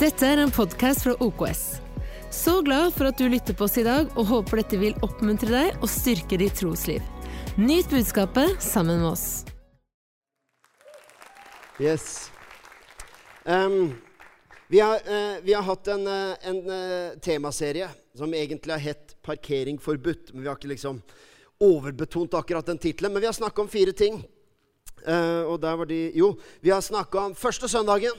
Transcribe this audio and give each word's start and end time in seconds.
Dette 0.00 0.24
er 0.24 0.40
en 0.40 0.48
podkast 0.48 1.02
fra 1.04 1.12
OKS. 1.20 1.58
Så 2.32 2.54
glad 2.64 2.94
for 2.94 3.10
at 3.10 3.18
du 3.20 3.26
lytter 3.28 3.52
på 3.52 3.66
oss 3.66 3.74
i 3.76 3.82
dag, 3.84 4.06
og 4.16 4.30
håper 4.30 4.62
dette 4.62 4.78
vil 4.80 4.94
oppmuntre 5.04 5.50
deg 5.52 5.82
og 5.84 5.90
styrke 5.92 6.38
ditt 6.40 6.56
trosliv. 6.56 7.04
Nyt 7.60 7.90
budskapet 7.92 8.62
sammen 8.64 9.02
med 9.02 9.10
oss. 9.10 9.26
Yes. 11.76 12.30
Um, 13.44 13.92
vi, 14.72 14.80
har, 14.80 15.04
uh, 15.04 15.36
vi 15.44 15.52
har 15.52 15.68
hatt 15.68 15.92
en, 15.92 16.08
uh, 16.08 16.48
en 16.48 16.62
uh, 16.64 17.20
temaserie 17.20 17.92
som 18.16 18.32
egentlig 18.32 18.72
har 18.72 18.80
hett 18.80 19.18
'Parkering 19.20 19.76
forbudt'. 19.76 20.32
Men 20.32 20.46
vi 20.46 20.48
har 20.48 20.56
ikke 20.56 20.72
liksom 20.72 21.04
overbetont 21.60 22.40
akkurat 22.40 22.72
den 22.72 22.80
tittelen. 22.80 23.12
Men 23.12 23.20
vi 23.20 23.28
har 23.28 23.36
snakka 23.36 23.68
om 23.68 23.68
fire 23.68 23.92
ting. 23.92 24.24
Og 25.44 25.60
der 25.60 25.76
var 25.76 25.84
de 25.84 26.12
Jo, 26.14 26.38
vi 26.60 26.70
har 26.70 26.80
snakka 26.80 27.18
om 27.18 27.34
første 27.34 27.68
søndagen. 27.68 28.16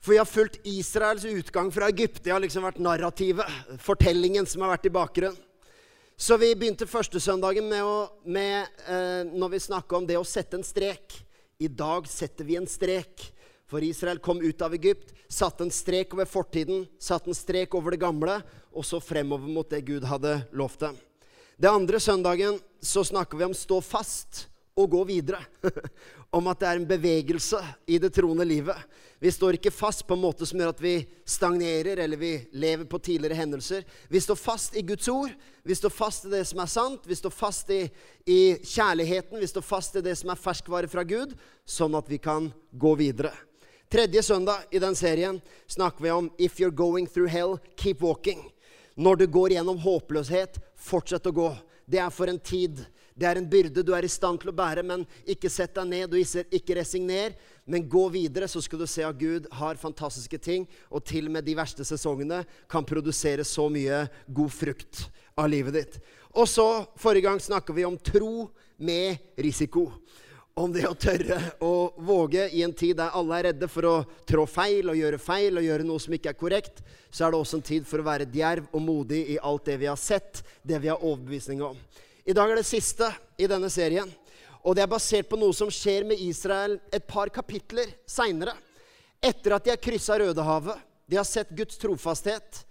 For 0.00 0.14
vi 0.14 0.18
har 0.18 0.28
fulgt 0.28 0.60
Israels 0.64 1.24
utgang 1.24 1.68
fra 1.72 1.88
Egypt. 1.88 2.22
Det 2.24 2.32
har 2.32 2.40
liksom 2.40 2.64
vært 2.64 2.80
narrativet, 2.80 3.46
fortellingen 3.84 4.46
som 4.48 4.64
har 4.64 4.72
vært 4.72 4.88
i 4.88 4.94
bakgrunnen. 4.94 5.46
Så 6.20 6.36
vi 6.36 6.50
begynte 6.56 6.88
første 6.88 7.20
søndagen 7.20 7.64
med, 7.68 7.80
å, 7.80 8.08
med 8.28 8.80
eh, 8.84 9.28
når 9.28 9.54
vi 9.54 9.60
snakka 9.64 9.96
om 9.96 10.08
det 10.08 10.18
å 10.20 10.24
sette 10.28 10.58
en 10.58 10.64
strek. 10.64 11.14
I 11.60 11.68
dag 11.68 12.08
setter 12.08 12.44
vi 12.48 12.58
en 12.60 12.68
strek. 12.68 13.30
For 13.70 13.84
Israel 13.84 14.20
kom 14.20 14.40
ut 14.42 14.60
av 14.64 14.74
Egypt, 14.76 15.12
satte 15.30 15.64
en 15.64 15.72
strek 15.72 16.12
over 16.16 16.28
fortiden, 16.28 16.86
satte 17.00 17.30
en 17.30 17.38
strek 17.38 17.76
over 17.78 17.94
det 17.94 18.00
gamle, 18.02 18.40
og 18.74 18.84
så 18.84 18.98
fremover 19.00 19.48
mot 19.48 19.68
det 19.70 19.84
Gud 19.86 20.04
hadde 20.10 20.40
lovt 20.56 20.82
dem. 20.88 20.96
Det 21.60 21.70
andre 21.70 22.00
søndagen 22.02 22.58
så 22.82 23.04
snakker 23.06 23.38
vi 23.38 23.46
om 23.46 23.56
stå 23.56 23.78
fast 23.84 24.46
og 24.76 24.90
gå 24.90 25.04
videre. 25.08 25.42
om 26.30 26.46
at 26.46 26.60
det 26.60 26.68
er 26.68 26.78
en 26.78 26.86
bevegelse 26.86 27.58
i 27.90 27.98
det 27.98 28.12
troende 28.14 28.44
livet. 28.46 28.76
Vi 29.20 29.30
står 29.34 29.58
ikke 29.58 29.72
fast 29.74 30.04
på 30.06 30.14
en 30.14 30.22
måte 30.22 30.46
som 30.46 30.60
gjør 30.60 30.70
at 30.72 30.82
vi 30.82 30.94
stagnerer 31.28 31.98
eller 32.04 32.20
vi 32.20 32.32
lever 32.52 32.86
på 32.88 33.00
tidligere 33.02 33.40
hendelser. 33.40 33.82
Vi 34.08 34.20
står 34.22 34.38
fast 34.38 34.76
i 34.78 34.84
Guds 34.86 35.08
ord. 35.10 35.34
Vi 35.66 35.74
står 35.74 35.92
fast 35.92 36.24
i 36.24 36.32
det 36.32 36.44
som 36.48 36.62
er 36.62 36.70
sant. 36.70 37.04
Vi 37.04 37.18
står 37.18 37.34
fast 37.34 37.70
i, 37.74 37.82
i 38.24 38.40
kjærligheten. 38.62 39.40
Vi 39.42 39.50
står 39.50 39.66
fast 39.66 39.98
i 39.98 40.04
det 40.06 40.14
som 40.20 40.30
er 40.30 40.40
ferskvare 40.40 40.90
fra 40.90 41.04
Gud, 41.04 41.34
sånn 41.66 41.98
at 41.98 42.08
vi 42.08 42.20
kan 42.22 42.48
gå 42.70 42.94
videre. 43.00 43.34
Tredje 43.90 44.22
søndag 44.22 44.70
i 44.70 44.78
den 44.78 44.94
serien 44.94 45.40
snakker 45.66 46.06
vi 46.06 46.14
om 46.14 46.30
If 46.38 46.62
you're 46.62 46.70
going 46.70 47.10
through 47.10 47.28
hell, 47.28 47.58
keep 47.76 48.06
walking. 48.06 48.46
Når 48.94 49.16
du 49.16 49.26
går 49.26 49.56
gjennom 49.56 49.82
håpløshet, 49.82 50.60
fortsett 50.78 51.26
å 51.26 51.34
gå. 51.34 51.50
Det 51.90 51.98
er 51.98 52.10
for 52.14 52.30
en 52.30 52.38
tid. 52.38 52.84
Det 53.18 53.26
er 53.26 53.36
en 53.40 53.48
byrde 53.50 53.82
du 53.84 53.90
er 53.96 54.06
i 54.06 54.10
stand 54.10 54.38
til 54.40 54.52
å 54.52 54.56
bære, 54.56 54.84
men 54.86 55.02
ikke 55.28 55.50
sett 55.52 55.74
deg 55.76 55.88
ned 55.90 56.14
og 56.14 56.54
ikke 56.56 56.76
resigner. 56.78 57.34
Men 57.66 57.88
gå 57.90 58.06
videre, 58.14 58.48
så 58.48 58.62
skal 58.64 58.80
du 58.80 58.86
se 58.88 59.04
at 59.04 59.18
Gud 59.18 59.48
har 59.58 59.80
fantastiske 59.80 60.38
ting, 60.40 60.68
og 60.88 61.04
til 61.06 61.28
og 61.28 61.34
med 61.34 61.44
de 61.46 61.56
verste 61.58 61.84
sesongene 61.86 62.44
kan 62.70 62.86
produsere 62.86 63.44
så 63.46 63.66
mye 63.72 64.04
god 64.30 64.54
frukt 64.54 65.04
av 65.36 65.50
livet 65.50 65.76
ditt. 65.76 66.00
Og 66.30 66.46
så, 66.48 66.66
forrige 67.00 67.26
gang 67.26 67.42
snakka 67.42 67.74
vi 67.74 67.84
om 67.88 67.98
tro 67.98 68.48
med 68.78 69.18
risiko. 69.36 69.88
Om 70.54 70.72
det 70.74 70.82
å 70.88 70.96
tørre 70.98 71.38
å 71.62 71.72
våge 72.02 72.48
i 72.52 72.62
en 72.66 72.72
tid 72.76 72.98
der 72.98 73.14
alle 73.16 73.38
er 73.38 73.46
redde 73.50 73.68
for 73.70 73.86
å 73.86 73.94
trå 74.28 74.44
feil 74.50 74.90
og 74.90 74.98
gjøre 74.98 75.20
feil 75.22 75.60
og 75.60 75.64
gjøre 75.64 75.86
noe 75.86 76.02
som 76.02 76.16
ikke 76.16 76.32
er 76.32 76.38
korrekt, 76.40 76.82
så 77.10 77.26
er 77.26 77.32
det 77.32 77.40
også 77.40 77.60
en 77.60 77.68
tid 77.70 77.86
for 77.88 78.02
å 78.02 78.06
være 78.06 78.26
djerv 78.28 78.66
og 78.74 78.82
modig 78.82 79.22
i 79.36 79.38
alt 79.38 79.70
det 79.70 79.78
vi 79.80 79.88
har 79.88 80.00
sett, 80.00 80.42
det 80.62 80.80
vi 80.82 80.90
har 80.90 81.00
overbevisning 81.00 81.62
om. 81.64 81.78
I 82.26 82.34
dag 82.36 82.50
er 82.50 82.60
det 82.60 82.68
siste 82.68 83.08
i 83.40 83.48
denne 83.50 83.70
serien. 83.72 84.10
Og 84.60 84.76
det 84.76 84.84
er 84.84 84.92
basert 84.92 85.30
på 85.30 85.38
noe 85.40 85.56
som 85.56 85.70
skjer 85.72 86.04
med 86.08 86.20
Israel 86.20 86.76
et 86.92 87.06
par 87.08 87.30
kapitler 87.32 87.94
seinere. 88.08 88.52
Etter 89.22 89.56
at 89.56 89.64
de 89.64 89.72
har 89.72 89.80
kryssa 89.80 90.18
Rødehavet. 90.20 90.82
De 91.08 91.16
har 91.16 91.26
sett 91.28 91.50
Guds 91.56 91.80
trofasthet. 91.80 92.64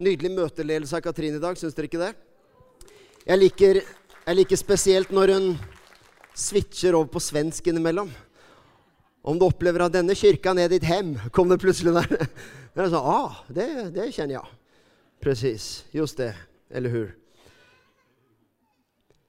Nydelig 0.00 0.34
møteledelse 0.34 0.96
av 0.96 1.04
Katrine 1.04 1.40
i 1.40 1.42
dag, 1.42 1.56
syns 1.56 1.76
dere 1.76 1.88
ikke 1.88 2.02
det? 2.02 2.12
Jeg 3.24 3.40
liker, 3.40 3.80
jeg 4.26 4.36
liker 4.36 4.60
spesielt 4.60 5.10
når 5.12 5.34
hun 5.36 5.48
switcher 6.40 6.96
over 6.96 7.12
på 7.12 7.22
svensk 7.22 7.70
innimellom. 7.70 8.10
Om 9.22 9.38
du 9.38 9.44
opplever 9.44 9.84
at 9.84 9.92
'denne 9.92 10.16
kirka 10.16 10.54
er 10.56 10.68
ditt 10.68 10.84
hem', 10.88 11.18
kom 11.32 11.48
det 11.48 11.60
plutselig 11.60 11.94
der. 11.94 12.28
Det 12.74 12.84
er 12.84 12.90
sånn, 12.92 13.02
ah, 13.02 13.40
det, 13.50 13.66
det 13.90 14.12
kjenner 14.14 14.36
jeg. 14.36 14.50
Presis. 15.20 15.84
Just 15.90 16.20
det. 16.22 16.30
Eller 16.70 16.88
hur? 16.88 17.08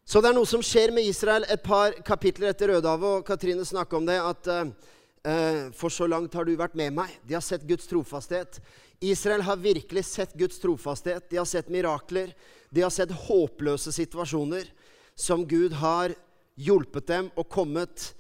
Så 0.06 0.22
det 0.22 0.30
er 0.30 0.36
noe 0.38 0.46
som 0.46 0.62
skjer 0.62 0.94
med 0.94 1.08
Israel 1.10 1.46
et 1.50 1.64
par 1.64 1.96
kapitler 2.06 2.52
etter 2.52 2.70
Rødehavet, 2.70 3.22
og 3.22 3.26
Katrine 3.26 3.66
snakker 3.66 3.98
om 3.98 4.06
det, 4.06 4.20
at 4.22 4.50
uh, 4.52 5.74
for 5.74 5.90
så 5.90 6.06
langt 6.06 6.38
har 6.38 6.46
du 6.46 6.54
vært 6.60 6.78
med 6.78 6.94
meg. 6.94 7.18
De 7.26 7.34
har 7.34 7.42
sett 7.42 7.66
Guds 7.66 7.90
trofasthet. 7.90 8.62
Israel 9.02 9.42
har 9.48 9.58
virkelig 9.58 10.06
sett 10.06 10.38
Guds 10.38 10.62
trofasthet. 10.62 11.26
De 11.32 11.40
har 11.42 11.50
sett 11.50 11.72
mirakler. 11.74 12.36
De 12.70 12.86
har 12.86 12.94
sett 12.94 13.14
håpløse 13.26 13.90
situasjoner 13.96 14.70
som 15.18 15.48
Gud 15.50 15.74
har 15.82 16.14
hjulpet 16.62 17.10
dem 17.10 17.30
og 17.36 17.50
kommet 17.50 18.12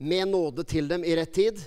med 0.00 0.30
nåde 0.30 0.64
til 0.64 0.88
dem 0.88 1.04
i 1.04 1.14
rett 1.18 1.32
tid. 1.34 1.60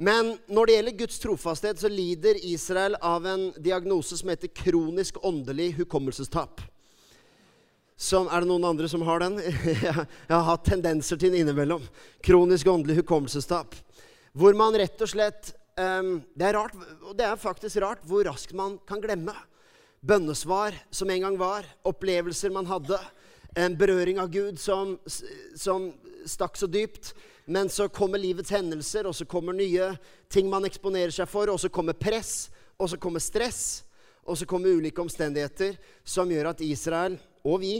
Men 0.00 0.32
når 0.48 0.66
det 0.66 0.74
gjelder 0.76 0.98
Guds 1.02 1.18
trofasthet, 1.20 1.80
så 1.80 1.88
lider 1.92 2.38
Israel 2.48 2.96
av 3.04 3.26
en 3.28 3.50
diagnose 3.60 4.16
som 4.16 4.30
heter 4.32 4.48
kronisk 4.48 5.18
åndelig 5.20 5.74
hukommelsestap. 5.76 6.62
Som, 8.00 8.30
er 8.32 8.40
det 8.40 8.48
noen 8.48 8.64
andre 8.64 8.88
som 8.88 9.04
har 9.04 9.20
den? 9.20 9.36
Jeg 9.44 9.92
har 10.32 10.46
hatt 10.46 10.64
tendenser 10.64 11.20
til 11.20 11.34
den 11.34 11.42
innimellom. 11.42 11.84
Kronisk 12.24 12.70
åndelig 12.72 13.02
hukommelsestap. 13.02 13.76
Hvor 14.32 14.56
man 14.56 14.78
rett 14.80 15.04
og 15.04 15.10
slett 15.10 15.50
um, 15.76 16.22
Det 16.32 16.48
er 16.48 16.56
rart, 16.56 16.76
og 17.04 17.12
det 17.18 17.26
er 17.26 17.40
faktisk 17.42 17.82
rart 17.84 18.06
hvor 18.08 18.24
raskt 18.24 18.56
man 18.56 18.78
kan 18.88 19.04
glemme. 19.04 19.34
Bønnesvar 20.00 20.78
som 20.88 21.12
en 21.12 21.26
gang 21.26 21.36
var, 21.36 21.68
opplevelser 21.84 22.54
man 22.56 22.70
hadde 22.70 22.96
en 23.54 23.76
berøring 23.78 24.20
av 24.20 24.30
Gud 24.30 24.60
som, 24.60 24.98
som 25.56 25.90
stakk 26.26 26.56
så 26.56 26.68
dypt. 26.70 27.14
Men 27.50 27.68
så 27.68 27.88
kommer 27.88 28.20
livets 28.20 28.52
hendelser, 28.54 29.08
og 29.08 29.14
så 29.16 29.24
kommer 29.26 29.56
nye 29.56 29.92
ting 30.30 30.50
man 30.50 30.68
eksponerer 30.68 31.10
seg 31.14 31.28
for. 31.30 31.50
Og 31.50 31.58
så 31.60 31.70
kommer 31.72 31.98
press, 31.98 32.50
og 32.78 32.92
så 32.92 32.98
kommer 33.00 33.22
stress, 33.22 33.82
og 34.22 34.38
så 34.38 34.46
kommer 34.46 34.76
ulike 34.76 35.02
omstendigheter 35.02 35.80
som 36.04 36.30
gjør 36.30 36.52
at 36.52 36.62
Israel 36.62 37.16
og 37.42 37.62
vi 37.62 37.74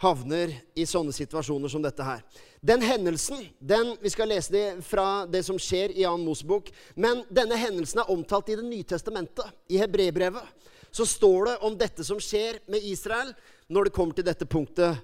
havner 0.00 0.52
i 0.78 0.86
sånne 0.88 1.12
situasjoner 1.12 1.68
som 1.72 1.82
dette 1.84 2.04
her. 2.04 2.22
Den 2.60 2.82
hendelsen 2.84 3.42
den, 3.58 3.96
Vi 4.00 4.10
skal 4.12 4.28
lese 4.28 4.52
det 4.52 4.84
fra 4.84 5.26
det 5.26 5.42
som 5.44 5.58
skjer 5.60 5.92
i 5.92 6.04
Jan 6.04 6.24
Mosebok. 6.24 6.70
Men 6.94 7.24
denne 7.28 7.56
hendelsen 7.56 8.00
er 8.00 8.10
omtalt 8.10 8.48
i 8.48 8.56
Det 8.56 8.64
nye 8.64 8.84
testamentet, 8.84 9.46
i 9.68 9.78
Hebrebrevet. 9.80 10.44
Så 10.90 11.06
står 11.06 11.44
det 11.44 11.56
om 11.62 11.76
dette 11.76 12.04
som 12.04 12.20
skjer 12.20 12.60
med 12.66 12.82
Israel 12.84 13.34
når 13.70 13.86
det 13.86 13.94
kommer 13.94 14.16
til 14.18 14.26
dette 14.26 14.48
punktet 14.50 14.98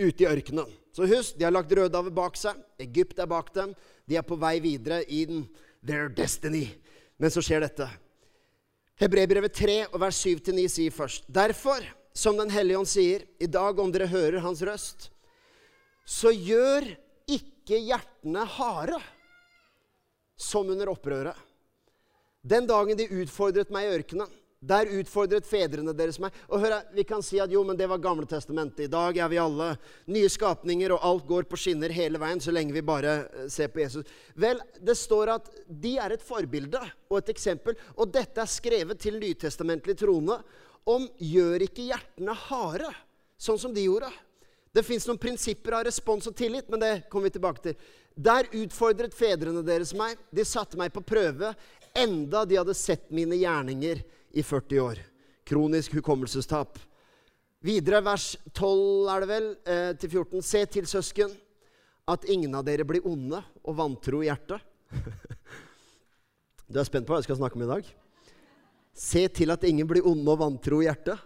ute 0.00 0.24
i 0.24 0.28
ørkenen. 0.28 0.68
Så 0.92 1.06
husk, 1.08 1.36
de 1.38 1.46
har 1.46 1.54
lagt 1.54 1.72
Rødehavet 1.72 2.14
bak 2.14 2.36
seg. 2.38 2.58
Egypt 2.82 3.20
er 3.22 3.28
bak 3.30 3.52
dem. 3.54 3.74
De 4.08 4.18
er 4.18 4.26
på 4.26 4.38
vei 4.40 4.58
videre 4.62 5.02
in 5.06 5.44
their 5.86 6.10
destiny. 6.12 6.66
Men 7.20 7.32
så 7.32 7.42
skjer 7.44 7.62
dette. 7.64 7.86
Hebrebrevet 9.00 9.54
3, 9.56 9.76
vers 9.96 10.18
7-9 10.20 10.66
sier 10.68 10.92
først 10.92 11.28
Derfor, 11.32 11.84
som 12.12 12.36
Den 12.36 12.50
hellige 12.52 12.80
ånd 12.80 12.90
sier, 12.90 13.24
i 13.40 13.48
dag 13.48 13.78
om 13.80 13.92
dere 13.92 14.10
hører 14.10 14.42
hans 14.44 14.60
røst, 14.66 15.08
så 16.04 16.32
gjør 16.34 16.88
ikke 17.30 17.78
hjertene 17.78 18.42
harde, 18.58 18.98
som 20.40 20.68
under 20.72 20.90
opprøret. 20.90 21.36
Den 22.42 22.66
dagen 22.66 22.98
de 22.98 23.08
utfordret 23.22 23.70
meg 23.72 23.86
i 23.86 23.94
ørkenen, 24.00 24.28
der 24.60 24.90
utfordret 24.92 25.46
fedrene 25.48 25.94
deres 25.96 26.18
meg. 26.20 26.34
Og 26.52 26.60
hør, 26.60 26.74
Vi 26.92 27.04
kan 27.04 27.22
si 27.24 27.40
at 27.40 27.50
jo, 27.50 27.62
men 27.64 27.76
det 27.76 27.88
var 27.88 27.98
Gamle 27.98 28.26
testamentet. 28.28 28.84
I 28.84 28.92
dag 28.92 29.16
er 29.16 29.28
vi 29.28 29.38
alle 29.40 29.76
nye 30.06 30.28
skapninger, 30.28 30.92
og 30.92 31.04
alt 31.04 31.26
går 31.26 31.48
på 31.48 31.56
skinner 31.56 31.88
hele 31.88 32.20
veien 32.20 32.40
så 32.40 32.52
lenge 32.52 32.72
vi 32.72 32.82
bare 32.84 33.14
eh, 33.24 33.48
ser 33.48 33.68
på 33.72 33.80
Jesus. 33.80 34.06
Vel, 34.34 34.60
det 34.80 34.96
står 34.96 35.32
at 35.32 35.48
de 35.66 35.96
er 35.96 36.12
et 36.12 36.24
forbilde 36.24 36.80
og 37.08 37.18
et 37.18 37.32
eksempel. 37.32 37.78
Og 37.96 38.12
dette 38.12 38.40
er 38.40 38.52
skrevet 38.52 39.00
til 39.00 39.16
nytestamentlig 39.20 39.96
trone 39.96 40.36
om 40.84 41.08
gjør 41.16 41.64
ikke 41.64 41.88
hjertene 41.88 42.36
harde, 42.48 42.92
sånn 43.40 43.58
som 43.60 43.72
de 43.72 43.86
gjorde. 43.88 44.12
Det 44.72 44.84
fins 44.86 45.06
noen 45.08 45.18
prinsipper 45.18 45.80
av 45.80 45.88
respons 45.88 46.28
og 46.28 46.36
tillit, 46.36 46.68
men 46.70 46.80
det 46.80 46.94
kommer 47.10 47.30
vi 47.30 47.38
tilbake 47.38 47.64
til. 47.64 47.90
Der 48.14 48.46
utfordret 48.52 49.16
fedrene 49.16 49.64
deres 49.64 49.94
meg. 49.96 50.18
De 50.30 50.44
satte 50.44 50.76
meg 50.78 50.92
på 50.92 51.02
prøve 51.02 51.54
enda 51.96 52.44
de 52.44 52.58
hadde 52.60 52.76
sett 52.76 53.08
mine 53.10 53.38
gjerninger 53.40 54.04
i 54.30 54.42
40 54.42 54.80
år. 54.80 55.00
Kronisk 55.44 55.94
hukommelsestap. 55.98 56.78
Videre, 57.60 58.00
vers 58.00 58.36
12 58.56 59.08
er 59.12 59.20
det 59.20 59.28
vel, 59.28 59.48
eh, 59.66 59.92
til 60.00 60.10
14. 60.10 60.42
Se 60.42 60.64
til, 60.66 60.86
søsken, 60.86 61.32
at 62.08 62.24
ingen 62.24 62.54
av 62.54 62.64
dere 62.64 62.86
blir 62.88 63.04
onde 63.04 63.42
og 63.64 63.76
vantro 63.76 64.22
i 64.22 64.30
hjertet. 64.30 64.60
du 66.70 66.78
er 66.80 66.88
spent 66.88 67.06
på 67.06 67.12
hva 67.12 67.20
jeg 67.20 67.28
skal 67.28 67.40
snakke 67.42 67.58
om 67.58 67.66
i 67.66 67.72
dag? 67.72 67.90
Se 68.96 69.26
til 69.28 69.52
at 69.52 69.64
ingen 69.68 69.88
blir 69.88 70.06
onde 70.08 70.32
og 70.32 70.40
vantro 70.40 70.80
i 70.80 70.88
hjertet. 70.88 71.20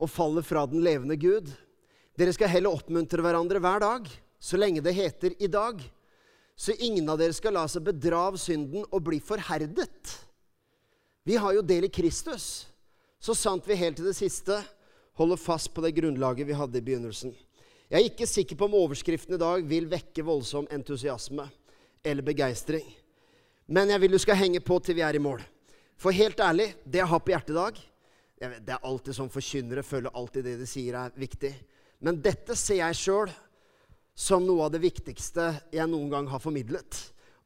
Og 0.00 0.10
faller 0.10 0.42
fra 0.42 0.64
den 0.66 0.82
levende 0.82 1.18
Gud. 1.20 1.52
Dere 2.18 2.32
skal 2.34 2.50
heller 2.52 2.74
oppmuntre 2.74 3.22
hverandre 3.24 3.60
hver 3.62 3.84
dag, 3.84 4.08
så 4.42 4.58
lenge 4.58 4.82
det 4.84 4.96
heter 4.96 5.36
i 5.38 5.48
dag. 5.48 5.80
så 6.56 6.72
ingen 6.78 7.08
av 7.08 7.16
dere 7.18 7.32
skal 7.32 7.54
la 7.56 7.64
seg 7.66 7.82
bedra 7.82 8.26
av 8.28 8.36
synden 8.38 8.84
og 8.84 9.00
bli 9.02 9.18
forherdet. 9.18 10.12
Vi 11.24 11.36
har 11.36 11.54
jo 11.54 11.62
del 11.62 11.84
i 11.86 11.92
Kristus, 11.92 12.66
så 13.22 13.34
sant 13.38 13.66
vi 13.68 13.78
helt 13.78 13.94
til 14.00 14.08
det 14.08 14.16
siste 14.18 14.56
holder 15.14 15.38
fast 15.38 15.70
på 15.70 15.84
det 15.84 15.92
grunnlaget 15.94 16.48
vi 16.48 16.56
hadde 16.58 16.80
i 16.80 16.82
begynnelsen. 16.82 17.30
Jeg 17.86 18.00
er 18.00 18.08
ikke 18.08 18.26
sikker 18.26 18.58
på 18.58 18.66
om 18.66 18.74
overskriften 18.80 19.36
i 19.36 19.38
dag 19.38 19.62
vil 19.68 19.86
vekke 19.86 20.24
voldsom 20.26 20.66
entusiasme 20.74 21.46
eller 22.02 22.26
begeistring. 22.26 22.88
Men 23.70 23.92
jeg 23.94 24.02
vil 24.02 24.16
du 24.16 24.18
skal 24.18 24.40
henge 24.40 24.64
på 24.66 24.80
til 24.82 24.98
vi 24.98 25.04
er 25.06 25.14
i 25.14 25.22
mål. 25.22 25.44
For 25.94 26.10
helt 26.10 26.42
ærlig, 26.42 26.72
det 26.82 27.04
jeg 27.04 27.10
har 27.12 27.22
på 27.22 27.30
hjertet 27.30 27.54
i 27.54 27.60
dag 27.60 27.80
Det 28.42 28.72
er 28.74 28.82
alltid 28.82 29.14
sånn 29.14 29.30
forkynnere 29.30 29.84
føler 29.86 30.10
alltid 30.18 30.48
det 30.48 30.56
de 30.58 30.66
sier, 30.66 30.96
er 30.98 31.14
viktig. 31.14 31.52
Men 32.02 32.18
dette 32.18 32.56
ser 32.58 32.80
jeg 32.80 32.98
sjøl 32.98 33.30
som 34.18 34.42
noe 34.42 34.66
av 34.66 34.72
det 34.74 34.82
viktigste 34.82 35.52
jeg 35.70 35.86
noen 35.86 36.10
gang 36.10 36.26
har 36.26 36.42
formidlet. 36.42 36.98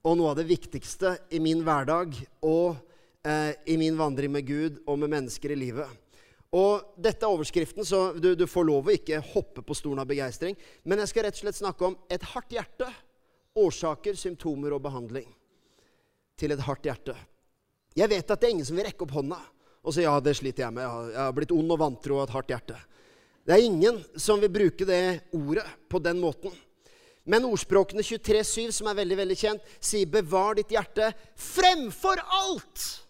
Og 0.08 0.16
noe 0.16 0.32
av 0.32 0.40
det 0.40 0.48
viktigste 0.48 1.18
i 1.28 1.42
min 1.44 1.60
hverdag 1.66 2.16
og 2.40 2.78
eh, 3.26 3.52
i 3.66 3.76
min 3.80 3.98
vandring 3.98 4.32
med 4.32 4.46
Gud 4.46 4.78
og 4.86 4.98
med 5.02 5.12
mennesker 5.12 5.52
i 5.52 5.58
livet. 5.58 5.90
Og 6.56 6.94
Dette 7.02 7.26
er 7.26 7.34
overskriften, 7.34 7.84
så 7.84 8.12
du, 8.14 8.30
du 8.38 8.46
får 8.48 8.68
lov 8.68 8.86
å 8.86 8.94
ikke 8.94 9.18
hoppe 9.34 9.64
på 9.66 9.76
stolen 9.76 10.00
av 10.00 10.08
begeistring. 10.08 10.56
Men 10.86 11.02
jeg 11.02 11.10
skal 11.10 11.26
rett 11.26 11.36
og 11.36 11.44
slett 11.44 11.58
snakke 11.58 11.90
om 11.90 11.98
et 12.12 12.30
hardt 12.32 12.54
hjerte. 12.54 12.88
Årsaker, 13.56 14.16
symptomer 14.16 14.76
og 14.76 14.84
behandling 14.84 15.28
til 16.36 16.52
et 16.52 16.62
hardt 16.64 16.86
hjerte. 16.86 17.16
Jeg 17.96 18.12
vet 18.12 18.30
at 18.30 18.40
det 18.40 18.48
er 18.48 18.54
ingen 18.54 18.68
som 18.68 18.76
vil 18.76 18.86
rekke 18.86 19.06
opp 19.06 19.14
hånda 19.16 19.38
og 19.86 19.94
si 19.94 20.02
ja, 20.02 20.16
det 20.20 20.34
sliter 20.34 20.66
jeg 20.66 20.74
med. 20.74 20.84
Jeg 21.14 21.22
har 21.22 21.34
blitt 21.34 21.54
ond 21.54 21.72
og 21.72 21.78
vantro 21.78 22.18
og 22.18 22.24
et 22.26 22.34
hardt 22.34 22.50
hjerte. 22.50 22.76
Det 23.46 23.54
er 23.54 23.62
ingen 23.62 24.00
som 24.18 24.40
vil 24.42 24.50
bruke 24.50 24.86
det 24.88 25.02
ordet 25.36 25.64
på 25.86 26.00
den 26.02 26.18
måten. 26.18 26.50
Men 27.26 27.46
ordspråkene 27.46 28.02
23,7, 28.02 28.72
som 28.74 28.90
er 28.90 28.98
veldig 28.98 29.18
veldig 29.18 29.36
kjent, 29.38 29.70
sier 29.82 30.10
'bevar 30.10 30.58
ditt 30.58 30.74
hjerte 30.74 31.12
fremfor 31.38 32.22
alt'. 32.22 33.05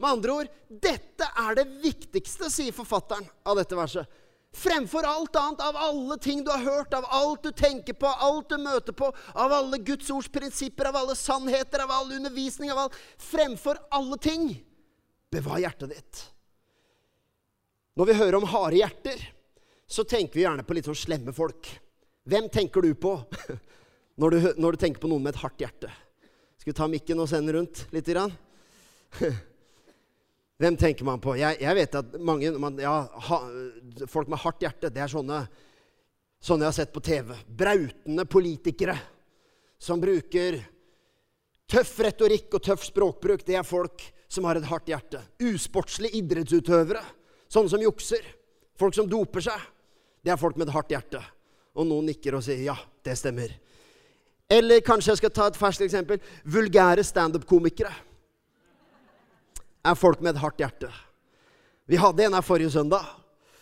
Med 0.00 0.08
andre 0.08 0.32
ord, 0.32 0.50
dette 0.68 1.26
er 1.42 1.58
det 1.58 1.66
viktigste, 1.82 2.48
sier 2.48 2.72
forfatteren 2.72 3.26
av 3.44 3.58
dette 3.60 3.76
verset. 3.76 4.08
Fremfor 4.56 5.04
alt 5.06 5.36
annet, 5.36 5.60
av 5.62 5.76
alle 5.76 6.16
ting 6.18 6.40
du 6.44 6.48
har 6.50 6.64
hørt, 6.64 6.94
av 6.96 7.04
alt 7.06 7.44
du 7.44 7.50
tenker 7.54 7.94
på, 7.94 8.08
alt 8.08 8.48
du 8.50 8.56
møter 8.58 8.96
på, 8.96 9.10
av 9.32 9.52
alle 9.52 9.78
Guds 9.78 10.08
ords 10.10 10.30
prinsipper, 10.32 10.88
av 10.88 10.96
alle 11.02 11.14
sannheter, 11.14 11.84
av 11.84 11.92
all 11.94 12.16
undervisning, 12.16 12.72
av 12.72 12.86
alt 12.86 12.96
Fremfor 13.20 13.78
alle 13.94 14.18
ting, 14.18 14.48
bevar 15.30 15.60
hjertet 15.62 15.92
ditt. 15.92 16.22
Når 18.00 18.08
vi 18.08 18.16
hører 18.22 18.38
om 18.40 18.48
harde 18.48 18.80
hjerter, 18.80 19.22
så 19.90 20.06
tenker 20.08 20.40
vi 20.40 20.46
gjerne 20.46 20.64
på 20.64 20.74
litt 20.78 20.88
sånn 20.88 20.98
slemme 20.98 21.34
folk. 21.36 21.68
Hvem 22.30 22.48
tenker 22.48 22.82
du 22.82 22.94
på 22.94 23.18
når 24.20 24.32
du, 24.32 24.48
når 24.56 24.72
du 24.72 24.82
tenker 24.86 25.04
på 25.04 25.12
noen 25.12 25.28
med 25.28 25.36
et 25.36 25.44
hardt 25.44 25.60
hjerte? 25.60 25.92
Skal 26.56 26.72
vi 26.72 26.78
ta 26.80 26.88
mikken 26.90 27.20
og 27.20 27.28
sende 27.30 27.54
rundt 27.54 27.84
litt? 27.92 28.08
Grann? 28.08 28.32
Hvem 30.60 30.76
tenker 30.76 31.06
man 31.08 31.20
på? 31.22 31.32
Jeg, 31.40 31.56
jeg 31.62 31.76
vet 31.78 31.94
at 32.02 32.16
mange 32.20 32.50
man, 32.60 32.76
ja, 32.80 32.92
ha, 33.08 33.36
Folk 34.10 34.28
med 34.28 34.42
hardt 34.42 34.60
hjerte, 34.60 34.90
det 34.92 35.00
er 35.00 35.08
sånne, 35.08 35.38
sånne 36.44 36.66
jeg 36.66 36.68
har 36.68 36.76
sett 36.76 36.92
på 36.92 37.00
TV. 37.04 37.32
Brautende 37.48 38.26
politikere 38.28 38.96
som 39.80 40.02
bruker 40.02 40.58
tøff 41.70 41.94
retorikk 42.04 42.58
og 42.58 42.64
tøff 42.66 42.84
språkbruk. 42.90 43.46
Det 43.46 43.56
er 43.56 43.64
folk 43.64 44.04
som 44.28 44.44
har 44.48 44.60
et 44.60 44.68
hardt 44.68 44.92
hjerte. 44.92 45.22
Usportslige 45.48 46.20
idrettsutøvere. 46.20 47.02
Sånne 47.48 47.72
som 47.72 47.86
jukser. 47.86 48.28
Folk 48.76 48.98
som 48.98 49.08
doper 49.08 49.46
seg. 49.48 49.64
Det 50.20 50.34
er 50.34 50.40
folk 50.40 50.60
med 50.60 50.68
et 50.68 50.76
hardt 50.76 50.92
hjerte. 50.92 51.24
Og 51.80 51.88
noen 51.88 52.12
nikker 52.12 52.36
og 52.36 52.44
sier 52.44 52.60
ja, 52.66 52.76
det 53.06 53.16
stemmer. 53.16 53.56
Eller 54.50 54.84
kanskje 54.84 55.14
jeg 55.14 55.22
skal 55.22 55.32
ta 55.32 55.48
et 55.48 55.56
ferskt 55.56 55.88
eksempel. 55.88 56.20
Vulgære 56.44 57.06
standup-komikere 57.06 57.94
er 59.84 59.96
folk 59.98 60.20
med 60.20 60.34
et 60.34 60.42
hardt 60.42 60.60
hjerte. 60.60 60.90
Vi 61.90 61.98
hadde 61.98 62.26
en 62.26 62.36
her 62.36 62.44
forrige 62.44 62.72
søndag 62.74 63.06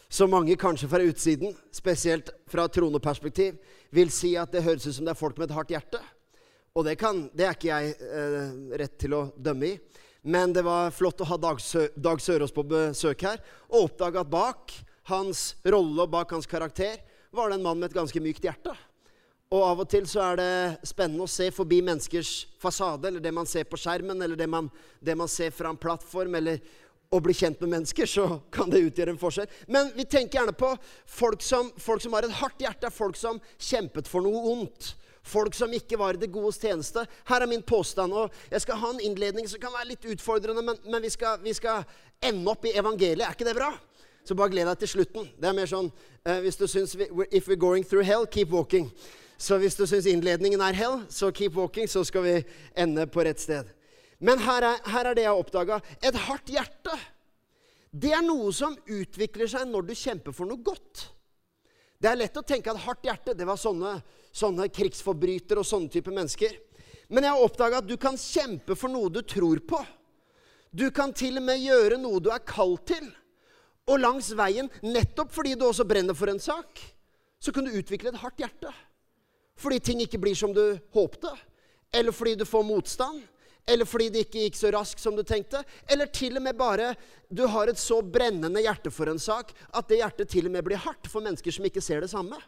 som 0.09 0.31
mange 0.33 0.57
kanskje 0.57 0.89
fra 0.89 1.01
utsiden, 1.05 1.55
spesielt 1.73 2.31
fra 2.49 2.67
troneperspektiv, 2.69 3.59
vil 3.93 4.11
si 4.13 4.35
at 4.41 4.53
det 4.53 4.65
høres 4.65 4.87
ut 4.89 4.97
som 4.97 5.09
det 5.09 5.13
er 5.15 5.21
folk 5.21 5.39
med 5.39 5.51
et 5.51 5.57
hardt 5.57 5.73
hjerte. 5.73 6.01
Og 6.77 6.85
det, 6.87 6.97
kan, 7.01 7.27
det 7.37 7.47
er 7.47 7.57
ikke 7.57 7.71
jeg 7.71 7.95
eh, 7.97 8.51
rett 8.81 8.99
til 9.01 9.17
å 9.17 9.23
dømme 9.37 9.73
i. 9.73 9.79
Men 10.29 10.53
det 10.53 10.65
var 10.67 10.93
flott 10.93 11.21
å 11.23 11.29
ha 11.29 11.39
Dag, 11.41 11.61
Sø 11.63 11.87
Dag 11.97 12.21
Sørås 12.21 12.53
på 12.55 12.65
besøk 12.69 13.23
her 13.25 13.41
og 13.69 13.87
oppdage 13.87 14.21
at 14.21 14.33
bak 14.33 14.75
hans 15.09 15.55
rolle 15.65 16.05
og 16.05 16.13
bak 16.13 16.35
hans 16.35 16.49
karakter 16.49 16.99
var 17.33 17.49
det 17.49 17.59
en 17.59 17.65
mann 17.65 17.79
med 17.81 17.91
et 17.91 17.97
ganske 17.97 18.21
mykt 18.23 18.45
hjerte. 18.45 18.75
Og 19.49 19.63
av 19.65 19.81
og 19.81 19.89
til 19.89 20.05
så 20.09 20.21
er 20.27 20.41
det 20.41 20.89
spennende 20.91 21.25
å 21.25 21.31
se 21.31 21.47
forbi 21.55 21.79
menneskers 21.85 22.43
fasade, 22.61 23.09
eller 23.09 23.23
det 23.25 23.33
man 23.33 23.49
ser 23.49 23.65
på 23.65 23.79
skjermen, 23.81 24.21
eller 24.21 24.37
det 24.37 24.49
man, 24.51 24.69
det 25.01 25.17
man 25.17 25.31
ser 25.33 25.55
fra 25.57 25.71
en 25.73 25.81
plattform, 25.81 26.37
eller 26.37 26.61
å 27.09 27.21
bli 27.25 27.33
kjent 27.33 27.61
med 27.65 27.73
mennesker, 27.73 28.05
så 28.05 28.27
kan 28.53 28.69
det 28.69 28.83
utgjøre 28.85 29.15
en 29.15 29.21
forskjell. 29.21 29.49
Men 29.73 29.89
vi 29.97 30.05
tenker 30.05 30.43
gjerne 30.43 30.53
på 30.53 30.75
folk 31.09 31.45
som, 31.45 31.71
folk 31.81 32.05
som 32.05 32.17
har 32.17 32.27
et 32.29 32.37
hardt 32.43 32.61
hjerte, 32.61 32.91
folk 32.93 33.17
som 33.17 33.41
kjempet 33.57 34.11
for 34.11 34.25
noe 34.25 34.43
ondt. 34.53 34.93
Folk 35.29 35.57
som 35.57 35.73
ikke 35.77 35.97
var 36.01 36.17
i 36.17 36.21
det 36.21 36.31
godes 36.33 36.61
tjeneste. 36.61 37.03
Her 37.29 37.45
er 37.45 37.51
min 37.51 37.65
påstand. 37.65 38.13
og 38.13 38.33
Jeg 38.53 38.65
skal 38.65 38.81
ha 38.81 38.91
en 38.93 39.01
innledning 39.05 39.49
som 39.49 39.61
kan 39.61 39.73
være 39.73 39.91
litt 39.91 40.05
utfordrende, 40.09 40.63
men, 40.65 40.77
men 40.89 41.05
vi, 41.05 41.11
skal, 41.13 41.41
vi, 41.45 41.53
skal, 41.57 41.85
ende 42.21 42.53
opp 42.53 42.65
i 42.69 42.73
evangeliet. 42.77 43.25
Er 43.25 43.37
ikke 43.37 43.49
det 43.49 43.57
bra? 43.57 43.73
Så 44.25 44.37
bare 44.37 44.53
gled 44.53 44.69
deg 44.69 44.81
til 44.85 44.93
slutten. 44.93 45.29
Det 45.41 45.49
er 45.49 45.57
mer 45.57 45.69
sånn 45.69 45.89
uh, 45.89 46.39
hvis 46.45 46.61
du 46.61 46.67
syns 46.69 46.97
If 47.33 47.49
we're 47.49 47.61
going 47.61 47.85
through 47.85 48.05
hell, 48.05 48.27
keep 48.27 48.53
walking. 48.53 48.91
Så 49.39 49.57
hvis 49.63 49.77
du 49.79 49.85
syns 49.87 50.09
innledningen 50.11 50.63
er 50.67 50.75
hell, 50.75 51.05
så 51.09 51.31
keep 51.31 51.55
walking, 51.55 51.87
så 51.87 52.03
skal 52.05 52.25
vi 52.25 52.35
ende 52.75 53.07
på 53.07 53.23
rett 53.23 53.39
sted. 53.39 53.69
Men 54.19 54.41
her 54.43 54.65
er, 54.67 54.81
her 54.91 55.07
er 55.07 55.15
det 55.15 55.23
jeg 55.23 55.31
har 55.31 55.39
oppdaga. 55.39 55.79
Et 56.03 56.17
hardt 56.27 56.51
hjerte. 56.51 56.97
Det 57.95 58.11
er 58.13 58.25
noe 58.27 58.51
som 58.53 58.75
utvikler 58.91 59.47
seg 59.49 59.69
når 59.71 59.87
du 59.87 59.95
kjemper 59.97 60.35
for 60.35 60.51
noe 60.51 60.59
godt. 60.59 61.05
Det 61.99 62.11
er 62.11 62.19
lett 62.19 62.37
å 62.39 62.47
tenke 62.47 62.71
at 62.71 62.83
hardt 62.83 63.07
hjerte 63.07 63.35
det 63.39 63.47
var 63.47 63.59
sånne, 63.59 63.97
sånne 64.35 64.69
krigsforbrytere 64.75 65.63
og 65.63 65.67
sånne 65.67 65.91
type 65.95 66.13
mennesker. 66.15 66.59
Men 67.09 67.25
jeg 67.25 67.35
har 67.35 67.47
oppdaga 67.47 67.81
at 67.81 67.89
du 67.89 67.97
kan 68.01 68.19
kjempe 68.19 68.75
for 68.79 68.93
noe 68.93 69.11
du 69.11 69.23
tror 69.23 69.63
på. 69.71 69.81
Du 70.71 70.91
kan 70.95 71.15
til 71.17 71.39
og 71.41 71.47
med 71.47 71.63
gjøre 71.63 71.97
noe 72.03 72.21
du 72.21 72.29
er 72.35 72.45
kalt 72.47 72.91
til. 72.91 73.07
Og 73.89 74.03
langs 74.03 74.35
veien, 74.37 74.69
nettopp 74.85 75.31
fordi 75.33 75.55
du 75.57 75.65
også 75.71 75.87
brenner 75.89 76.15
for 76.19 76.29
en 76.29 76.43
sak, 76.43 76.83
så 77.41 77.55
kan 77.55 77.65
du 77.65 77.73
utvikle 77.79 78.13
et 78.13 78.21
hardt 78.21 78.43
hjerte. 78.43 78.75
Fordi 79.59 79.81
ting 79.83 80.03
ikke 80.05 80.21
blir 80.23 80.39
som 80.39 80.55
du 80.55 80.79
håpte. 80.95 81.33
Eller 81.95 82.15
fordi 82.15 82.37
du 82.39 82.45
får 82.47 82.67
motstand. 82.67 83.23
Eller 83.69 83.85
fordi 83.85 84.09
det 84.09 84.25
ikke 84.25 84.47
gikk 84.47 84.57
så 84.57 84.71
raskt 84.73 85.03
som 85.03 85.17
du 85.17 85.25
tenkte. 85.27 85.61
Eller 85.91 86.09
til 86.15 86.39
og 86.39 86.45
med 86.45 86.57
bare 86.57 86.95
du 87.29 87.45
har 87.51 87.69
et 87.69 87.81
så 87.81 88.01
brennende 88.01 88.63
hjerte 88.65 88.93
for 88.95 89.11
en 89.11 89.21
sak 89.21 89.53
at 89.77 89.91
det 89.91 90.01
hjertet 90.01 90.31
til 90.33 90.49
og 90.49 90.55
med 90.55 90.65
blir 90.65 90.81
hardt 90.81 91.11
for 91.11 91.25
mennesker 91.25 91.53
som 91.53 91.67
ikke 91.69 91.85
ser 91.85 92.01
det 92.05 92.13
samme. 92.13 92.39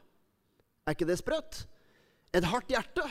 Er 0.89 0.97
ikke 0.97 1.09
det 1.09 1.19
sprøtt? 1.21 1.65
Et 2.33 2.47
hardt 2.47 2.73
hjerte 2.73 3.05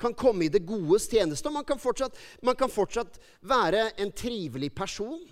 kan 0.00 0.14
komme 0.14 0.46
i 0.46 0.52
det 0.52 0.62
godes 0.66 1.08
tjeneste. 1.10 1.48
og 1.48 1.54
man 1.54 1.64
kan, 1.64 1.78
fortsatt, 1.78 2.14
man 2.42 2.56
kan 2.56 2.70
fortsatt 2.70 3.18
være 3.40 3.90
en 3.98 4.12
trivelig 4.12 4.74
person 4.74 5.22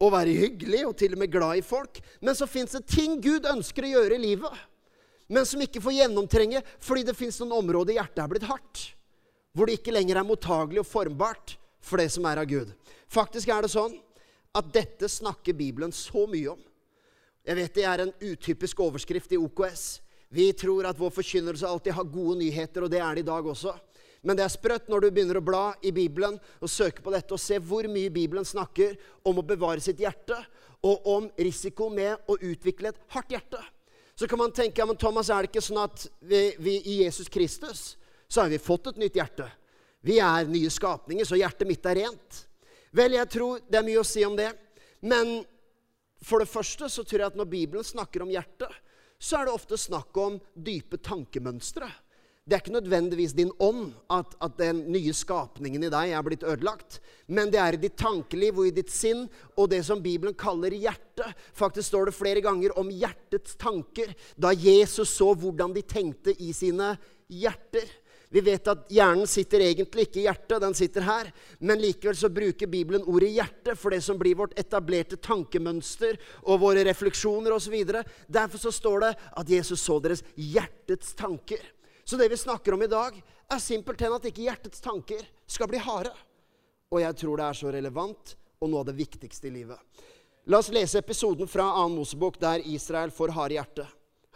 og 0.00 0.12
være 0.12 0.34
hyggelig 0.36 0.86
og 0.86 0.96
til 0.98 1.14
og 1.14 1.20
med 1.22 1.32
glad 1.32 1.60
i 1.60 1.66
folk. 1.66 2.00
Men 2.20 2.34
så 2.34 2.46
fins 2.46 2.74
det 2.74 2.86
ting 2.90 3.20
Gud 3.22 3.46
ønsker 3.46 3.86
å 3.86 3.92
gjøre 3.94 4.18
i 4.18 4.24
livet 4.24 4.64
men 5.26 5.46
som 5.46 5.62
ikke 5.62 5.82
får 5.82 5.98
gjennomtrenge 6.00 6.62
fordi 6.78 7.04
det 7.08 7.16
fins 7.18 7.40
noen 7.40 7.56
områder 7.58 7.98
hjertet 7.98 8.22
er 8.22 8.30
blitt 8.30 8.48
hardt. 8.48 8.82
Hvor 9.56 9.68
det 9.68 9.78
ikke 9.78 9.94
lenger 9.94 10.20
er 10.20 10.28
mottagelig 10.28 10.82
og 10.82 10.88
formbart 10.88 11.56
for 11.80 12.02
det 12.02 12.10
som 12.12 12.26
er 12.28 12.42
av 12.42 12.48
Gud. 12.50 12.72
Faktisk 13.08 13.50
er 13.50 13.64
det 13.64 13.72
sånn 13.72 13.94
at 14.56 14.72
dette 14.72 15.08
snakker 15.10 15.56
Bibelen 15.56 15.92
så 15.94 16.26
mye 16.30 16.54
om. 16.54 16.60
Jeg 17.46 17.58
vet 17.60 17.76
det 17.78 17.86
er 17.86 18.02
en 18.02 18.14
utypisk 18.20 18.80
overskrift 18.82 19.32
i 19.36 19.38
OKS. 19.38 19.84
Vi 20.34 20.48
tror 20.58 20.88
at 20.88 20.98
vår 20.98 21.12
forkynnelse 21.14 21.68
alltid 21.68 21.94
har 21.94 22.08
gode 22.10 22.40
nyheter, 22.40 22.84
og 22.84 22.90
det 22.90 22.98
er 22.98 23.14
det 23.14 23.22
i 23.22 23.28
dag 23.28 23.46
også. 23.46 23.76
Men 24.26 24.38
det 24.38 24.42
er 24.42 24.50
sprøtt 24.50 24.88
når 24.90 25.04
du 25.04 25.10
begynner 25.14 25.38
å 25.38 25.44
bla 25.44 25.64
i 25.86 25.92
Bibelen 25.94 26.40
og 26.58 26.72
søke 26.72 27.04
på 27.04 27.12
dette 27.14 27.36
og 27.36 27.40
se 27.40 27.60
hvor 27.62 27.86
mye 27.90 28.10
Bibelen 28.10 28.46
snakker 28.48 28.96
om 29.22 29.38
å 29.38 29.46
bevare 29.46 29.82
sitt 29.84 30.02
hjerte, 30.02 30.38
og 30.82 31.06
om 31.08 31.28
risiko 31.38 31.88
med 31.90 32.26
å 32.30 32.36
utvikle 32.36 32.90
et 32.90 32.98
hardt 33.14 33.32
hjerte. 33.32 33.62
Så 34.18 34.28
kan 34.28 34.38
man 34.40 34.52
tenke 34.52 34.80
ja, 34.80 34.94
Thomas, 34.94 35.28
er 35.28 35.44
det 35.44 35.50
ikke 35.50 35.64
sånn 35.64 35.82
at 35.82 36.06
vi, 36.24 36.54
vi, 36.58 36.78
i 36.88 37.00
Jesus 37.04 37.28
Kristus 37.28 37.96
så 38.26 38.42
har 38.42 38.48
vi 38.50 38.58
fått 38.58 38.88
et 38.90 39.00
nytt 39.00 39.18
hjerte? 39.18 39.44
Vi 40.06 40.16
er 40.22 40.48
nye 40.48 40.70
skapninger, 40.72 41.26
så 41.28 41.36
hjertet 41.36 41.68
mitt 41.68 41.84
er 41.86 42.00
rent. 42.00 42.40
Vel, 42.96 43.18
jeg 43.18 43.28
tror 43.34 43.60
det 43.68 43.80
er 43.80 43.86
mye 43.86 44.00
å 44.00 44.06
si 44.06 44.24
om 44.24 44.36
det. 44.38 44.48
Men 45.04 45.42
for 46.24 46.40
det 46.40 46.48
første 46.48 46.88
så 46.90 47.04
tror 47.04 47.20
jeg 47.20 47.34
at 47.34 47.38
når 47.38 47.50
Bibelen 47.50 47.84
snakker 47.84 48.24
om 48.24 48.32
hjertet, 48.32 48.72
så 49.18 49.40
er 49.40 49.48
det 49.48 49.56
ofte 49.56 49.78
snakk 49.80 50.16
om 50.20 50.40
dype 50.54 50.98
tankemønstre. 51.04 51.88
Det 52.46 52.54
er 52.54 52.60
ikke 52.62 52.76
nødvendigvis 52.76 53.32
din 53.34 53.50
ånd 53.58 53.88
at, 54.14 54.36
at, 54.38 54.52
den 54.60 54.84
nye 54.94 55.10
skapningen 55.10 55.82
i 55.82 55.90
deg 55.90 56.12
er 56.14 56.22
blitt 56.22 56.44
ødelagt. 56.46 57.00
Men 57.26 57.50
det 57.50 57.58
er 57.58 57.74
i 57.74 57.80
ditt 57.82 57.96
tankeliv 57.98 58.60
og 58.62 58.68
i 58.68 58.74
ditt 58.76 58.92
sinn 58.94 59.24
og 59.56 59.72
det 59.72 59.80
som 59.88 59.98
Bibelen 59.98 60.36
kaller 60.38 60.70
hjerte. 60.70 61.26
Faktisk 61.58 61.88
står 61.90 62.06
det 62.06 62.14
flere 62.14 62.44
ganger 62.44 62.76
om 62.78 62.92
hjertets 62.94 63.58
tanker, 63.58 64.14
da 64.38 64.54
Jesus 64.54 65.16
så 65.18 65.32
hvordan 65.34 65.74
de 65.74 65.82
tenkte 65.82 66.36
i 66.38 66.52
sine 66.54 66.92
hjerter. 67.26 67.90
Vi 68.30 68.42
vet 68.46 68.70
at 68.70 68.88
hjernen 68.94 69.26
sitter 69.30 69.62
egentlig 69.66 70.06
ikke 70.06 70.20
i 70.22 70.28
hjertet, 70.28 70.60
den 70.62 70.74
sitter 70.78 71.02
her. 71.06 71.34
Men 71.58 71.82
likevel 71.82 72.14
så 72.18 72.30
bruker 72.30 72.70
Bibelen 72.70 73.06
ordet 73.10 73.32
hjerte 73.34 73.74
for 73.74 73.94
det 73.94 74.04
som 74.06 74.18
blir 74.22 74.38
vårt 74.38 74.54
etablerte 74.58 75.18
tankemønster 75.18 76.18
og 76.44 76.62
våre 76.62 76.86
refleksjoner 76.86 77.54
osv. 77.58 77.74
Derfor 78.30 78.62
så 78.62 78.74
står 78.74 79.02
det 79.02 79.12
at 79.42 79.50
Jesus 79.50 79.82
så 79.82 79.98
deres 80.04 80.22
hjertets 80.34 81.14
tanker. 81.18 81.62
Så 82.06 82.16
det 82.16 82.28
vi 82.30 82.36
snakker 82.36 82.74
om 82.74 82.82
i 82.82 82.86
dag, 82.90 83.16
er 83.50 83.62
simpelthen 83.62 84.14
at 84.14 84.26
ikke 84.28 84.44
hjertets 84.46 84.82
tanker 84.82 85.24
skal 85.50 85.66
bli 85.70 85.80
harde. 85.82 86.12
Og 86.94 87.00
jeg 87.02 87.18
tror 87.18 87.40
det 87.40 87.46
er 87.48 87.58
så 87.58 87.72
relevant 87.74 88.36
og 88.62 88.70
noe 88.70 88.84
av 88.84 88.86
det 88.86 88.94
viktigste 89.00 89.50
i 89.50 89.54
livet. 89.56 90.04
La 90.46 90.60
oss 90.62 90.70
lese 90.70 91.00
episoden 91.02 91.50
fra 91.50 91.66
2. 91.74 91.88
Mosebok 91.96 92.38
der 92.38 92.62
Israel 92.70 93.10
får 93.10 93.34
harde 93.34 93.56
hjerte. 93.58 93.86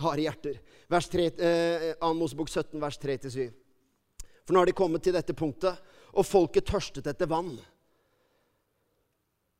Harde 0.02 0.24
hjerter. 0.24 0.56
Vers 0.90 1.06
3, 1.12 1.28
eh, 1.38 1.86
2. 2.00 2.10
Mosebok 2.18 2.50
17, 2.50 2.80
vers 2.82 2.98
3-7. 2.98 3.52
For 4.42 4.54
nå 4.56 4.64
har 4.64 4.66
de 4.66 4.74
kommet 4.74 5.04
til 5.06 5.14
dette 5.14 5.36
punktet, 5.38 5.78
og 6.10 6.26
folket 6.26 6.66
tørstet 6.66 7.06
etter 7.06 7.30
vann. 7.30 7.54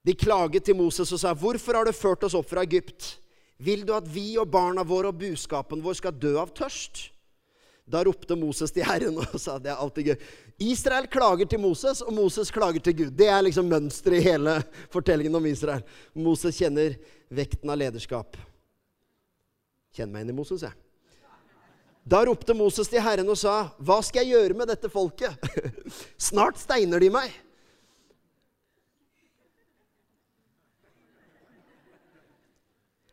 De 0.02 0.16
klaget 0.18 0.64
til 0.64 0.74
Moses 0.74 1.12
og 1.12 1.20
sa, 1.20 1.34
'Hvorfor 1.34 1.74
har 1.74 1.84
du 1.84 1.92
ført 1.92 2.24
oss 2.24 2.34
opp 2.34 2.48
fra 2.48 2.64
Egypt?' 2.64 3.18
'Vil 3.60 3.86
du 3.86 3.92
at 3.92 4.08
vi 4.08 4.36
og 4.38 4.50
barna 4.50 4.82
våre 4.82 5.08
og 5.08 5.18
buskapen 5.18 5.82
vår 5.82 5.94
skal 5.94 6.12
dø 6.12 6.38
av 6.38 6.50
tørst?' 6.50 7.10
Da 7.90 8.04
ropte 8.06 8.36
Moses 8.38 8.70
til 8.70 8.86
Herren 8.86 9.16
og 9.18 9.34
sa 9.40 9.56
det 9.58 9.72
er 9.72 9.80
alltid 9.82 10.12
gøy. 10.12 10.26
Israel 10.70 11.08
klager 11.10 11.48
til 11.50 11.62
Moses, 11.62 12.02
og 12.04 12.14
Moses 12.14 12.52
klager 12.54 12.82
til 12.84 12.96
Gud. 13.00 13.10
Det 13.18 13.26
er 13.26 13.42
liksom 13.42 13.66
mønsteret 13.70 14.20
i 14.20 14.28
hele 14.28 14.60
fortellingen 14.92 15.34
om 15.34 15.48
Israel. 15.50 15.82
Moses 16.14 16.58
kjenner 16.60 16.94
vekten 17.34 17.72
av 17.72 17.80
lederskap. 17.80 18.38
Kjenn 19.96 20.12
meg 20.12 20.22
inn 20.22 20.30
i 20.30 20.38
Moses, 20.38 20.62
jeg. 20.62 20.76
Da 22.10 22.22
ropte 22.24 22.54
Moses 22.56 22.88
til 22.88 23.02
Herren 23.02 23.28
og 23.28 23.38
sa, 23.38 23.70
'Hva 23.78 24.00
skal 24.02 24.24
jeg 24.24 24.34
gjøre 24.34 24.56
med 24.56 24.68
dette 24.70 24.88
folket?' 24.88 25.36
'Snart 26.18 26.58
steiner 26.58 26.98
de 26.98 27.10
meg.' 27.10 27.34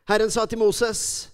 Herren 0.08 0.30
sa 0.30 0.46
til 0.46 0.58
Moses, 0.58 1.28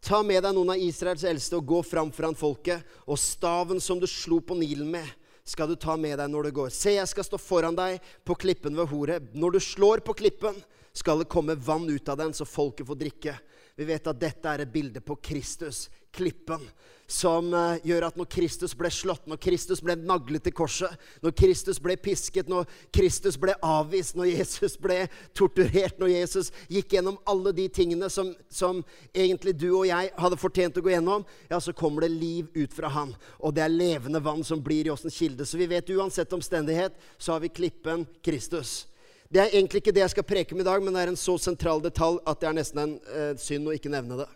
'Ta 0.00 0.22
med 0.22 0.42
deg 0.42 0.54
noen 0.54 0.70
av 0.74 0.82
Israels 0.82 1.24
eldste 1.26 1.58
og 1.58 1.66
gå 1.66 1.82
fram 1.82 2.12
foran 2.14 2.36
folket.' 2.38 2.84
'Og 3.06 3.18
staven 3.18 3.80
som 3.80 3.98
du 3.98 4.06
slo 4.06 4.40
på 4.40 4.54
Nilen 4.54 4.90
med, 4.90 5.06
skal 5.44 5.68
du 5.68 5.76
ta 5.76 5.96
med 5.96 6.18
deg 6.18 6.30
når 6.30 6.48
du 6.48 6.50
går.' 6.60 6.70
'Se, 6.70 6.94
jeg 6.94 7.08
skal 7.08 7.24
stå 7.24 7.38
foran 7.38 7.76
deg 7.76 8.00
på 8.24 8.34
klippen 8.38 8.76
ved 8.76 8.88
Horeb.' 8.88 9.34
'Når 9.34 9.52
du 9.52 9.60
slår 9.60 10.00
på 10.00 10.14
klippen, 10.14 10.62
skal 10.92 11.18
det 11.18 11.28
komme 11.28 11.54
vann 11.54 11.88
ut 11.88 12.08
av 12.08 12.18
den, 12.18 12.32
så 12.32 12.46
folket 12.46 12.86
får 12.86 12.98
drikke.' 12.98 13.38
Vi 13.78 13.86
vet 13.86 14.08
at 14.10 14.18
dette 14.18 14.50
er 14.50 14.64
et 14.64 14.70
bilde 14.72 14.98
på 14.98 15.14
Kristus, 15.22 15.84
klippen, 16.10 16.64
som 17.06 17.52
uh, 17.54 17.78
gjør 17.86 18.08
at 18.08 18.16
når 18.18 18.26
Kristus 18.28 18.74
ble 18.76 18.90
slått, 18.92 19.28
når 19.30 19.38
Kristus 19.40 19.78
ble 19.84 19.94
naglet 19.96 20.42
til 20.44 20.52
korset, 20.58 20.96
når 21.22 21.36
Kristus 21.38 21.78
ble 21.80 21.94
pisket, 22.02 22.50
når 22.50 22.66
Kristus 22.92 23.38
ble 23.40 23.54
avvist, 23.64 24.16
når 24.18 24.32
Jesus 24.32 24.74
ble 24.82 24.98
torturert, 25.30 25.94
når 26.02 26.10
Jesus 26.10 26.50
gikk 26.66 26.98
gjennom 26.98 27.20
alle 27.30 27.54
de 27.54 27.68
tingene 27.70 28.10
som, 28.10 28.34
som 28.50 28.82
egentlig 29.14 29.54
du 29.56 29.70
og 29.70 29.86
jeg 29.88 30.10
hadde 30.18 30.42
fortjent 30.42 30.82
å 30.82 30.84
gå 30.84 30.96
gjennom, 30.96 31.22
ja, 31.46 31.62
så 31.62 31.72
kommer 31.72 32.04
det 32.04 32.12
liv 32.18 32.50
ut 32.58 32.74
fra 32.74 32.90
han. 32.92 33.14
Og 33.38 33.54
det 33.54 33.62
er 33.62 33.78
levende 33.78 34.20
vann 34.26 34.42
som 34.42 34.60
blir 34.64 34.90
i 34.90 34.92
oss 34.92 35.06
en 35.06 35.14
kilde. 35.14 35.46
Så 35.46 35.60
vi 35.60 35.70
vet 35.70 35.94
uansett 35.94 36.34
omstendighet, 36.34 36.98
så 37.14 37.36
har 37.36 37.46
vi 37.46 37.54
klippen 37.62 38.08
Kristus. 38.26 38.88
Det 39.28 39.40
er 39.42 39.52
egentlig 39.52 39.82
ikke 39.82 39.92
det 39.92 40.00
jeg 40.06 40.12
skal 40.14 40.24
preke 40.24 40.54
om 40.56 40.60
i 40.62 40.64
dag, 40.64 40.82
men 40.82 40.94
det 40.94 41.02
er 41.02 41.10
en 41.12 41.20
så 41.20 41.34
sentral 41.40 41.82
detalj 41.84 42.16
at 42.28 42.40
det 42.40 42.48
er 42.48 42.56
nesten 42.56 42.80
en 42.80 42.94
eh, 43.12 43.32
synd 43.40 43.68
å 43.68 43.74
ikke 43.76 43.92
nevne 43.92 44.22
det. 44.22 44.28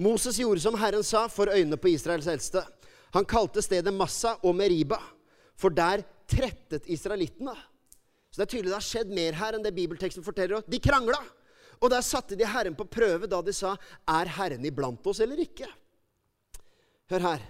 Moses 0.00 0.38
gjorde 0.40 0.62
som 0.64 0.78
Herren 0.80 1.04
sa 1.04 1.26
for 1.28 1.52
øynene 1.52 1.76
på 1.76 1.90
Israels 1.92 2.28
eldste. 2.30 2.62
Han 3.12 3.26
kalte 3.28 3.60
stedet 3.60 3.92
Massa 3.92 4.38
og 4.40 4.54
Meriba, 4.56 4.96
for 5.60 5.74
der 5.74 6.00
trettet 6.30 6.88
israelittene. 6.88 7.52
Så 8.30 8.40
det 8.40 8.46
er 8.46 8.52
tydelig 8.54 8.70
det 8.70 8.78
har 8.78 8.86
skjedd 8.86 9.12
mer 9.12 9.36
her 9.36 9.58
enn 9.58 9.66
det 9.66 9.74
bibelteksten 9.76 10.24
forteller. 10.24 10.64
De 10.64 10.80
krangla. 10.80 11.18
Og 11.80 11.92
der 11.92 12.04
satte 12.04 12.38
de 12.38 12.48
Herren 12.48 12.76
på 12.78 12.88
prøve 12.88 13.28
da 13.28 13.40
de 13.42 13.52
sa, 13.52 13.76
'Er 14.08 14.28
Herren 14.28 14.64
iblant 14.64 15.06
oss 15.06 15.20
eller 15.20 15.36
ikke?' 15.36 15.68
Hør 17.10 17.20
her. 17.20 17.40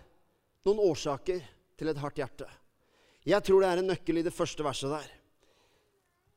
Noen 0.64 0.78
årsaker 0.78 1.42
til 1.76 1.88
et 1.88 1.98
hardt 1.98 2.16
hjerte. 2.16 2.46
Jeg 3.26 3.42
tror 3.44 3.60
det 3.60 3.68
er 3.68 3.78
en 3.78 3.90
nøkkel 3.92 4.18
i 4.18 4.22
det 4.22 4.32
første 4.32 4.64
verset 4.64 4.90
der. 4.90 5.19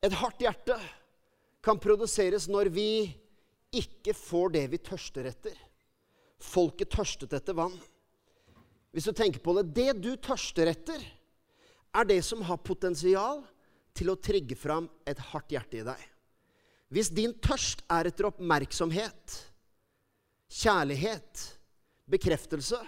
Et 0.04 0.12
hardt 0.20 0.42
hjerte 0.44 0.76
kan 1.64 1.80
produseres 1.80 2.44
når 2.50 2.68
vi 2.74 2.88
ikke 3.74 4.12
får 4.16 4.52
det 4.54 4.64
vi 4.74 4.80
tørster 4.84 5.30
etter. 5.30 5.54
Folket 6.44 6.92
tørstet 6.92 7.32
etter 7.32 7.56
vann. 7.56 7.74
Hvis 8.94 9.08
du 9.08 9.14
tenker 9.16 9.40
på 9.42 9.56
det 9.56 9.72
Det 9.74 9.94
du 9.98 10.12
tørster 10.20 10.68
etter, 10.70 11.00
er 11.94 12.04
det 12.06 12.20
som 12.26 12.42
har 12.44 12.60
potensial 12.60 13.40
til 13.94 14.10
å 14.10 14.18
trigge 14.18 14.58
fram 14.58 14.90
et 15.06 15.18
hardt 15.30 15.54
hjerte 15.54 15.80
i 15.80 15.86
deg. 15.86 16.00
Hvis 16.92 17.10
din 17.14 17.32
tørst 17.42 17.82
er 17.90 18.10
etter 18.10 18.28
oppmerksomhet, 18.28 19.38
kjærlighet, 20.50 21.44
bekreftelse, 22.10 22.78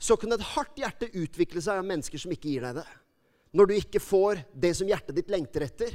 så 0.00 0.16
kan 0.16 0.32
et 0.34 0.48
hardt 0.56 0.80
hjerte 0.80 1.12
utvikle 1.12 1.62
seg 1.62 1.80
av 1.80 1.86
mennesker 1.86 2.20
som 2.20 2.32
ikke 2.32 2.50
gir 2.50 2.64
deg 2.66 2.80
det. 2.80 2.88
Når 3.56 3.68
du 3.68 3.74
ikke 3.76 4.02
får 4.02 4.42
det 4.52 4.72
som 4.78 4.88
hjertet 4.88 5.16
ditt 5.16 5.32
lengter 5.32 5.64
etter, 5.68 5.92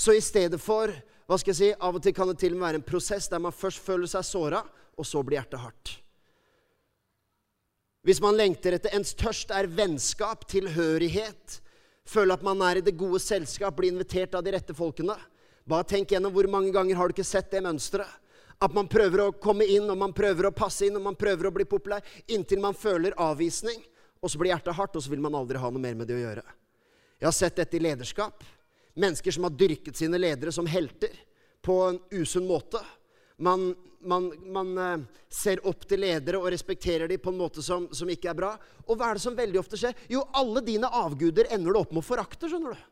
så 0.00 0.14
i 0.16 0.22
stedet 0.24 0.60
for 0.62 0.92
hva 1.28 1.36
skal 1.38 1.52
jeg 1.52 1.58
si, 1.58 1.66
Av 1.76 1.94
og 1.94 2.02
til 2.02 2.14
kan 2.16 2.30
det 2.30 2.40
til 2.40 2.54
og 2.54 2.58
med 2.58 2.66
være 2.66 2.80
en 2.80 2.86
prosess 2.86 3.28
der 3.30 3.42
man 3.42 3.54
først 3.54 3.82
føler 3.84 4.08
seg 4.10 4.24
såra, 4.26 4.62
og 4.96 5.06
så 5.06 5.20
blir 5.22 5.38
hjertet 5.38 5.60
hardt. 5.62 5.92
Hvis 8.02 8.20
man 8.24 8.38
lengter 8.38 8.74
etter 8.74 8.96
ens 8.96 9.12
tørst 9.14 9.52
er 9.52 9.68
vennskap, 9.68 10.46
tilhørighet, 10.48 11.60
føle 12.08 12.34
at 12.34 12.42
man 12.42 12.64
er 12.64 12.80
i 12.80 12.84
det 12.84 12.96
gode 12.98 13.20
selskap, 13.22 13.76
bli 13.76 13.92
invitert 13.92 14.34
av 14.34 14.46
de 14.46 14.56
rette 14.56 14.74
folkene 14.74 15.18
Bare 15.68 15.84
tenk 15.86 16.10
gjennom 16.10 16.32
hvor 16.34 16.48
mange 16.50 16.72
ganger 16.74 16.96
har 16.98 17.06
du 17.06 17.14
ikke 17.14 17.26
sett 17.28 17.52
det 17.52 17.60
mønsteret? 17.62 18.08
At 18.60 18.72
man 18.74 18.88
prøver 18.90 19.22
å 19.22 19.32
komme 19.36 19.68
inn, 19.68 19.86
og 19.92 19.98
man 20.00 20.14
prøver 20.16 20.48
å 20.48 20.54
passe 20.56 20.88
inn, 20.88 20.96
og 20.98 21.04
man 21.04 21.16
prøver 21.16 21.46
å 21.46 21.52
bli 21.54 21.66
populær, 21.68 22.02
inntil 22.26 22.58
man 22.64 22.74
føler 22.74 23.14
avvisning. 23.20 23.78
Og 24.20 24.32
så 24.32 24.40
blir 24.40 24.50
hjertet 24.50 24.74
hardt, 24.76 24.96
og 24.96 25.04
så 25.04 25.12
vil 25.12 25.22
man 25.22 25.36
aldri 25.38 25.60
ha 25.60 25.70
noe 25.70 25.80
mer 25.80 25.94
med 25.96 26.10
det 26.10 26.16
å 26.16 26.24
gjøre. 26.24 26.42
Jeg 27.20 27.28
har 27.28 27.36
sett 27.36 27.60
dette 27.60 27.78
i 27.78 27.84
lederskap. 27.84 28.42
Mennesker 28.94 29.34
som 29.34 29.46
har 29.46 29.54
dyrket 29.54 29.96
sine 29.96 30.18
ledere 30.18 30.52
som 30.52 30.66
helter 30.66 31.14
på 31.62 31.76
en 31.86 32.00
usunn 32.10 32.46
måte. 32.48 32.80
Man, 33.40 33.74
man, 34.00 34.32
man 34.52 34.78
uh, 34.78 35.04
ser 35.28 35.62
opp 35.68 35.86
til 35.88 36.02
ledere 36.02 36.40
og 36.40 36.50
respekterer 36.52 37.08
dem 37.08 37.20
på 37.22 37.32
en 37.32 37.38
måte 37.40 37.62
som, 37.64 37.86
som, 37.92 38.10
ikke 38.10 38.32
er 38.32 38.36
bra. 38.36 38.54
Og 38.88 38.98
hva 38.98 39.10
er 39.10 39.20
det 39.20 39.24
som 39.24 39.36
veldig 39.36 39.60
ofte 39.60 39.80
skjer? 39.80 39.96
Jo, 40.12 40.24
alle 40.36 40.64
dine 40.66 40.90
avguder 40.90 41.48
ender 41.54 41.72
du 41.72 41.80
opp 41.80 41.94
med 41.94 42.02
å 42.02 42.08
forakte. 42.10 42.50
skjønner 42.50 42.76
du. 42.76 42.90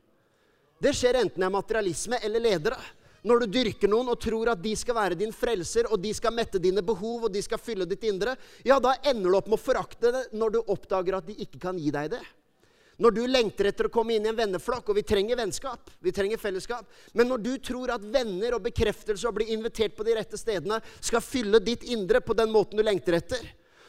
Det 0.79 0.95
skjer 0.95 1.19
enten 1.21 1.43
det 1.43 1.49
er 1.49 1.53
materialisme 1.53 2.21
eller 2.23 2.45
ledere. 2.45 2.79
Når 3.27 3.43
du 3.43 3.59
dyrker 3.59 3.91
noen 3.91 4.13
og 4.13 4.21
tror 4.23 4.53
at 4.53 4.61
de 4.63 4.73
skal 4.79 4.95
være 4.97 5.19
din 5.19 5.33
frelser, 5.35 5.89
og 5.91 5.99
de 6.01 6.13
skal 6.15 6.33
mette 6.33 6.61
dine 6.63 6.85
behov 6.87 7.27
og 7.27 7.33
de 7.35 7.43
skal 7.43 7.59
fylle 7.61 7.87
ditt 7.89 8.07
indre, 8.07 8.37
ja, 8.65 8.79
da 8.79 8.95
ender 9.03 9.27
du 9.27 9.39
opp 9.41 9.51
med 9.51 9.59
å 9.59 9.63
forakte 9.63 10.13
det 10.15 10.23
når 10.39 10.55
du 10.55 10.61
oppdager 10.63 11.19
at 11.19 11.27
de 11.27 11.35
ikke 11.43 11.61
kan 11.67 11.81
gi 11.83 11.91
deg 11.95 12.13
det. 12.15 12.23
Når 12.99 13.15
du 13.15 13.21
lengter 13.31 13.69
etter 13.71 13.87
å 13.87 13.93
komme 13.95 14.17
inn 14.17 14.25
i 14.27 14.31
en 14.33 14.39
venneflokk, 14.39 14.89
og 14.91 14.97
vi 14.99 15.05
trenger 15.07 15.39
vennskap, 15.39 15.91
vi 16.03 16.11
trenger 16.15 16.41
fellesskap, 16.43 16.89
men 17.15 17.29
når 17.31 17.45
du 17.45 17.53
tror 17.63 17.93
at 17.95 18.03
venner 18.03 18.57
og 18.57 18.65
bekreftelse 18.65 19.23
og 19.23 19.37
å 19.37 19.39
bli 19.39 19.53
invitert 19.55 19.95
på 19.95 20.07
de 20.07 20.17
rette 20.19 20.41
stedene 20.41 20.81
skal 20.99 21.23
fylle 21.23 21.63
ditt 21.63 21.87
indre 21.87 22.19
på 22.25 22.35
den 22.35 22.51
måten 22.51 22.81
du 22.81 22.83
lengter 22.83 23.21
etter, 23.21 23.45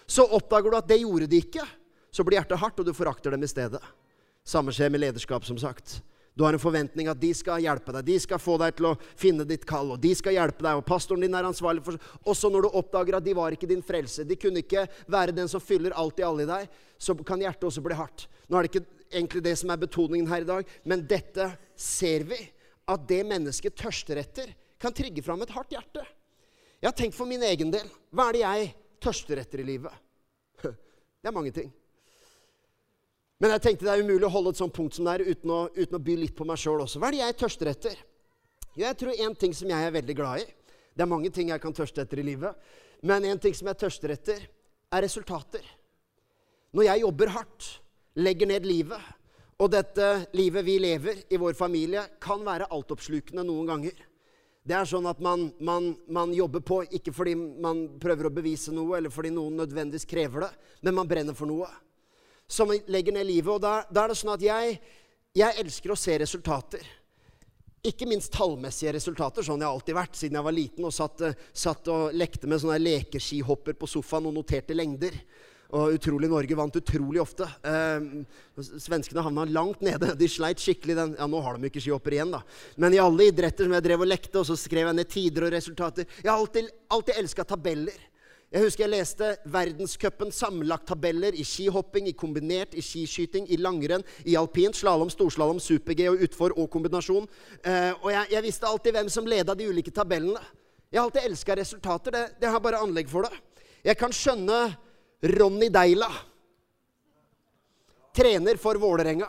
så 0.06 0.28
oppdager 0.38 0.70
du 0.70 0.78
at 0.78 0.90
det 0.90 1.02
gjorde 1.02 1.30
de 1.30 1.42
ikke. 1.42 1.66
Så 2.14 2.26
blir 2.26 2.38
hjertet 2.38 2.62
hardt, 2.62 2.80
og 2.82 2.86
du 2.86 2.94
forakter 2.98 3.34
dem 3.34 3.46
i 3.46 3.50
stedet. 3.50 3.82
Samme 4.46 4.74
skjer 4.74 4.94
med 4.94 5.02
lederskap, 5.02 5.46
som 5.46 5.58
sagt. 5.62 6.00
Du 6.38 6.46
har 6.46 6.54
en 6.56 6.62
forventning 6.62 7.10
at 7.12 7.20
de 7.20 7.30
skal 7.36 7.60
hjelpe 7.66 7.92
deg, 7.92 8.06
de 8.08 8.16
skal 8.22 8.40
få 8.40 8.56
deg 8.62 8.78
til 8.78 8.92
å 8.92 8.96
finne 9.20 9.44
ditt 9.44 9.66
kall. 9.68 9.92
og 9.92 10.00
de 10.00 10.14
skal 10.16 10.38
hjelpe 10.38 10.64
deg, 10.64 10.78
og 10.78 10.86
Pastoren 10.88 11.26
din 11.26 11.36
er 11.36 11.50
ansvarlig 11.50 11.84
for 11.84 11.98
Også 12.24 12.50
når 12.50 12.64
du 12.64 12.78
oppdager 12.80 13.18
at 13.18 13.26
de 13.26 13.34
var 13.36 13.52
ikke 13.52 13.68
din 13.68 13.84
frelse, 13.84 14.24
de 14.24 14.38
kunne 14.40 14.62
ikke 14.64 14.86
være 15.08 15.36
den 15.36 15.50
som 15.52 15.60
fyller 15.62 15.98
alt 15.98 16.22
i 16.22 16.24
alle 16.24 16.46
i 16.46 16.50
deg, 16.50 16.70
så 16.98 17.18
kan 17.28 17.42
hjertet 17.42 17.68
også 17.68 17.84
bli 17.84 17.98
hardt. 17.98 18.30
Nå 18.48 18.58
er 18.58 18.66
det 18.66 18.72
ikke 18.72 18.99
egentlig 19.12 19.44
det 19.46 19.56
som 19.60 19.72
er 19.74 19.82
betoningen 19.82 20.30
her 20.30 20.46
i 20.46 20.50
dag. 20.50 20.72
Men 20.84 21.06
dette 21.08 21.52
ser 21.76 22.26
vi. 22.30 22.40
At 22.90 23.04
det 23.06 23.22
mennesket 23.28 23.76
tørster 23.78 24.18
etter, 24.18 24.50
kan 24.82 24.96
trigge 24.96 25.22
fram 25.22 25.44
et 25.46 25.52
hardt 25.54 25.76
hjerte. 25.76 26.02
Jeg 26.80 26.88
har 26.88 26.96
tenkt 26.98 27.18
for 27.18 27.30
min 27.30 27.44
egen 27.46 27.70
del. 27.74 27.86
Hva 28.10 28.30
er 28.30 28.38
det 28.38 28.42
jeg 28.42 28.70
tørster 29.04 29.42
etter 29.44 29.62
i 29.62 29.68
livet? 29.68 29.94
Det 31.22 31.30
er 31.30 31.36
mange 31.36 31.52
ting. 31.54 31.68
Men 33.40 33.54
jeg 33.56 33.64
tenkte 33.64 33.86
det 33.88 33.92
er 33.94 34.02
umulig 34.04 34.26
å 34.28 34.32
holde 34.34 34.52
et 34.52 34.60
sånt 34.60 34.74
punkt 34.76 34.98
som 34.98 35.06
det 35.08 35.14
er 35.16 35.30
uten 35.32 35.52
å, 35.56 35.60
uten 35.72 35.96
å 35.96 36.02
by 36.04 36.16
litt 36.20 36.34
på 36.36 36.48
meg 36.48 36.60
sjøl 36.60 36.82
også. 36.84 37.00
Hva 37.00 37.08
er 37.08 37.16
det 37.16 37.22
jeg 37.22 37.38
tørster 37.40 37.70
etter? 37.72 38.00
Jo, 38.74 38.82
jeg 38.84 38.98
tror 39.00 39.22
en 39.26 39.36
ting 39.40 39.54
som 39.56 39.72
jeg 39.72 39.86
er 39.86 39.94
veldig 39.96 40.16
glad 40.18 40.44
i 40.44 40.48
Det 40.92 41.06
er 41.06 41.12
mange 41.12 41.32
ting 41.32 41.54
jeg 41.54 41.64
kan 41.64 41.76
tørste 41.76 42.04
etter 42.04 42.20
i 42.20 42.26
livet. 42.28 42.58
Men 43.00 43.24
en 43.30 43.40
ting 43.40 43.56
som 43.56 43.70
jeg 43.72 43.80
tørster 43.80 44.12
etter, 44.12 44.44
er 44.92 45.06
resultater. 45.06 45.64
Når 46.76 46.90
jeg 46.90 47.04
jobber 47.06 47.32
hardt, 47.38 47.70
legger 48.20 48.50
ned 48.50 48.68
livet. 48.68 49.16
Og 49.60 49.72
dette 49.74 50.06
livet 50.38 50.64
vi 50.64 50.78
lever 50.80 51.26
i 51.28 51.40
vår 51.40 51.58
familie, 51.58 52.06
kan 52.22 52.46
være 52.46 52.70
altoppslukende 52.72 53.44
noen 53.44 53.68
ganger. 53.68 54.06
Det 54.64 54.76
er 54.76 54.88
sånn 54.88 55.08
at 55.10 55.20
man, 55.24 55.48
man, 55.66 55.94
man, 56.12 56.32
jobber 56.36 56.62
på 56.64 56.82
ikke 56.96 57.14
fordi 57.16 57.34
man 57.36 57.86
prøver 58.00 58.28
å 58.28 58.34
bevise 58.34 58.72
noe, 58.76 58.98
eller 58.98 59.12
fordi 59.12 59.32
noen 59.34 59.58
nødvendigvis 59.60 60.08
krever 60.08 60.46
det, 60.46 60.52
men 60.86 60.96
man 61.00 61.10
brenner 61.10 61.36
for 61.36 61.50
noe. 61.50 61.68
Så 62.50 62.68
man 62.70 62.80
legger 62.92 63.16
ned 63.16 63.28
livet. 63.30 63.52
Og 63.56 63.62
da, 63.64 63.82
da 63.90 64.06
er 64.06 64.14
det 64.14 64.20
sånn 64.20 64.34
at 64.36 64.46
jeg, 64.46 64.80
jeg 65.38 65.60
elsker 65.64 65.94
å 65.94 66.00
se 66.00 66.16
resultater. 66.22 66.88
Ikke 67.86 68.08
minst 68.10 68.34
tallmessige 68.36 68.94
resultater, 68.98 69.46
sånn 69.46 69.62
jeg 69.62 69.70
har 69.70 69.78
alltid 69.78 69.96
vært 69.96 70.18
siden 70.20 70.40
jeg 70.40 70.48
var 70.50 70.56
liten 70.56 70.88
og 70.88 70.96
satt, 70.96 71.22
satt 71.56 71.92
og 71.94 72.16
lekte 72.18 72.50
med 72.50 72.60
sånne 72.60 72.80
lekeskihopper 72.82 73.78
på 73.80 73.88
sofaen 73.88 74.28
og 74.28 74.36
noterte 74.36 74.76
lengder. 74.76 75.16
Og 75.70 75.94
utrolig 76.00 76.26
Norge 76.32 76.56
vant 76.58 76.78
utrolig 76.80 77.20
ofte. 77.22 77.46
Eh, 77.62 78.06
svenskene 78.82 79.22
havna 79.22 79.46
langt 79.46 79.84
nede. 79.86 80.16
De 80.18 80.30
sleit 80.32 80.62
skikkelig 80.62 80.96
den 80.98 81.12
Ja, 81.20 81.28
nå 81.30 81.42
har 81.46 81.58
de 81.58 81.70
ikke 81.70 81.82
skihopper 81.84 82.16
igjen, 82.16 82.34
da. 82.34 82.42
Men 82.76 82.96
i 82.96 83.02
alle 83.02 83.28
idretter 83.30 83.68
som 83.68 83.76
jeg 83.78 83.86
drev 83.86 84.02
og 84.02 84.10
lekte, 84.10 84.40
og 84.42 84.48
så 84.50 84.58
skrev 84.58 84.90
jeg 84.90 84.98
ned 84.98 85.12
tider 85.12 85.46
og 85.46 85.54
resultater. 85.54 86.08
Jeg 86.24 86.32
har 86.32 86.40
alltid, 86.40 86.72
alltid 86.90 87.22
elska 87.22 87.46
tabeller. 87.52 88.08
Jeg 88.50 88.66
husker 88.66 88.88
jeg 88.88 88.96
leste 88.96 89.28
verdenscupen 89.54 90.32
sammenlagt-tabeller 90.34 91.36
i 91.38 91.46
skihopping, 91.46 92.08
i 92.10 92.16
kombinert, 92.18 92.74
i 92.74 92.82
skiskyting, 92.82 93.46
i 93.46 93.60
langrenn, 93.62 94.02
i 94.26 94.34
alpint, 94.40 94.74
slalåm, 94.74 95.12
storslalåm, 95.14 95.62
super-G 95.62 96.08
og 96.10 96.24
utfor 96.26 96.58
og 96.58 96.66
kombinasjon. 96.74 97.30
Eh, 97.62 97.92
og 97.94 98.10
jeg, 98.10 98.32
jeg, 98.34 98.46
visste 98.48 98.66
alltid 98.66 98.98
hvem 98.98 99.14
som 99.14 99.30
leda 99.30 99.54
de 99.54 99.70
ulike 99.70 99.94
tabellene. 99.94 100.42
Jeg 100.90 100.98
har 100.98 101.06
alltid 101.06 101.30
elska 101.30 101.62
resultater. 101.62 102.18
Det, 102.18 102.28
det 102.42 102.50
har 102.50 102.66
bare 102.66 102.82
anlegg 102.82 103.12
for 103.12 103.30
det. 103.30 103.38
Jeg 103.86 104.02
kan 104.02 104.18
skjønne 104.18 104.64
Ronny 105.22 105.68
Deila, 105.70 106.08
trener 108.16 108.56
for 108.56 108.76
Vålerenga. 108.76 109.28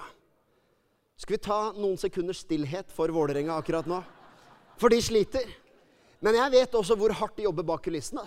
Skal 1.16 1.34
vi 1.34 1.38
ta 1.42 1.72
noen 1.74 1.98
sekunders 1.98 2.44
stillhet 2.44 2.92
for 2.94 3.10
Vålerenga 3.10 3.56
akkurat 3.58 3.88
nå? 3.90 3.98
For 4.78 4.88
de 4.94 5.00
sliter. 5.02 5.48
Men 6.22 6.38
jeg 6.38 6.54
vet 6.54 6.76
også 6.78 6.94
hvor 6.94 7.10
hardt 7.18 7.40
de 7.40 7.48
jobber 7.48 7.66
bak 7.66 7.82
kulissene. 7.88 8.22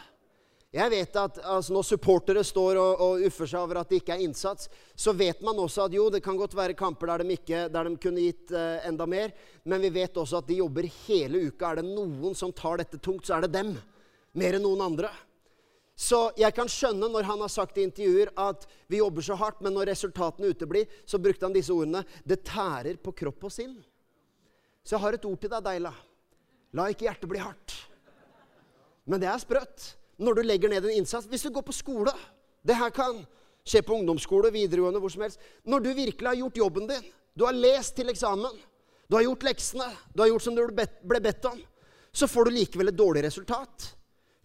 Jeg 0.74 0.90
vet 0.90 1.16
at 1.22 1.40
altså, 1.40 1.74
Når 1.74 1.86
supportere 1.86 2.44
står 2.44 2.78
og, 2.82 3.02
og, 3.06 3.26
uffer 3.30 3.48
seg 3.48 3.62
over 3.62 3.80
at 3.80 3.90
det 3.90 4.02
ikke 4.02 4.16
er 4.18 4.24
innsats, 4.26 4.68
så 4.96 5.14
vet 5.16 5.42
man 5.46 5.60
også 5.62 5.86
at 5.86 5.96
jo, 5.96 6.10
det 6.12 6.24
kan 6.26 6.38
godt 6.38 6.58
være 6.58 6.76
kamper 6.76 7.14
der 7.14 7.24
de, 7.24 7.36
ikke, 7.38 7.68
der 7.72 7.88
de 7.88 8.00
kunne 8.02 8.26
gitt 8.26 8.52
uh, 8.52 8.82
enda 8.90 9.06
mer, 9.08 9.32
men 9.64 9.86
vi 9.86 9.94
vet 10.02 10.18
også 10.18 10.42
at 10.42 10.50
de 10.50 10.58
jobber 10.60 10.90
hele 11.06 11.46
uka. 11.48 11.70
Er 11.70 11.80
det 11.80 11.92
noen 11.94 12.36
som 12.36 12.52
tar 12.52 12.82
dette 12.82 13.00
tungt, 13.00 13.24
så 13.30 13.38
er 13.38 13.46
det 13.46 13.54
dem. 13.54 13.78
Mer 14.34 14.58
enn 14.58 14.66
noen 14.66 14.82
andre. 14.84 15.14
Så 15.94 16.32
jeg 16.40 16.54
kan 16.58 16.70
skjønne 16.70 17.08
når 17.12 17.28
han 17.28 17.42
har 17.44 17.52
sagt 17.54 17.78
i 17.78 17.86
intervjuer 17.86 18.32
at 18.40 18.66
vi 18.90 18.98
jobber 18.98 19.26
så 19.26 19.38
hardt, 19.38 19.62
men 19.62 19.76
når 19.76 19.92
resultatene 19.92 20.50
uteblir, 20.50 20.88
så 21.06 21.20
brukte 21.22 21.46
han 21.46 21.54
disse 21.54 21.74
ordene 21.74 22.02
Det 22.26 22.42
tærer 22.48 22.98
på 22.98 23.14
kropp 23.14 23.46
og 23.46 23.54
sinn. 23.54 23.76
Så 24.84 24.98
jeg 24.98 25.04
har 25.06 25.16
et 25.16 25.26
ord 25.30 25.40
til 25.40 25.52
deg, 25.54 25.64
Deila. 25.64 25.94
La 26.74 26.90
ikke 26.90 27.06
hjertet 27.06 27.30
bli 27.30 27.42
hardt. 27.42 27.76
Men 29.06 29.22
det 29.22 29.30
er 29.30 29.42
sprøtt 29.42 29.94
når 30.24 30.40
du 30.40 30.44
legger 30.46 30.72
ned 30.72 30.88
en 30.88 30.98
innsats. 30.98 31.28
Hvis 31.30 31.46
du 31.46 31.52
går 31.54 31.66
på 31.68 31.76
skole 31.76 32.14
Det 32.64 32.76
her 32.80 32.94
kan 32.96 33.18
skje 33.68 33.82
på 33.84 33.98
ungdomsskole, 33.98 34.52
videregående, 34.56 35.00
hvor 35.00 35.12
som 35.12 35.26
helst. 35.26 35.42
Når 35.68 35.84
du 35.84 35.90
virkelig 35.94 36.30
har 36.30 36.38
gjort 36.40 36.60
jobben 36.62 36.88
din, 36.88 37.10
du 37.36 37.44
har 37.44 37.56
lest 37.56 37.96
til 37.98 38.12
eksamen, 38.12 38.56
du 39.08 39.18
har 39.18 39.26
gjort 39.26 39.44
leksene, 39.44 39.88
du 40.16 40.24
har 40.24 40.30
gjort 40.32 40.46
som 40.46 40.56
du 40.56 40.62
ble 40.72 41.20
bedt 41.24 41.48
om, 41.50 41.60
så 42.14 42.28
får 42.30 42.48
du 42.48 42.56
likevel 42.56 42.92
et 42.92 42.98
dårlig 42.98 43.24
resultat. 43.26 43.90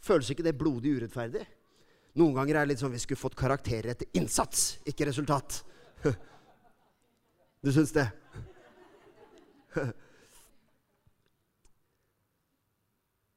Føles 0.09 0.31
ikke 0.33 0.47
det 0.47 0.57
blodig 0.57 0.97
urettferdig? 0.97 1.45
Noen 2.19 2.35
ganger 2.39 2.55
er 2.57 2.63
det 2.65 2.73
litt 2.73 2.83
sånn 2.83 2.95
vi 2.95 3.01
skulle 3.03 3.21
fått 3.21 3.37
karakterer 3.39 3.93
etter 3.93 4.09
innsats, 4.19 4.79
ikke 4.89 5.09
resultat. 5.11 5.49
Du 7.59 7.73
syns 7.75 7.91
det? 7.91 8.05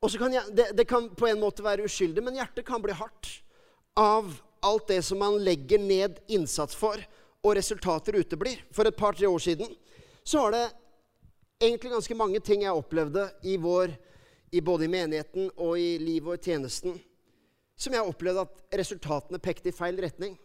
Og 0.02 0.12
så 0.14 0.18
kan 0.22 0.34
jeg, 0.34 0.44
det, 0.54 0.68
det, 0.78 0.86
kan 0.90 1.10
på 1.18 1.26
en 1.30 1.42
måte 1.42 1.66
være 1.66 1.86
uskyldig, 1.90 2.22
men 2.26 2.38
hjertet 2.38 2.66
kan 2.66 2.82
bli 2.82 2.94
hardt 2.98 3.42
av 3.98 4.30
alt 4.66 4.88
det 4.90 5.02
som 5.06 5.18
man 5.22 5.40
legger 5.42 5.82
ned 5.82 6.22
innsats 6.30 6.78
for, 6.78 7.02
og 7.42 7.56
resultater 7.58 8.14
uteblir. 8.22 8.62
For 8.74 8.86
et 8.86 8.98
par-tre 8.98 9.26
år 9.30 9.42
siden 9.42 9.70
så 10.22 10.46
var 10.46 10.52
det 10.54 10.66
egentlig 11.62 11.92
ganske 11.94 12.18
mange 12.18 12.40
ting 12.46 12.62
jeg 12.66 12.78
opplevde 12.78 13.28
i 13.46 13.58
vår, 13.62 13.94
i 14.52 14.62
både 14.62 14.86
i 14.86 14.92
menigheten 14.92 15.50
og 15.56 15.80
i 15.80 15.96
livet 16.02 16.34
og 16.34 16.40
i 16.40 16.52
tjenesten, 16.52 16.98
som 17.80 17.94
jeg 17.96 18.06
opplevde 18.06 18.46
at 18.46 18.80
resultatene 18.82 19.40
pekte 19.42 19.72
i 19.72 19.76
feil 19.76 20.00
retning. 20.04 20.36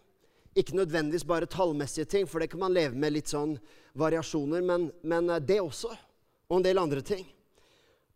Ikke 0.57 0.77
nødvendigvis 0.77 1.27
bare 1.27 1.45
tallmessige 1.45 2.07
ting, 2.09 2.27
for 2.27 2.41
det 2.41 2.49
kan 2.49 2.63
man 2.63 2.73
leve 2.73 2.97
med 2.97 3.13
litt 3.13 3.29
sånn 3.29 3.57
variasjoner, 3.99 4.63
men, 4.65 4.87
men 5.05 5.29
det 5.45 5.59
også. 5.61 5.91
Og 6.47 6.57
en 6.57 6.65
del 6.65 6.79
andre 6.81 7.03
ting. 7.05 7.27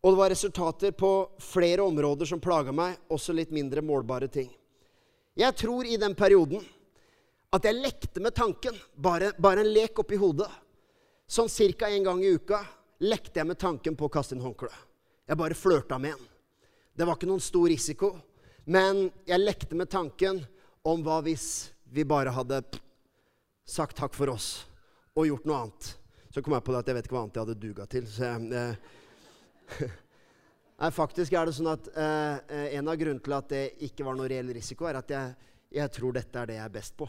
Og 0.02 0.14
det 0.14 0.18
var 0.18 0.32
resultater 0.32 0.94
på 0.98 1.12
flere 1.38 1.84
områder 1.86 2.26
som 2.26 2.40
plaga 2.42 2.72
meg, 2.74 2.96
også 3.12 3.36
litt 3.36 3.52
mindre 3.54 3.84
målbare 3.84 4.26
ting. 4.32 4.48
Jeg 5.38 5.54
tror 5.60 5.86
i 5.86 6.00
den 6.00 6.16
perioden 6.18 6.64
at 7.52 7.68
jeg 7.68 7.78
lekte 7.78 8.20
med 8.24 8.34
tanken, 8.34 8.74
bare, 8.96 9.30
bare 9.38 9.62
en 9.62 9.70
lek 9.70 10.00
oppi 10.02 10.18
hodet. 10.18 10.50
Sånn 11.28 11.52
ca. 11.78 11.88
en 11.88 12.04
gang 12.04 12.24
i 12.24 12.32
uka 12.34 12.64
lekte 13.04 13.38
jeg 13.40 13.46
med 13.46 13.60
tanken 13.60 13.94
på 13.96 14.08
å 14.08 14.12
kaste 14.12 14.34
inn 14.34 14.42
håndkle. 14.42 14.72
Jeg 15.28 15.38
bare 15.38 15.54
flørta 15.54 15.98
med 16.02 16.16
en. 16.16 16.28
Det 16.92 17.06
var 17.06 17.16
ikke 17.16 17.28
noen 17.30 17.42
stor 17.42 17.68
risiko, 17.70 18.12
men 18.68 19.06
jeg 19.26 19.40
lekte 19.40 19.78
med 19.78 19.90
tanken 19.90 20.42
om 20.84 21.02
hva 21.06 21.20
hvis 21.24 21.46
vi 21.94 22.04
bare 22.08 22.32
hadde 22.34 22.58
sagt 23.68 23.96
takk 23.96 24.16
for 24.16 24.32
oss 24.32 24.66
og 25.14 25.28
gjort 25.28 25.46
noe 25.46 25.60
annet. 25.62 25.90
Så 26.32 26.42
kom 26.42 26.56
jeg 26.56 26.64
på 26.66 26.74
det 26.74 26.82
at 26.82 26.90
jeg 26.90 26.98
vet 26.98 27.08
ikke 27.08 27.16
hva 27.16 27.24
annet 27.24 27.38
jeg 27.38 27.46
hadde 27.46 27.62
duga 27.62 27.88
til. 27.90 28.08
så 28.08 28.32
jeg... 28.32 28.52
Eh, 28.52 29.90
Nei, 30.82 30.88
faktisk 30.90 31.34
er 31.38 31.46
det 31.46 31.54
sånn 31.54 31.70
at 31.70 31.88
eh, 31.94 32.38
eh, 32.50 32.68
En 32.80 32.88
av 32.90 32.96
grunnene 32.98 33.22
til 33.22 33.34
at 33.36 33.50
det 33.52 33.60
ikke 33.86 34.02
var 34.02 34.16
noe 34.18 34.26
reell 34.28 34.48
risiko, 34.50 34.88
er 34.88 34.98
at 34.98 35.12
jeg, 35.14 35.50
jeg 35.78 35.92
tror 35.94 36.16
dette 36.16 36.40
er 36.40 36.50
det 36.50 36.56
jeg 36.58 36.64
er 36.66 36.74
best 36.74 36.96
på 36.98 37.06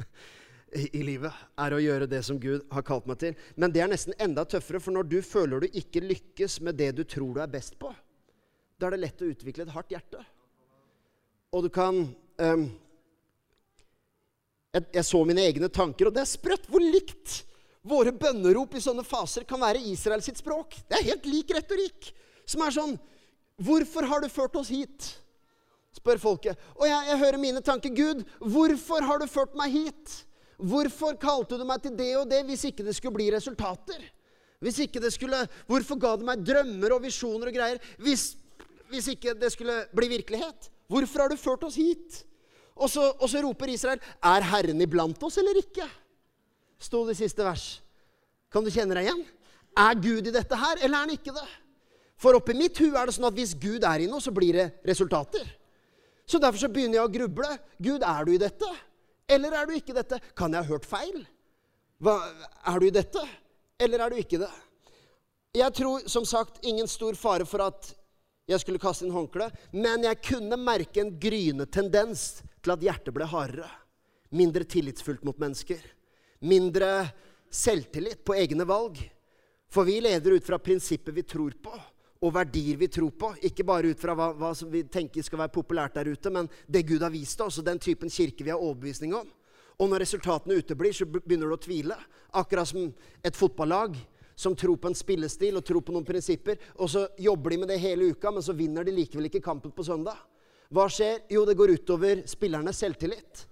I, 0.70 1.02
livet. 1.02 1.34
Er 1.58 1.74
å 1.74 1.80
gjøre 1.82 2.06
det 2.10 2.20
som 2.26 2.38
Gud 2.38 2.62
har 2.70 2.84
kalt 2.86 3.08
meg 3.10 3.18
til. 3.22 3.38
Men 3.58 3.72
det 3.74 3.82
er 3.82 3.90
nesten 3.90 4.14
enda 4.22 4.44
tøffere, 4.46 4.80
for 4.82 4.94
når 4.94 5.08
du 5.10 5.18
føler 5.26 5.64
du 5.64 5.80
ikke 5.80 6.02
lykkes 6.04 6.60
med 6.66 6.78
det 6.78 6.92
du 6.98 7.02
tror 7.04 7.34
du 7.34 7.40
er 7.42 7.50
best 7.50 7.78
på, 7.80 7.90
da 8.78 8.88
er 8.88 8.94
det 8.94 9.02
lett 9.02 9.24
å 9.24 9.30
utvikle 9.32 9.66
et 9.66 9.74
hardt 9.74 9.90
hjerte. 9.92 10.22
Og 11.50 11.66
du 11.66 11.70
kan 11.74 12.04
um, 12.06 12.64
jeg, 14.70 14.84
jeg, 14.94 15.04
så 15.04 15.24
mine 15.26 15.42
egne 15.42 15.68
tanker, 15.74 16.08
og 16.08 16.14
det 16.14 16.22
er 16.22 16.30
sprøtt 16.30 16.70
hvor 16.70 16.84
likt 16.84 17.44
Våre 17.80 18.12
bønnerop 18.12 18.74
i 18.76 18.80
sånne 18.84 19.00
faser 19.08 19.46
kan 19.48 19.62
være 19.62 19.80
Israel 19.88 20.20
sitt 20.20 20.36
språk. 20.36 20.74
Det 20.84 20.98
er 20.98 21.06
helt 21.06 21.24
lik 21.24 21.48
retorikk. 21.56 22.10
Som 22.44 22.60
er 22.66 22.74
sånn 22.76 22.98
Hvorfor 23.56 24.04
har 24.04 24.20
du 24.20 24.28
ført 24.28 24.58
oss 24.60 24.68
hit? 24.68 25.06
spør 25.96 26.20
folket. 26.22 26.58
Og 26.78 26.86
jeg, 26.86 27.06
jeg 27.08 27.20
hører 27.24 27.40
mine 27.42 27.62
tanker. 27.64 27.92
Gud, 27.94 28.22
hvorfor 28.38 29.04
har 29.06 29.20
du 29.20 29.26
ført 29.30 29.56
meg 29.58 29.74
hit? 29.74 30.20
Hvorfor 30.60 31.16
kalte 31.20 31.58
du 31.58 31.64
meg 31.68 31.82
til 31.84 31.94
det 31.96 32.10
og 32.18 32.26
det 32.30 32.42
hvis 32.48 32.66
ikke 32.68 32.84
det 32.86 32.96
skulle 32.96 33.16
bli 33.16 33.30
resultater? 33.32 34.02
Hvis 34.60 34.82
ikke 34.84 35.00
det 35.00 35.12
skulle, 35.14 35.46
Hvorfor 35.68 35.96
ga 36.00 36.16
du 36.20 36.26
meg 36.28 36.42
drømmer 36.44 36.96
og 36.96 37.04
visjoner 37.06 37.48
og 37.48 37.56
greier 37.56 37.80
hvis, 38.02 38.34
hvis 38.92 39.08
ikke 39.14 39.34
det 39.40 39.52
skulle 39.54 39.86
bli 39.96 40.10
virkelighet? 40.18 40.68
Hvorfor 40.90 41.24
har 41.24 41.32
du 41.32 41.40
ført 41.40 41.64
oss 41.64 41.78
hit? 41.80 42.24
Og 42.80 42.90
så, 42.90 43.06
og 43.20 43.28
så 43.28 43.40
roper 43.44 43.72
Israel, 43.72 44.00
er 44.24 44.46
Herren 44.52 44.80
iblant 44.84 45.22
oss 45.26 45.38
eller 45.40 45.58
ikke? 45.60 45.88
sto 46.80 47.04
det 47.06 47.16
i 47.18 47.22
siste 47.22 47.44
vers. 47.44 47.66
Kan 48.50 48.64
du 48.64 48.72
kjenne 48.72 48.96
deg 48.96 49.06
igjen? 49.06 49.24
Er 49.78 49.98
Gud 50.00 50.26
i 50.26 50.34
dette 50.34 50.56
her, 50.58 50.80
eller 50.80 50.96
er 50.96 51.04
han 51.04 51.14
ikke 51.14 51.34
det? 51.36 51.48
For 52.20 52.36
oppi 52.36 52.56
mitt 52.56 52.78
hue 52.82 52.96
er 52.98 53.08
det 53.08 53.16
sånn 53.16 53.28
at 53.28 53.36
hvis 53.36 53.54
Gud 53.60 53.84
er 53.86 54.02
i 54.02 54.08
noe, 54.10 54.20
så 54.20 54.32
blir 54.34 54.56
det 54.56 54.66
resultater. 54.88 55.44
Så 56.28 56.40
derfor 56.40 56.60
så 56.60 56.70
begynner 56.72 56.98
jeg 56.98 57.06
å 57.06 57.12
gruble. 57.12 57.50
Gud, 57.80 58.04
er 58.04 58.26
du 58.26 58.32
i 58.34 58.40
dette? 58.40 58.68
Eller 59.30 59.54
er 59.54 59.68
du 59.68 59.76
ikke 59.76 59.94
dette? 59.96 60.18
Kan 60.36 60.56
jeg 60.56 60.64
ha 60.64 60.72
hørt 60.72 60.88
feil? 60.88 61.22
Hva, 62.02 62.16
er 62.72 62.82
du 62.82 62.90
dette? 62.94 63.22
Eller 63.80 64.02
er 64.02 64.12
du 64.12 64.18
ikke 64.20 64.40
det? 64.42 64.50
Jeg 65.56 65.74
tror 65.76 66.04
som 66.10 66.26
sagt 66.28 66.60
ingen 66.66 66.88
stor 66.90 67.16
fare 67.18 67.46
for 67.48 67.62
at 67.64 67.92
jeg 68.50 68.62
skulle 68.62 68.82
kaste 68.82 69.06
inn 69.06 69.14
håndkle, 69.14 69.46
men 69.76 70.04
jeg 70.06 70.18
kunne 70.26 70.58
merke 70.58 71.02
en 71.02 71.14
gryende 71.22 71.66
tendens 71.70 72.42
til 72.62 72.74
at 72.74 72.82
hjertet 72.82 73.14
ble 73.14 73.28
hardere. 73.30 73.70
Mindre 74.34 74.66
tillitsfullt 74.66 75.22
mot 75.26 75.38
mennesker 75.42 75.82
mindre 76.40 77.08
selvtillit 77.50 78.24
på 78.24 78.34
egne 78.34 78.64
valg. 78.68 78.98
For 79.70 79.86
vi 79.86 80.00
leder 80.02 80.34
ut 80.34 80.46
fra 80.46 80.58
prinsippet 80.58 81.14
vi 81.14 81.22
tror 81.22 81.54
på, 81.62 81.72
og 82.20 82.34
verdier 82.34 82.76
vi 82.76 82.88
tror 82.92 83.10
på. 83.16 83.32
Ikke 83.48 83.64
bare 83.64 83.92
ut 83.92 84.00
fra 84.00 84.14
hva, 84.16 84.30
hva 84.36 84.52
vi 84.68 84.84
tenker 84.92 85.24
skal 85.24 85.40
være 85.44 85.54
populært 85.54 85.96
der 85.96 86.10
ute, 86.12 86.32
men 86.32 86.48
det 86.68 86.84
Gud 86.88 87.02
har 87.02 87.12
vist 87.14 87.40
oss, 87.40 87.58
og 87.58 87.66
den 87.66 87.80
typen 87.80 88.12
kirke 88.12 88.44
vi 88.44 88.52
har 88.52 88.60
overbevisning 88.60 89.14
om. 89.16 89.28
Og 89.80 89.88
når 89.88 90.04
resultatene 90.04 90.58
uteblir, 90.60 90.92
så 90.92 91.06
begynner 91.08 91.48
du 91.48 91.56
å 91.56 91.60
tvile. 91.60 91.96
Akkurat 92.36 92.68
som 92.68 92.90
et 93.24 93.36
fotballag 93.36 93.96
som 94.40 94.56
tror 94.56 94.76
på 94.80 94.90
en 94.90 94.96
spillestil 94.96 95.56
og 95.56 95.64
tror 95.64 95.80
på 95.84 95.94
noen 95.94 96.04
prinsipper. 96.04 96.60
Og 96.76 96.90
så 96.92 97.06
jobber 97.20 97.54
de 97.54 97.60
med 97.62 97.72
det 97.72 97.80
hele 97.80 98.10
uka, 98.12 98.32
men 98.32 98.44
så 98.44 98.56
vinner 98.56 98.84
de 98.84 98.92
likevel 98.92 99.30
ikke 99.30 99.42
kampen 99.44 99.72
på 99.72 99.84
søndag. 99.84 100.20
Hva 100.70 100.84
skjer? 100.92 101.24
Jo, 101.32 101.46
det 101.48 101.56
går 101.58 101.72
utover 101.80 102.20
spillernes 102.28 102.80
selvtillit. 102.80 103.46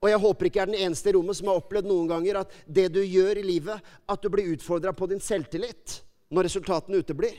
Og 0.00 0.10
jeg 0.10 0.20
håper 0.20 0.48
ikke 0.48 0.60
jeg 0.60 0.66
er 0.66 0.72
den 0.72 0.86
eneste 0.88 1.12
i 1.12 1.14
rommet 1.16 1.38
som 1.38 1.48
har 1.50 1.60
opplevd 1.60 1.88
noen 1.88 2.08
ganger 2.10 2.40
at 2.42 2.56
det 2.68 2.88
du 2.92 3.00
gjør 3.00 3.40
i 3.40 3.44
livet, 3.46 3.92
at 4.08 4.24
du 4.24 4.28
blir 4.32 4.50
utfordra 4.52 4.92
på 4.96 5.08
din 5.12 5.22
selvtillit 5.24 6.00
når 6.32 6.48
resultatene 6.48 7.00
uteblir. 7.04 7.36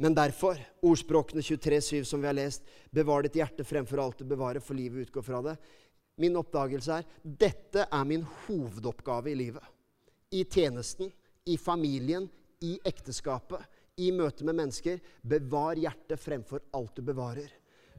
Men 0.00 0.14
derfor, 0.16 0.56
ordspråkene 0.80 1.42
23, 1.44 1.80
23,7 1.80 2.04
som 2.08 2.22
vi 2.22 2.28
har 2.30 2.36
lest, 2.38 2.62
bevar 2.90 3.22
ditt 3.22 3.36
hjerte 3.36 3.66
fremfor 3.68 4.00
alt 4.00 4.22
du 4.22 4.24
bevarer, 4.24 4.62
for 4.64 4.78
livet 4.78 5.08
utgår 5.08 5.22
fra 5.26 5.42
det. 5.44 5.56
min 6.20 6.36
oppdagelse 6.36 6.92
er 6.92 7.04
dette 7.22 7.84
er 7.84 8.04
min 8.04 8.24
hovedoppgave 8.46 9.30
i 9.30 9.34
livet. 9.34 9.62
I 10.30 10.44
tjenesten, 10.44 11.12
i 11.44 11.56
familien, 11.56 12.28
i 12.60 12.78
ekteskapet, 12.84 13.60
i 13.96 14.10
møte 14.12 14.44
med 14.44 14.56
mennesker. 14.56 15.00
Bevar 15.22 15.76
hjertet 15.76 16.20
fremfor 16.20 16.60
alt 16.72 16.96
du 16.96 17.02
bevarer. 17.02 17.48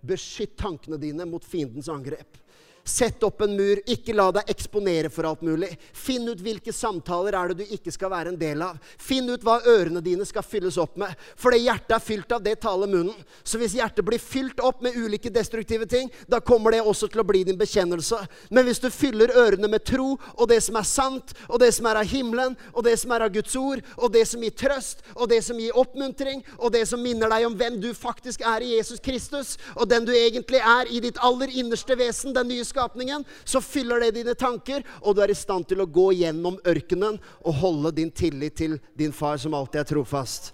Beskytt 0.02 0.58
tankene 0.58 0.98
dine 0.98 1.26
mot 1.30 1.46
fiendens 1.46 1.90
angrep. 1.90 2.38
Sett 2.84 3.24
opp 3.24 3.41
en 3.41 3.56
mur. 3.56 3.80
Ikke 3.86 4.15
la 4.15 4.28
deg 4.34 4.50
eksponere 4.52 5.10
for 5.13 5.28
alt 5.30 5.44
mulig. 5.46 5.70
Finn 5.94 6.28
ut 6.30 6.41
hvilke 6.41 6.74
samtaler 6.74 7.36
er 7.38 7.52
det 7.52 7.62
du 7.62 7.76
ikke 7.76 7.94
skal 7.94 8.12
være 8.13 8.34
en 8.34 8.39
del 8.39 8.63
av. 8.65 8.80
Finn 8.98 9.30
ut 9.30 9.44
hva 9.46 9.60
ørene 9.70 10.02
dine 10.04 10.26
skal 10.26 10.46
fylles 10.46 10.80
opp 10.82 10.98
med. 11.02 11.13
For 11.38 11.54
det 11.54 11.62
hjertet 11.62 11.96
er 11.98 12.04
fylt 12.04 12.34
av, 12.34 12.41
det 12.44 12.58
taler 12.63 12.89
munnen. 12.89 13.17
Så 13.44 13.62
hvis 13.62 13.76
hjertet 13.78 14.06
blir 14.08 14.22
fylt 14.22 14.60
opp 14.65 14.82
med 14.82 14.98
ulike 14.98 15.30
destruktive 15.34 15.86
ting, 15.89 16.10
da 16.28 16.41
kommer 16.41 16.74
det 16.74 16.82
også 16.82 17.10
til 17.12 17.22
å 17.22 17.28
bli 17.28 17.44
din 17.48 17.60
bekjennelse. 17.60 18.20
Men 18.50 18.65
hvis 18.67 18.82
du 18.82 18.89
fyller 18.94 19.34
ørene 19.38 19.70
med 19.72 19.86
tro 19.86 20.15
og 20.34 20.44
det 20.50 20.62
som 20.65 20.80
er 20.80 20.88
sant, 20.88 21.36
og 21.48 21.62
det 21.62 21.72
som 21.76 21.88
er 21.89 22.02
av 22.02 22.10
himmelen, 22.10 22.58
og 22.74 22.86
det 22.88 22.98
som 23.00 23.13
er 23.13 23.28
av 23.28 23.34
Guds 23.34 23.56
ord, 23.60 23.84
og 23.98 24.12
det 24.13 24.26
som 24.30 24.41
gir 24.41 24.56
trøst, 24.58 25.06
og 25.15 25.30
det 25.32 25.41
som 25.46 25.60
gir 25.60 25.78
oppmuntring, 25.78 26.41
og 26.58 26.74
det 26.74 26.84
som 26.89 27.02
minner 27.02 27.30
deg 27.32 27.46
om 27.48 27.58
hvem 27.58 27.80
du 27.82 27.91
faktisk 27.98 28.41
er 28.48 28.65
i 28.65 28.74
Jesus 28.76 29.02
Kristus, 29.04 29.56
og 29.76 29.89
den 29.91 30.08
du 30.08 30.13
egentlig 30.15 30.62
er 30.63 30.89
i 30.89 31.02
ditt 31.04 31.20
aller 31.22 31.52
innerste 31.62 31.98
vesen, 32.00 32.36
den 32.36 32.50
nye 32.52 32.65
skapningen, 32.71 33.25
så 33.43 33.62
fyller 33.62 34.01
det 34.01 34.15
dine 34.17 34.36
tanker, 34.39 34.84
og 35.03 35.15
du 35.15 35.21
er 35.23 35.34
i 35.34 35.38
stand 35.38 35.67
til 35.69 35.84
å 35.84 35.89
gå 35.89 36.10
gjennom 36.23 36.57
ørkenen 36.67 37.19
og 37.43 37.60
holde 37.62 37.93
din 37.99 38.12
tillit 38.12 38.57
til 38.57 38.79
din 38.97 39.13
far, 39.13 39.38
som 39.38 39.53
alltid 39.57 39.84
er 39.84 39.89
trofast. 39.93 40.53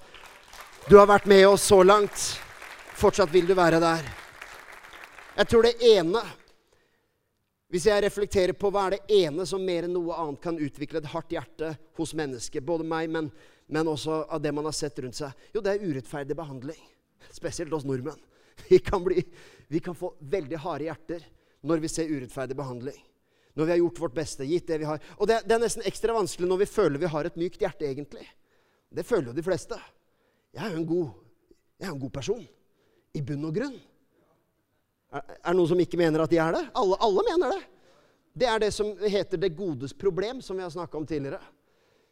Du 0.87 0.97
har 0.97 1.09
vært 1.09 1.25
med 1.27 1.43
oss 1.47 1.65
så 1.67 1.81
langt. 1.83 2.15
Fortsatt 2.97 3.33
vil 3.33 3.47
du 3.49 3.53
være 3.57 3.81
der. 3.83 4.05
Jeg 5.37 5.49
tror 5.51 5.67
det 5.67 5.77
ene 5.85 6.21
Hvis 7.67 7.83
jeg 7.89 7.99
reflekterer 7.99 8.55
på 8.55 8.69
hva 8.71 8.85
er 8.87 8.93
det 8.95 9.17
ene 9.25 9.43
som 9.43 9.59
mer 9.59 9.83
enn 9.83 9.91
noe 9.91 10.15
annet 10.15 10.39
kan 10.39 10.55
utvikle 10.55 11.01
et 11.01 11.09
hardt 11.11 11.33
hjerte 11.35 11.73
hos 11.99 12.13
mennesker, 12.15 12.63
både 12.63 12.85
meg, 12.87 13.09
men, 13.11 13.27
men 13.67 13.89
også 13.91 14.21
av 14.31 14.39
det 14.39 14.53
man 14.55 14.69
har 14.69 14.75
sett 14.77 15.01
rundt 15.03 15.17
seg, 15.19 15.33
jo, 15.51 15.59
det 15.59 15.73
er 15.73 15.83
urettferdig 15.83 16.37
behandling. 16.39 16.79
Spesielt 17.35 17.75
oss 17.75 17.83
nordmenn. 17.83 18.21
Vi 18.69 18.79
kan, 18.79 19.03
bli, 19.03 19.19
vi 19.67 19.83
kan 19.83 19.99
få 19.99 20.13
veldig 20.31 20.61
harde 20.63 20.87
hjerter 20.87 21.27
når 21.67 21.83
vi 21.83 21.91
ser 21.91 22.09
urettferdig 22.11 22.57
behandling. 22.57 22.97
Når 23.57 23.65
vi 23.65 23.73
har 23.73 23.79
gjort 23.81 24.01
vårt 24.05 24.17
beste, 24.17 24.45
gitt 24.45 24.67
det 24.69 24.81
vi 24.83 24.87
har. 24.89 25.01
Og 25.17 25.29
det, 25.29 25.41
det, 25.47 25.55
er 25.55 25.63
nesten 25.63 25.85
ekstra 25.89 26.13
vanskelig 26.13 26.49
når 26.49 26.61
vi 26.61 26.69
føler 26.69 27.01
vi 27.01 27.09
har 27.09 27.27
et 27.27 27.39
mykt 27.39 27.63
hjerte, 27.63 27.87
egentlig. 27.89 28.25
Det 28.93 29.05
føler 29.05 29.31
jo 29.31 29.37
de 29.37 29.45
fleste. 29.45 29.79
Jeg 30.53 30.63
er 30.63 30.75
jo 30.75 30.81
en 30.83 30.89
god, 30.89 31.07
jeg 31.79 31.87
er 31.89 31.95
en 31.95 32.03
god 32.03 32.13
person. 32.13 32.43
I 33.17 33.23
bunn 33.25 33.47
og 33.49 33.55
grunn. 33.55 33.79
Er, 35.09 35.23
er 35.23 35.49
det 35.49 35.57
noen 35.57 35.71
som 35.71 35.81
ikke 35.81 35.99
mener 35.99 36.21
at 36.21 36.31
de 36.31 36.39
er 36.43 36.53
det? 36.53 36.63
Alle, 36.77 36.99
alle 37.01 37.25
mener 37.31 37.55
det. 37.55 37.63
Det 38.37 38.45
er 38.45 38.61
det 38.61 38.71
som 38.75 38.91
heter 39.01 39.41
det 39.41 39.55
godes 39.57 39.95
problem, 39.97 40.41
som 40.45 40.57
vi 40.57 40.65
har 40.65 40.73
snakka 40.73 40.97
om 40.99 41.07
tidligere. 41.09 41.41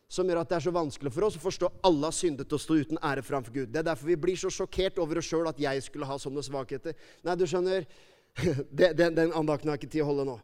Som 0.10 0.30
gjør 0.30 0.42
at 0.42 0.50
det 0.50 0.58
er 0.58 0.66
så 0.66 0.74
vanskelig 0.74 1.12
for 1.14 1.28
oss 1.28 1.38
å 1.38 1.44
forstå 1.44 1.70
alle 1.86 2.10
har 2.10 2.16
syndet 2.16 2.54
og 2.54 2.62
stå 2.62 2.78
uten 2.82 3.02
ære 3.02 3.24
framfor 3.26 3.54
Gud. 3.54 3.70
Det 3.74 3.82
er 3.82 3.88
derfor 3.90 4.10
vi 4.10 4.18
blir 4.22 4.38
så 4.40 4.50
sjokkert 4.54 4.98
over 5.02 5.22
oss 5.22 5.30
sjøl 5.30 5.50
at 5.50 5.62
jeg 5.62 5.86
skulle 5.86 6.10
ha 6.10 6.18
sånne 6.22 6.44
svakheter. 6.46 6.98
Nei, 7.26 7.38
du 7.38 7.46
skjønner, 7.50 7.86
den, 8.70 9.16
den 9.16 9.34
andakten 9.34 9.70
har 9.70 9.78
jeg 9.78 9.86
ikke 9.86 9.94
tid 9.96 10.04
å 10.06 10.10
holde 10.10 10.28
nå. 10.28 10.36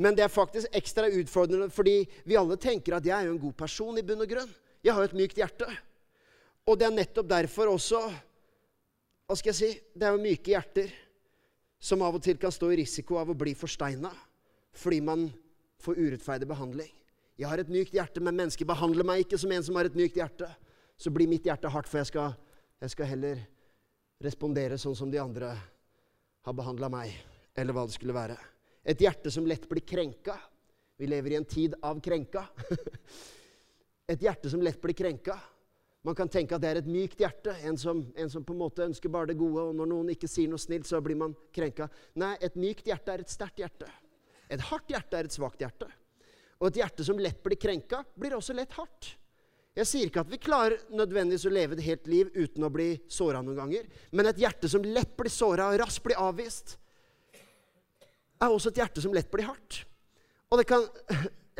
Men 0.00 0.16
det 0.16 0.24
er 0.24 0.32
faktisk 0.32 0.70
ekstra 0.76 1.10
utfordrende 1.10 1.68
fordi 1.74 2.02
vi 2.24 2.38
alle 2.38 2.56
tenker 2.60 2.96
at 2.96 3.06
jeg 3.06 3.16
er 3.16 3.28
jo 3.28 3.36
en 3.36 3.42
god 3.42 3.56
person 3.58 3.98
i 3.98 4.04
bunn 4.06 4.22
og 4.24 4.30
grunn. 4.30 4.50
Jeg 4.80 4.94
har 4.94 5.04
jo 5.04 5.10
et 5.10 5.18
mykt 5.18 5.40
hjerte. 5.40 5.68
Og 6.68 6.78
det 6.78 6.86
er 6.86 6.94
nettopp 6.94 7.28
derfor 7.28 7.72
også 7.72 8.00
Hva 9.26 9.36
skal 9.38 9.52
jeg 9.52 9.58
si? 9.58 9.70
Det 9.94 10.06
er 10.06 10.14
jo 10.14 10.22
myke 10.22 10.52
hjerter 10.52 10.90
som 11.80 12.02
av 12.04 12.16
og 12.18 12.22
til 12.24 12.38
kan 12.40 12.52
stå 12.52 12.72
i 12.72 12.80
risiko 12.80 13.16
av 13.20 13.30
å 13.30 13.36
bli 13.38 13.54
forsteina 13.56 14.10
fordi 14.76 14.98
man 15.02 15.22
får 15.82 15.98
urettferdig 15.98 16.46
behandling. 16.50 16.90
Jeg 17.40 17.48
har 17.48 17.62
et 17.62 17.72
mykt 17.72 17.94
hjerte, 17.96 18.20
men 18.22 18.36
mennesker 18.36 18.68
behandler 18.68 19.06
meg 19.06 19.24
ikke 19.24 19.38
som 19.40 19.50
en 19.54 19.64
som 19.64 19.78
har 19.80 19.88
et 19.88 19.96
mykt 19.98 20.18
hjerte. 20.20 20.46
Så 21.00 21.10
blir 21.10 21.30
mitt 21.30 21.48
hjerte 21.48 21.72
hardt, 21.72 21.88
for 21.88 22.02
jeg 22.02 22.10
skal, 22.10 22.36
jeg 22.84 22.92
skal 22.92 23.10
heller 23.10 23.40
respondere 24.22 24.78
sånn 24.78 24.98
som 24.98 25.10
de 25.10 25.18
andre 25.22 25.54
har 26.44 26.56
behandla 26.56 26.92
meg 26.92 27.16
eller 27.54 27.76
hva 27.76 27.86
det 27.86 27.96
skulle 27.96 28.16
være. 28.16 28.36
Et 28.84 29.00
hjerte 29.00 29.30
som 29.32 29.46
lett 29.46 29.68
blir 29.68 29.84
krenka. 29.86 30.36
Vi 31.00 31.08
lever 31.08 31.32
i 31.34 31.38
en 31.40 31.48
tid 31.48 31.74
av 31.82 32.00
krenka. 32.00 32.46
et 34.12 34.22
hjerte 34.22 34.50
som 34.52 34.62
lett 34.62 34.80
blir 34.80 34.96
krenka. 34.96 35.38
Man 36.02 36.16
kan 36.16 36.30
tenke 36.32 36.56
at 36.56 36.62
det 36.64 36.70
er 36.70 36.78
et 36.80 36.88
mykt 36.88 37.20
hjerte, 37.20 37.52
en 37.68 37.76
som, 37.76 37.98
en 38.16 38.30
som, 38.32 38.44
på 38.44 38.54
en 38.54 38.62
måte 38.62 38.86
ønsker 38.86 39.12
bare 39.12 39.28
det 39.32 39.40
gode. 39.40 39.66
Og 39.68 39.76
når 39.76 39.90
noen 39.90 40.12
ikke 40.14 40.30
sier 40.30 40.48
noe 40.48 40.60
snilt, 40.60 40.88
så 40.88 41.02
blir 41.04 41.18
man 41.20 41.36
krenka. 41.52 41.90
Nei, 42.20 42.32
et 42.40 42.56
mykt 42.56 42.88
hjerte 42.88 43.12
er 43.12 43.24
et 43.24 43.32
sterkt 43.32 43.60
hjerte. 43.60 43.88
Et 44.50 44.62
hardt 44.70 44.90
hjerte 44.90 45.18
er 45.18 45.28
et 45.28 45.36
svakt 45.36 45.60
hjerte. 45.60 45.90
Og 46.60 46.70
et 46.70 46.80
hjerte 46.80 47.04
som 47.04 47.20
lett 47.20 47.42
blir 47.44 47.60
krenka, 47.60 48.02
blir 48.16 48.36
også 48.36 48.56
lett 48.56 48.72
hardt. 48.76 49.14
Jeg 49.76 49.86
sier 49.86 50.08
ikke 50.08 50.24
at 50.24 50.32
vi 50.32 50.40
klarer 50.42 50.80
nødvendigvis 50.92 51.46
å 51.46 51.52
leve 51.52 51.76
et 51.76 51.84
helt 51.86 52.08
liv 52.10 52.30
uten 52.34 52.64
å 52.66 52.72
bli 52.74 52.88
såra 53.08 53.44
noen 53.44 53.60
ganger. 53.60 53.86
Men 54.10 54.28
et 54.28 54.40
hjerte 54.40 54.68
som 54.72 54.84
lett 54.84 55.12
blir 55.16 55.30
såra 55.32 55.68
og 55.70 55.78
raskt 55.84 56.02
blir 56.08 56.18
avvist, 56.20 56.74
er 58.40 58.50
også 58.50 58.72
et 58.72 58.80
hjerte 58.82 59.04
som 59.04 59.14
lett 59.14 59.30
blir 59.30 59.48
hardt. 59.48 59.84
Og 60.50 60.64
kan, 60.66 60.86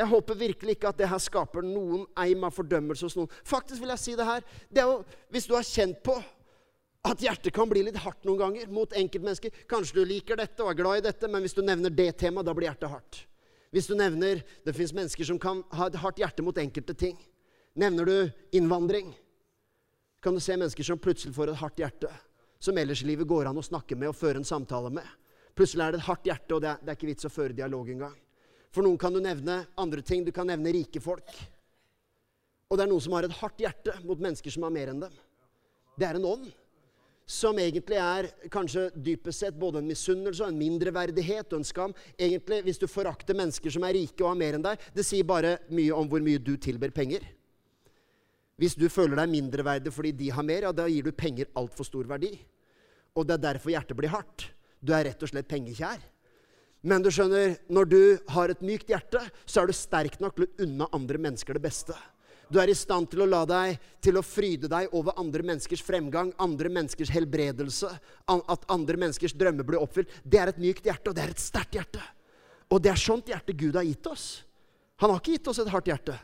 Jeg 0.01 0.09
håper 0.09 0.35
virkelig 0.39 0.77
ikke 0.77 0.89
at 0.89 0.99
det 0.99 1.09
her 1.11 1.21
skaper 1.21 1.65
noen 1.67 2.07
eim 2.19 2.45
av 2.47 2.55
fordømmelse 2.57 3.05
hos 3.05 3.17
noen. 3.19 3.33
Faktisk 3.45 3.83
vil 3.83 3.93
jeg 3.93 4.01
si 4.01 4.15
det 4.17 4.25
her. 4.25 4.45
Det 4.71 4.85
jo, 4.87 5.01
hvis 5.29 5.49
du 5.51 5.53
har 5.53 5.67
kjent 5.67 5.99
på 6.07 6.15
at 7.05 7.21
hjertet 7.21 7.53
kan 7.53 7.69
bli 7.69 7.83
litt 7.85 7.99
hardt 8.01 8.25
noen 8.29 8.39
ganger 8.41 8.73
mot 8.73 8.93
enkeltmennesker 8.97 9.65
Kanskje 9.69 9.99
du 9.99 10.09
liker 10.09 10.37
dette 10.37 10.61
og 10.61 10.73
er 10.73 10.79
glad 10.79 11.01
i 11.01 11.05
dette, 11.09 11.29
men 11.29 11.45
hvis 11.45 11.57
du 11.57 11.63
nevner 11.65 11.93
det 11.93 12.11
temaet, 12.21 12.49
da 12.49 12.55
blir 12.57 12.69
hjertet 12.69 12.93
hardt. 12.93 13.23
Hvis 13.73 13.89
du 13.89 13.95
nevner 13.97 14.43
Det 14.65 14.77
fins 14.77 14.95
mennesker 14.97 15.29
som 15.29 15.41
kan 15.41 15.63
ha 15.77 15.89
et 15.89 16.01
hardt 16.01 16.21
hjerte 16.21 16.45
mot 16.45 16.57
enkelte 16.61 16.97
ting. 16.97 17.19
Nevner 17.77 18.05
du 18.05 18.17
innvandring, 18.57 19.13
kan 20.21 20.35
du 20.35 20.41
se 20.41 20.57
mennesker 20.57 20.85
som 20.85 20.99
plutselig 21.01 21.35
får 21.37 21.53
et 21.53 21.61
hardt 21.61 21.81
hjerte. 21.81 22.11
Som 22.61 22.77
ellers 22.77 23.01
i 23.03 23.09
livet 23.09 23.29
går 23.29 23.49
an 23.49 23.61
å 23.61 23.65
snakke 23.65 23.97
med 23.97 24.11
og 24.11 24.19
føre 24.19 24.41
en 24.41 24.49
samtale 24.49 24.91
med. 24.93 25.07
Plutselig 25.57 25.85
er 25.85 25.95
det 25.95 26.01
et 26.01 26.09
hardt 26.09 26.29
hjerte, 26.29 26.57
og 26.57 26.63
det 26.65 26.71
er, 26.73 26.83
det 26.83 26.93
er 26.93 26.99
ikke 26.99 27.11
vits 27.11 27.29
å 27.29 27.33
føre 27.33 27.57
dialog 27.57 27.91
engang. 27.93 28.17
For 28.71 28.87
noen 28.87 28.99
kan 29.01 29.15
du 29.15 29.21
nevne 29.23 29.65
andre 29.81 30.03
ting. 30.07 30.23
Du 30.25 30.31
kan 30.35 30.47
nevne 30.47 30.73
rike 30.75 31.03
folk. 31.03 31.33
Og 32.71 32.79
det 32.79 32.87
er 32.87 32.91
noen 32.93 33.03
som 33.03 33.17
har 33.17 33.27
et 33.27 33.39
hardt 33.41 33.63
hjerte 33.63 33.97
mot 34.07 34.21
mennesker 34.23 34.55
som 34.55 34.67
har 34.67 34.75
mer 34.75 34.93
enn 34.93 35.03
dem. 35.03 35.15
Det 35.99 36.07
er 36.07 36.19
en 36.21 36.29
ånd 36.31 36.47
som 37.31 37.59
egentlig 37.63 37.99
er 38.03 38.27
kanskje 38.51 38.89
dypest 38.95 39.45
sett 39.45 39.59
både 39.59 39.79
en 39.79 39.91
misunnelse 39.91 40.43
og 40.43 40.51
en 40.51 40.59
mindreverdighet 40.59 41.53
og 41.53 41.61
en 41.61 41.67
skam. 41.67 41.93
Egentlig, 42.19 42.63
Hvis 42.67 42.79
du 42.79 42.87
forakter 42.91 43.39
mennesker 43.39 43.71
som 43.71 43.87
er 43.87 43.95
rike 43.99 44.25
og 44.25 44.33
har 44.33 44.39
mer 44.39 44.59
enn 44.59 44.65
deg, 44.65 44.87
det 44.95 45.07
sier 45.07 45.27
bare 45.27 45.59
mye 45.71 45.95
om 45.95 46.11
hvor 46.11 46.23
mye 46.27 46.43
du 46.43 46.57
tilber 46.59 46.91
penger. 46.95 47.27
Hvis 48.59 48.75
du 48.75 48.89
føler 48.93 49.17
deg 49.23 49.31
mindreverdig 49.33 49.93
fordi 49.95 50.13
de 50.13 50.31
har 50.35 50.47
mer, 50.47 50.67
ja, 50.67 50.73
da 50.73 50.89
gir 50.91 51.07
du 51.07 51.13
penger 51.17 51.51
altfor 51.59 51.87
stor 51.87 52.11
verdi. 52.11 52.35
Og 53.15 53.27
det 53.27 53.39
er 53.39 53.47
derfor 53.47 53.75
hjertet 53.75 53.99
blir 53.99 54.13
hardt. 54.13 54.51
Du 54.81 54.95
er 54.97 55.11
rett 55.11 55.23
og 55.23 55.31
slett 55.31 55.49
pengekjær. 55.49 56.01
Men 56.81 57.05
du 57.05 57.11
skjønner, 57.13 57.59
når 57.69 57.89
du 57.91 58.01
har 58.33 58.53
et 58.53 58.63
mykt 58.65 58.89
hjerte, 58.89 59.21
så 59.45 59.61
er 59.61 59.69
du 59.69 59.77
sterk 59.77 60.17
nok 60.21 60.39
til 60.39 60.47
å 60.47 60.65
unna 60.65 60.89
andre 60.97 61.21
mennesker 61.21 61.59
det 61.59 61.65
beste. 61.67 61.97
Du 62.51 62.59
er 62.59 62.73
i 62.73 62.75
stand 62.75 63.07
til 63.13 63.23
å 63.23 63.29
la 63.31 63.45
deg 63.47 63.77
til 64.03 64.17
å 64.19 64.25
fryde 64.27 64.67
deg 64.71 64.95
over 64.97 65.15
andre 65.21 65.45
menneskers 65.47 65.85
fremgang, 65.87 66.33
andre 66.43 66.73
menneskers 66.73 67.13
helbredelse, 67.15 67.91
at 68.27 68.65
andre 68.73 68.99
menneskers 68.99 69.37
drømmer 69.39 69.69
blir 69.69 69.83
oppfylt. 69.83 70.11
Det 70.25 70.41
er 70.41 70.51
et 70.51 70.59
mykt 70.63 70.89
hjerte, 70.89 71.13
og 71.13 71.19
det 71.19 71.27
er 71.27 71.35
et 71.37 71.43
sterkt 71.43 71.79
hjerte. 71.79 72.03
Og 72.71 72.83
det 72.83 72.91
er 72.91 73.03
sånt 73.03 73.31
hjerte 73.31 73.55
Gud 73.55 73.79
har 73.79 73.87
gitt 73.87 74.09
oss. 74.11 74.27
Han 75.05 75.13
har 75.13 75.23
ikke 75.23 75.37
gitt 75.37 75.53
oss 75.53 75.61
et 75.63 75.71
hardt 75.71 75.93
hjerte. 75.93 76.17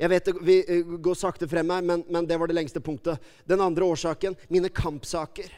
Jeg 0.00 0.08
vet 0.08 0.28
Vi 0.40 0.56
eh, 0.64 0.92
går 1.04 1.16
sakte 1.18 1.48
frem 1.48 1.70
her, 1.70 1.84
men, 1.84 2.02
men 2.08 2.26
det 2.26 2.38
var 2.40 2.48
det 2.48 2.56
lengste 2.56 2.80
punktet. 2.82 3.20
Den 3.46 3.60
andre 3.60 3.84
årsaken 3.84 4.36
mine 4.48 4.72
kampsaker. 4.72 5.52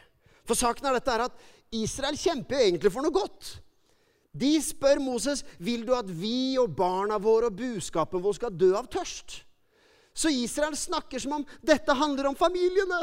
For 0.47 0.59
saken 0.59 0.89
er 0.89 0.97
dette 0.97 1.13
er 1.13 1.25
at 1.27 1.43
Israel 1.73 2.17
kjemper 2.19 2.57
jo 2.57 2.65
egentlig 2.67 2.91
for 2.93 3.05
noe 3.05 3.15
godt. 3.15 3.55
De 4.33 4.55
spør 4.65 5.01
Moses 5.01 5.43
vil 5.61 5.85
du 5.85 5.93
at 5.95 6.09
vi 6.09 6.57
og 6.61 6.73
barna 6.77 7.19
våre 7.21 7.51
og 7.51 7.57
buskapen 7.57 8.21
vår 8.23 8.37
skal 8.39 8.55
dø 8.57 8.71
av 8.77 8.89
tørst. 8.91 9.43
Så 10.13 10.29
Israel 10.29 10.75
snakker 10.77 11.21
som 11.21 11.39
om 11.39 11.45
dette 11.61 11.93
handler 11.97 12.29
om 12.29 12.37
familiene. 12.37 13.01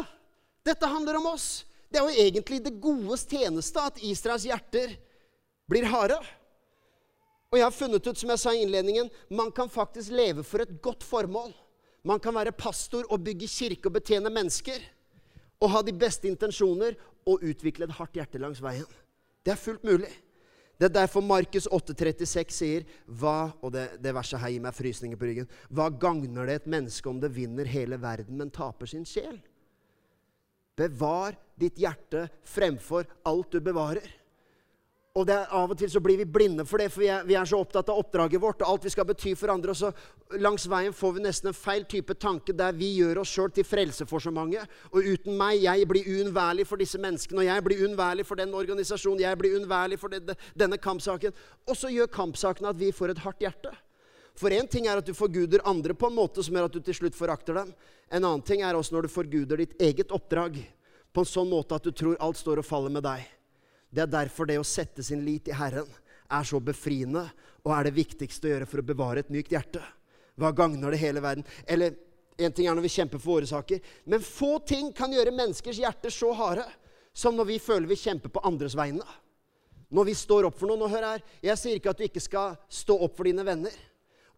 Dette 0.67 0.91
handler 0.91 1.19
om 1.19 1.31
oss. 1.33 1.65
Det 1.91 1.99
er 1.99 2.07
jo 2.07 2.27
egentlig 2.27 2.61
det 2.63 2.79
godes 2.83 3.25
tjeneste 3.27 3.83
at 3.83 3.99
Israels 4.07 4.47
hjerter 4.47 4.95
blir 5.71 5.89
harde. 5.91 6.19
Og 7.51 7.59
jeg 7.59 7.67
har 7.67 7.75
funnet 7.75 8.07
ut, 8.07 8.19
som 8.19 8.31
jeg 8.31 8.43
sa 8.43 8.53
i 8.55 8.63
innledningen, 8.63 9.11
man 9.35 9.51
kan 9.51 9.71
faktisk 9.71 10.15
leve 10.15 10.45
for 10.47 10.63
et 10.63 10.77
godt 10.83 11.03
formål. 11.03 11.51
Man 12.07 12.23
kan 12.23 12.35
være 12.35 12.55
pastor 12.55 13.09
og 13.11 13.25
bygge 13.27 13.49
kirke 13.51 13.91
og 13.91 13.97
betjene 13.99 14.31
mennesker. 14.31 14.79
Og 15.61 15.71
ha 15.75 15.83
de 15.85 15.95
beste 15.97 16.29
intensjoner 16.31 16.97
og 17.29 17.45
utvikle 17.45 17.87
et 17.87 17.97
hardt 17.99 18.17
hjerte 18.17 18.41
langs 18.41 18.63
veien. 18.65 18.89
Det 19.45 19.55
er 19.55 19.61
fullt 19.61 19.85
mulig. 19.85 20.11
Det 20.81 20.89
er 20.89 20.95
derfor 21.03 21.21
Markus 21.21 21.67
8,36 21.69 22.55
sier 22.57 22.85
hva, 23.05 23.53
og 23.61 23.75
det, 23.75 23.99
det, 24.01 24.15
verset 24.17 24.41
her 24.41 24.55
gir 24.55 24.63
meg 24.65 24.73
frysninger 24.73 25.19
på 25.21 25.29
ryggen. 25.29 25.51
Hva 25.69 25.91
gagner 25.93 26.49
det 26.49 26.55
et 26.63 26.71
menneske 26.73 27.11
om 27.11 27.19
det 27.21 27.29
vinner 27.37 27.69
hele 27.69 27.99
verden, 28.01 28.39
men 28.41 28.53
taper 28.55 28.89
sin 28.89 29.05
sjel? 29.05 29.37
Bevar 30.81 31.37
ditt 31.61 31.77
hjerte 31.77 32.31
fremfor 32.49 33.05
alt 33.29 33.53
du 33.53 33.61
bevarer. 33.61 34.09
Og 35.19 35.27
er, 35.27 35.49
Av 35.51 35.73
og 35.73 35.75
til 35.75 35.91
så 35.91 35.99
blir 35.99 36.21
vi 36.21 36.25
blinde 36.25 36.63
for 36.63 36.79
det, 36.79 36.87
for 36.95 37.03
vi 37.03 37.09
er, 37.11 37.25
vi 37.27 37.35
er, 37.35 37.47
så 37.49 37.59
opptatt 37.59 37.89
av 37.91 37.99
oppdraget 37.99 38.39
vårt 38.39 38.61
og 38.63 38.69
alt 38.71 38.85
vi 38.87 38.93
skal 38.95 39.09
bety 39.09 39.33
for 39.35 39.51
andre. 39.51 39.73
Og 39.73 39.79
så 39.81 40.39
langs 40.39 40.69
veien 40.71 40.95
får 40.95 41.17
vi 41.17 41.25
nesten 41.25 41.51
en 41.51 41.57
feil 41.57 41.83
type 41.91 42.15
tanke 42.15 42.55
der 42.55 42.77
vi 42.79 42.93
gjør 43.01 43.25
oss 43.25 43.33
sjøl 43.35 43.51
til 43.57 43.67
frelse 43.67 44.07
for 44.07 44.23
så 44.23 44.31
mange. 44.31 44.63
Og 44.93 45.03
uten 45.03 45.35
meg, 45.35 45.65
jeg 45.65 45.89
blir 45.91 46.07
uunnværlig 46.07 46.69
for 46.71 46.79
disse 46.79 47.01
menneskene, 47.03 47.43
og 47.43 47.49
jeg 47.49 47.65
blir 47.67 47.83
uunnværlig 47.83 48.27
for 48.29 48.39
den 48.39 48.55
organisasjonen, 48.55 49.25
jeg 49.25 49.41
blir 49.41 49.57
uunnværlig 49.59 49.99
for 49.99 50.15
det, 50.15 50.37
denne 50.55 50.79
kampsaken. 50.79 51.35
Og 51.67 51.75
så 51.81 51.91
gjør 51.91 52.13
kampsaken 52.15 52.71
at 52.71 52.79
vi 52.79 52.93
får 52.95 53.17
et 53.17 53.25
hardt 53.27 53.43
hjerte. 53.43 53.75
For 54.39 54.55
én 54.55 54.71
ting 54.71 54.87
er 54.87 55.03
at 55.03 55.11
du 55.11 55.13
forguder 55.17 55.67
andre 55.67 55.99
på 55.99 56.07
en 56.07 56.17
måte 56.21 56.47
som 56.47 56.55
gjør 56.55 56.71
at 56.71 56.79
du 56.79 56.85
til 56.87 57.01
slutt 57.01 57.19
forakter 57.19 57.59
dem. 57.59 57.75
En 58.15 58.23
annen 58.23 58.47
ting 58.47 58.63
er 58.63 58.79
også 58.79 58.95
når 58.95 59.11
du 59.11 59.17
forguder 59.19 59.59
ditt 59.59 59.75
eget 59.83 60.15
oppdrag 60.15 60.63
på 61.11 61.27
en 61.27 61.35
sånn 61.35 61.51
måte 61.51 61.75
at 61.75 61.83
du 61.83 61.91
tror 61.91 62.15
alt 62.23 62.39
står 62.39 62.63
og 62.63 62.71
faller 62.71 62.95
med 62.95 63.03
deg. 63.11 63.27
Det 63.91 64.05
er 64.05 64.13
derfor 64.13 64.47
det 64.47 64.59
å 64.61 64.67
sette 64.67 65.03
sin 65.03 65.25
lit 65.27 65.51
i 65.51 65.57
Herren 65.57 65.89
er 66.31 66.47
så 66.47 66.61
befriende 66.63 67.25
og 67.65 67.73
er 67.75 67.89
det 67.89 67.97
viktigste 67.97 68.47
å 68.47 68.53
gjøre 68.53 68.69
for 68.71 68.83
å 68.83 68.87
bevare 68.87 69.25
et 69.25 69.33
mykt 69.33 69.53
hjerte. 69.53 69.83
Hva 70.39 70.53
gagner 70.57 70.95
det 70.95 71.03
hele 71.03 71.23
verden? 71.23 71.45
Eller 71.67 71.97
en 72.41 72.55
ting 72.55 72.69
er 72.71 72.77
når 72.77 72.87
vi 72.87 72.95
kjemper 72.95 73.21
for 73.21 73.37
våre 73.37 73.51
saker, 73.51 73.83
men 74.09 74.23
få 74.25 74.59
ting 74.65 74.93
kan 74.97 75.13
gjøre 75.13 75.35
menneskers 75.35 75.81
hjerter 75.83 76.15
så 76.15 76.31
harde 76.39 76.65
som 77.13 77.35
når 77.37 77.51
vi 77.51 77.59
føler 77.61 77.91
vi 77.91 77.99
kjemper 77.99 78.33
på 78.33 78.43
andres 78.47 78.77
vegne. 78.79 79.05
Når 79.91 80.07
vi 80.07 80.15
står 80.15 80.47
opp 80.47 80.59
for 80.61 80.71
noen. 80.71 80.85
Og 80.87 80.93
hør 80.93 81.03
her, 81.03 81.23
jeg 81.43 81.59
sier 81.59 81.81
ikke 81.81 81.91
at 81.91 81.99
du 81.99 82.07
ikke 82.07 82.23
skal 82.23 82.55
stå 82.71 82.95
opp 83.03 83.17
for 83.19 83.27
dine 83.27 83.43
venner 83.45 83.75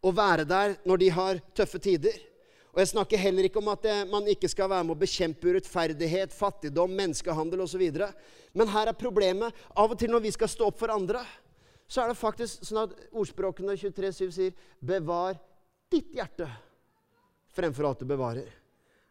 og 0.03 0.17
være 0.17 0.47
der 0.49 0.79
når 0.89 1.03
de 1.03 1.11
har 1.15 1.41
tøffe 1.55 1.79
tider. 1.83 2.17
Og 2.73 2.81
Jeg 2.81 2.89
snakker 2.95 3.21
heller 3.21 3.45
ikke 3.45 3.61
om 3.61 3.69
at 3.69 3.83
det, 3.85 3.95
man 4.09 4.29
ikke 4.33 4.49
skal 4.49 4.71
være 4.73 4.87
med 4.89 4.95
å 4.95 5.03
bekjempe 5.03 5.51
urettferdighet, 5.53 6.33
fattigdom, 6.33 6.95
menneskehandel 6.97 7.61
osv. 7.67 7.85
Men 8.57 8.71
her 8.73 8.89
er 8.89 8.97
problemet. 8.97 9.53
Av 9.77 9.93
og 9.93 9.99
til 10.01 10.13
når 10.13 10.25
vi 10.25 10.33
skal 10.33 10.49
stå 10.49 10.71
opp 10.71 10.81
for 10.81 10.93
andre, 10.95 11.21
så 11.85 12.01
er 12.03 12.13
det 12.13 12.21
faktisk 12.21 12.65
sånn 12.65 12.87
at 12.87 12.95
ordspråkene 13.13 13.77
23.7 13.77 14.31
sier 14.33 14.55
'bevar 14.81 15.37
ditt 15.93 16.15
hjerte' 16.17 16.49
fremfor 17.53 17.85
alt 17.85 18.01
du 18.01 18.09
bevarer. 18.09 18.49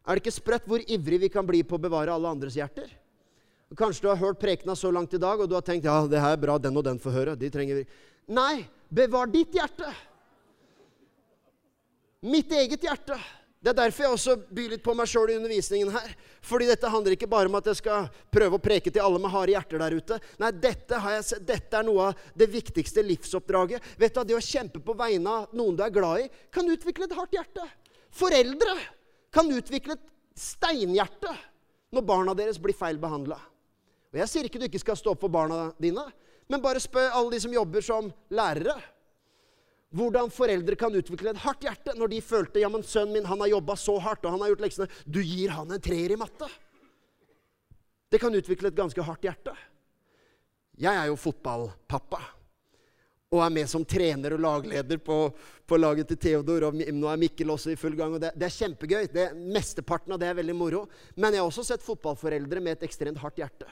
Er 0.01 0.17
det 0.17 0.23
ikke 0.23 0.33
sprøtt 0.33 0.65
hvor 0.65 0.81
ivrig 0.81 1.19
vi 1.21 1.29
kan 1.29 1.45
bli 1.45 1.61
på 1.61 1.77
å 1.77 1.83
bevare 1.83 2.09
alle 2.09 2.31
andres 2.33 2.57
hjerter? 2.57 2.89
Kanskje 3.77 4.01
du 4.01 4.07
har 4.09 4.17
hørt 4.19 4.39
prekena 4.41 4.73
så 4.75 4.89
langt 4.91 5.13
i 5.13 5.21
dag, 5.21 5.39
og 5.39 5.47
du 5.47 5.53
har 5.55 5.61
tenkt 5.61 5.85
ja, 5.85 6.01
det 6.09 6.19
her 6.19 6.33
er 6.33 6.41
bra, 6.41 6.57
den 6.57 6.75
og 6.75 6.83
den 6.83 6.99
får 6.99 7.13
høre. 7.15 7.35
De 7.37 7.49
trenger 7.53 7.77
vi. 7.79 7.85
Nei, 8.33 8.65
bevar 8.89 9.29
ditt 9.31 9.53
hjerte. 9.53 9.93
Mitt 12.25 12.51
eget 12.51 12.83
hjerte. 12.83 13.15
Det 13.61 13.69
er 13.69 13.77
derfor 13.77 14.07
jeg 14.07 14.15
også 14.15 14.33
byr 14.57 14.71
litt 14.73 14.81
på 14.81 14.93
meg 14.97 15.09
sjøl 15.09 15.29
i 15.29 15.35
undervisningen 15.37 15.91
her. 15.93 16.13
Fordi 16.41 16.65
dette 16.71 16.89
handler 16.89 17.13
ikke 17.13 17.29
bare 17.29 17.45
om 17.45 17.57
at 17.59 17.67
jeg 17.69 17.77
skal 17.77 18.07
prøve 18.33 18.57
å 18.57 18.63
preke 18.63 18.89
til 18.89 19.03
alle 19.05 19.19
med 19.21 19.29
harde 19.29 19.53
hjerter 19.53 19.83
der 19.83 19.95
ute. 19.99 20.17
Nei, 20.41 20.49
dette, 20.63 21.01
dette 21.45 21.77
er 21.77 21.85
noe 21.85 22.07
av 22.09 22.23
det 22.33 22.47
viktigste 22.49 23.03
livsoppdraget. 23.05 23.85
Vet 24.01 24.17
du, 24.17 24.23
Det 24.31 24.39
å 24.39 24.41
kjempe 24.41 24.81
på 24.81 24.95
vegne 24.97 25.35
av 25.35 25.53
noen 25.53 25.77
du 25.77 25.83
er 25.85 25.93
glad 25.93 26.23
i, 26.23 26.31
kan 26.49 26.65
utvikle 26.73 27.05
et 27.05 27.13
hardt 27.19 27.37
hjerte. 27.37 27.67
Foreldre 28.09 28.73
kan 29.31 29.53
utvikle 29.53 29.93
et 29.93 30.09
steinhjerte 30.33 31.35
når 31.93 32.07
barna 32.07 32.33
deres 32.33 32.57
blir 32.57 32.75
feil 32.75 32.97
behandla. 32.97 33.37
Jeg 34.11 34.27
sier 34.27 34.49
ikke 34.49 34.59
du 34.59 34.65
ikke 34.67 34.81
skal 34.81 34.97
stå 34.97 35.13
opp 35.13 35.21
for 35.21 35.31
barna 35.31 35.69
dine, 35.79 36.03
men 36.49 36.63
bare 36.63 36.81
spør 36.83 37.13
alle 37.13 37.35
de 37.35 37.45
som 37.45 37.53
jobber 37.53 37.85
som 37.85 38.09
lærere. 38.33 38.73
Hvordan 39.91 40.31
foreldre 40.31 40.77
kan 40.79 40.93
utvikle 40.95 41.33
et 41.33 41.41
hardt 41.43 41.65
hjerte 41.67 41.95
når 41.99 42.13
de 42.13 42.19
følte 42.23 42.61
ja, 42.63 42.69
men 42.71 42.83
sønnen 42.87 43.17
min 43.17 43.27
han 43.27 43.41
har 43.43 43.51
jobba 43.51 43.75
så 43.75 43.97
hardt 43.99 44.23
og 44.23 44.35
han 44.37 44.43
har 44.45 44.53
gjort 44.53 44.63
leksene. 44.63 44.87
Du 45.03 45.19
gir 45.19 45.51
han 45.51 45.71
en 45.71 45.83
treer 45.83 46.13
i 46.15 46.19
matte. 46.19 46.47
Det 48.11 48.19
kan 48.19 48.35
utvikle 48.35 48.71
et 48.71 48.77
ganske 48.77 49.03
hardt 49.07 49.27
hjerte. 49.27 49.55
Jeg 50.79 50.95
er 50.95 51.11
jo 51.11 51.19
fotballpappa 51.19 52.21
og 53.31 53.39
er 53.39 53.51
med 53.55 53.69
som 53.71 53.83
trener 53.87 54.33
og 54.35 54.41
lagleder 54.43 54.99
på, 54.99 55.17
på 55.67 55.77
laget 55.79 56.09
til 56.11 56.19
Theodor. 56.19 56.65
Og 56.67 56.79
nå 56.81 57.07
er 57.07 57.19
Mikkel 57.19 57.53
også 57.53 57.71
i 57.71 57.77
full 57.79 57.95
gang. 57.95 58.17
og 58.17 58.19
Det, 58.19 58.33
det 58.35 58.47
er 58.47 58.57
kjempegøy. 58.57 59.05
Det, 59.07 59.27
mesteparten 59.55 60.11
av 60.11 60.19
det 60.19 60.27
er 60.27 60.35
veldig 60.41 60.55
moro. 60.59 60.81
Men 61.15 61.31
jeg 61.31 61.39
har 61.39 61.47
også 61.47 61.63
sett 61.69 61.85
fotballforeldre 61.85 62.59
med 62.63 62.75
et 62.75 62.83
ekstremt 62.89 63.21
hardt 63.23 63.39
hjerte. 63.39 63.69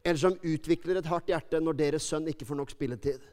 Eller 0.00 0.20
som 0.22 0.38
utvikler 0.40 1.02
et 1.02 1.10
hardt 1.10 1.28
hjerte 1.28 1.60
når 1.60 1.76
deres 1.82 2.08
sønn 2.08 2.30
ikke 2.32 2.48
får 2.48 2.60
nok 2.62 2.72
spilletid. 2.72 3.28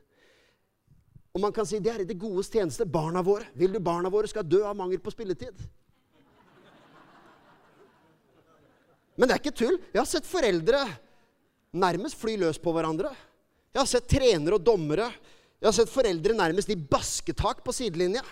Og 1.36 1.41
man 1.43 1.52
kan 1.52 1.67
si 1.67 1.82
det 1.84 1.91
er 1.91 2.02
i 2.06 2.08
det 2.08 2.15
godes 2.15 2.48
tjeneste. 2.48 2.86
Barna 2.88 3.19
våre. 3.19 3.50
Vil 3.60 3.74
du 3.76 3.82
barna 3.84 4.08
våre 4.12 4.30
skal 4.32 4.45
dø 4.48 4.62
av 4.63 4.78
mangel 4.80 5.02
på 5.04 5.12
spilletid? 5.12 5.65
Men 9.19 9.28
det 9.28 9.36
er 9.36 9.41
ikke 9.43 9.60
tull. 9.60 9.76
Jeg 9.91 10.00
har 10.00 10.08
sett 10.08 10.28
foreldre 10.28 10.80
nærmest 11.76 12.15
fly 12.21 12.38
løs 12.39 12.60
på 12.60 12.71
hverandre. 12.76 13.12
Jeg 13.76 13.82
har 13.82 13.91
sett 13.91 14.08
trenere 14.08 14.56
og 14.56 14.63
dommere. 14.63 15.10
Jeg 15.60 15.67
har 15.67 15.76
sett 15.76 15.91
foreldre 15.91 16.38
nærmest 16.39 16.71
i 16.71 16.80
basketak 16.80 17.60
på 17.67 17.76
sidelinja. 17.76 18.24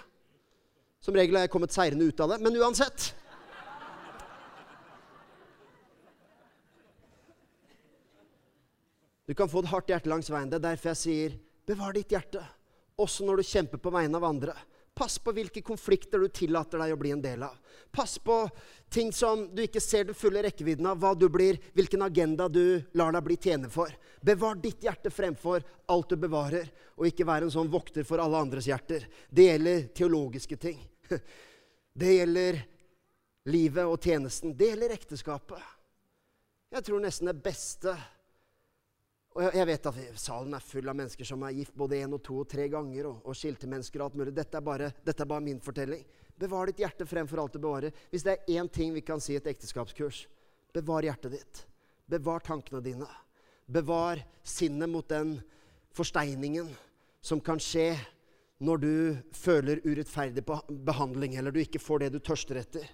Som 1.03 1.19
regel 1.19 1.35
har 1.35 1.43
jeg 1.43 1.51
kommet 1.51 1.75
seirende 1.75 2.07
ut 2.07 2.23
av 2.23 2.31
det, 2.31 2.39
men 2.39 2.55
uansett. 2.55 3.11
Du 9.27 9.35
kan 9.35 9.51
få 9.51 9.59
et 9.63 9.71
hardt 9.75 9.91
hjerte 9.91 10.11
langs 10.11 10.31
veien. 10.31 10.47
Det 10.51 10.61
er 10.61 10.69
derfor 10.71 10.93
jeg 10.93 11.03
sier 11.03 11.39
bevar 11.67 11.95
ditt 11.95 12.11
hjerte 12.11 12.43
også 13.03 13.27
når 13.27 13.41
du 13.41 13.49
kjemper 13.51 13.81
på 13.81 13.91
vegne 13.93 14.19
av 14.19 14.25
andre. 14.27 14.55
Pass 14.93 15.17
på 15.17 15.31
hvilke 15.33 15.63
konflikter 15.65 16.21
du 16.21 16.27
tillater 16.29 16.77
deg 16.77 16.93
å 16.93 16.97
bli 17.01 17.11
en 17.15 17.21
del 17.21 17.43
av. 17.47 17.55
Pass 17.91 18.19
på 18.21 18.35
ting 18.93 19.09
som 19.13 19.47
du 19.55 19.63
ikke 19.63 19.81
ser 19.81 20.05
den 20.05 20.17
fulle 20.17 20.43
rekkevidden 20.45 20.85
av, 20.91 20.99
hva 21.01 21.15
du 21.17 21.25
blir, 21.33 21.57
hvilken 21.73 22.05
agenda 22.05 22.45
du 22.49 22.77
lar 22.93 23.15
deg 23.15 23.25
bli 23.25 23.37
tjener 23.41 23.73
for. 23.73 23.89
Bevar 24.21 24.59
ditt 24.61 24.85
hjerte 24.85 25.09
fremfor 25.09 25.65
alt 25.89 26.13
du 26.13 26.19
bevarer, 26.21 26.69
og 26.93 27.09
ikke 27.09 27.25
være 27.25 27.49
en 27.49 27.55
sånn 27.55 27.73
vokter 27.73 28.05
for 28.05 28.21
alle 28.21 28.37
andres 28.37 28.69
hjerter. 28.69 29.07
Det 29.29 29.47
gjelder 29.49 29.87
teologiske 29.97 30.59
ting. 30.61 30.77
Det 31.93 32.09
gjelder 32.09 32.55
livet 33.53 33.85
og 33.85 34.01
tjenesten. 34.01 34.55
Det 34.57 34.71
gjelder 34.71 34.95
ekteskapet. 34.95 35.61
Jeg 36.73 36.85
tror 36.87 37.03
nesten 37.03 37.29
det 37.29 37.35
beste 37.45 37.93
og 39.33 39.55
jeg 39.57 39.65
vet 39.65 39.87
at 39.89 40.19
Salen 40.21 40.53
er 40.53 40.61
full 40.61 40.89
av 40.91 40.97
mennesker 40.97 41.25
som 41.25 41.41
er 41.47 41.55
gift 41.57 41.73
både 41.77 41.97
én 42.05 42.11
og 42.13 42.21
to 42.21 42.35
og 42.43 42.49
tre 42.49 42.67
ganger. 42.69 43.07
og, 43.09 43.21
og 43.25 43.37
skilte 43.37 43.69
mennesker 43.69 44.01
og 44.01 44.11
alt 44.11 44.17
mulig. 44.19 44.33
Dette 44.37 44.59
er, 44.59 44.65
bare, 44.65 44.91
dette 45.01 45.25
er, 45.25 45.29
bare, 45.29 45.41
min 45.41 45.61
fortelling. 45.61 46.03
Bevar 46.37 46.69
ditt 46.69 46.81
hjerte 46.83 47.07
fremfor 47.09 47.41
alt 47.41 47.57
du 47.57 47.61
bevarer. 47.63 47.93
Hvis 48.11 48.25
det 48.25 48.35
er 48.35 48.59
én 48.59 48.69
ting 48.69 48.93
vi 48.93 49.01
kan 49.01 49.21
si 49.21 49.33
i 49.33 49.39
et 49.39 49.49
ekteskapskurs, 49.49 50.27
bevar 50.73 51.05
hjertet 51.05 51.33
ditt. 51.33 51.63
Bevar 52.09 52.45
tankene 52.45 52.81
dine. 52.85 53.09
Bevar 53.65 54.21
sinnet 54.43 54.91
mot 54.91 55.07
den 55.09 55.39
forsteiningen 55.97 56.69
som 57.23 57.41
kan 57.41 57.61
skje 57.61 57.95
når 58.63 58.77
du 58.83 58.93
føler 59.35 59.81
urettferdig 59.83 60.43
behandling, 60.85 61.35
eller 61.35 61.51
du 61.51 61.59
ikke 61.63 61.81
får 61.81 62.05
det 62.05 62.13
du 62.13 62.19
tørster 62.21 62.61
etter. 62.61 62.85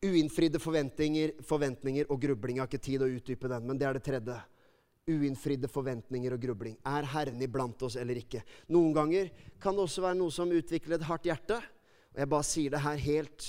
Uinnfridde 0.00 0.62
forventninger, 0.62 1.34
forventninger 1.44 2.06
og 2.08 2.22
grubling. 2.22 2.56
Jeg 2.56 2.62
har 2.62 2.70
ikke 2.70 2.86
tid 2.86 3.02
å 3.04 3.10
utdype 3.10 3.50
den, 3.50 3.66
men 3.66 3.80
det 3.80 3.88
er 3.88 3.98
det 3.98 4.06
tredje 4.06 4.38
uinnfridde 5.10 5.68
forventninger 5.70 6.34
og 6.34 6.42
grubling. 6.42 6.76
Er 6.86 7.08
Herren 7.12 7.42
iblant 7.42 7.82
oss 7.86 7.98
eller 8.00 8.18
ikke? 8.20 8.42
Noen 8.72 8.94
ganger 8.96 9.30
kan 9.60 9.76
det 9.76 9.84
også 9.86 10.04
være 10.04 10.18
noe 10.20 10.34
som 10.34 10.52
utvikler 10.54 10.98
et 10.98 11.08
hardt 11.08 11.28
hjerte. 11.28 11.58
Og 12.14 12.22
jeg 12.22 12.30
bare 12.30 12.46
sier 12.46 12.74
det 12.74 12.82
her 12.84 13.02
helt 13.04 13.48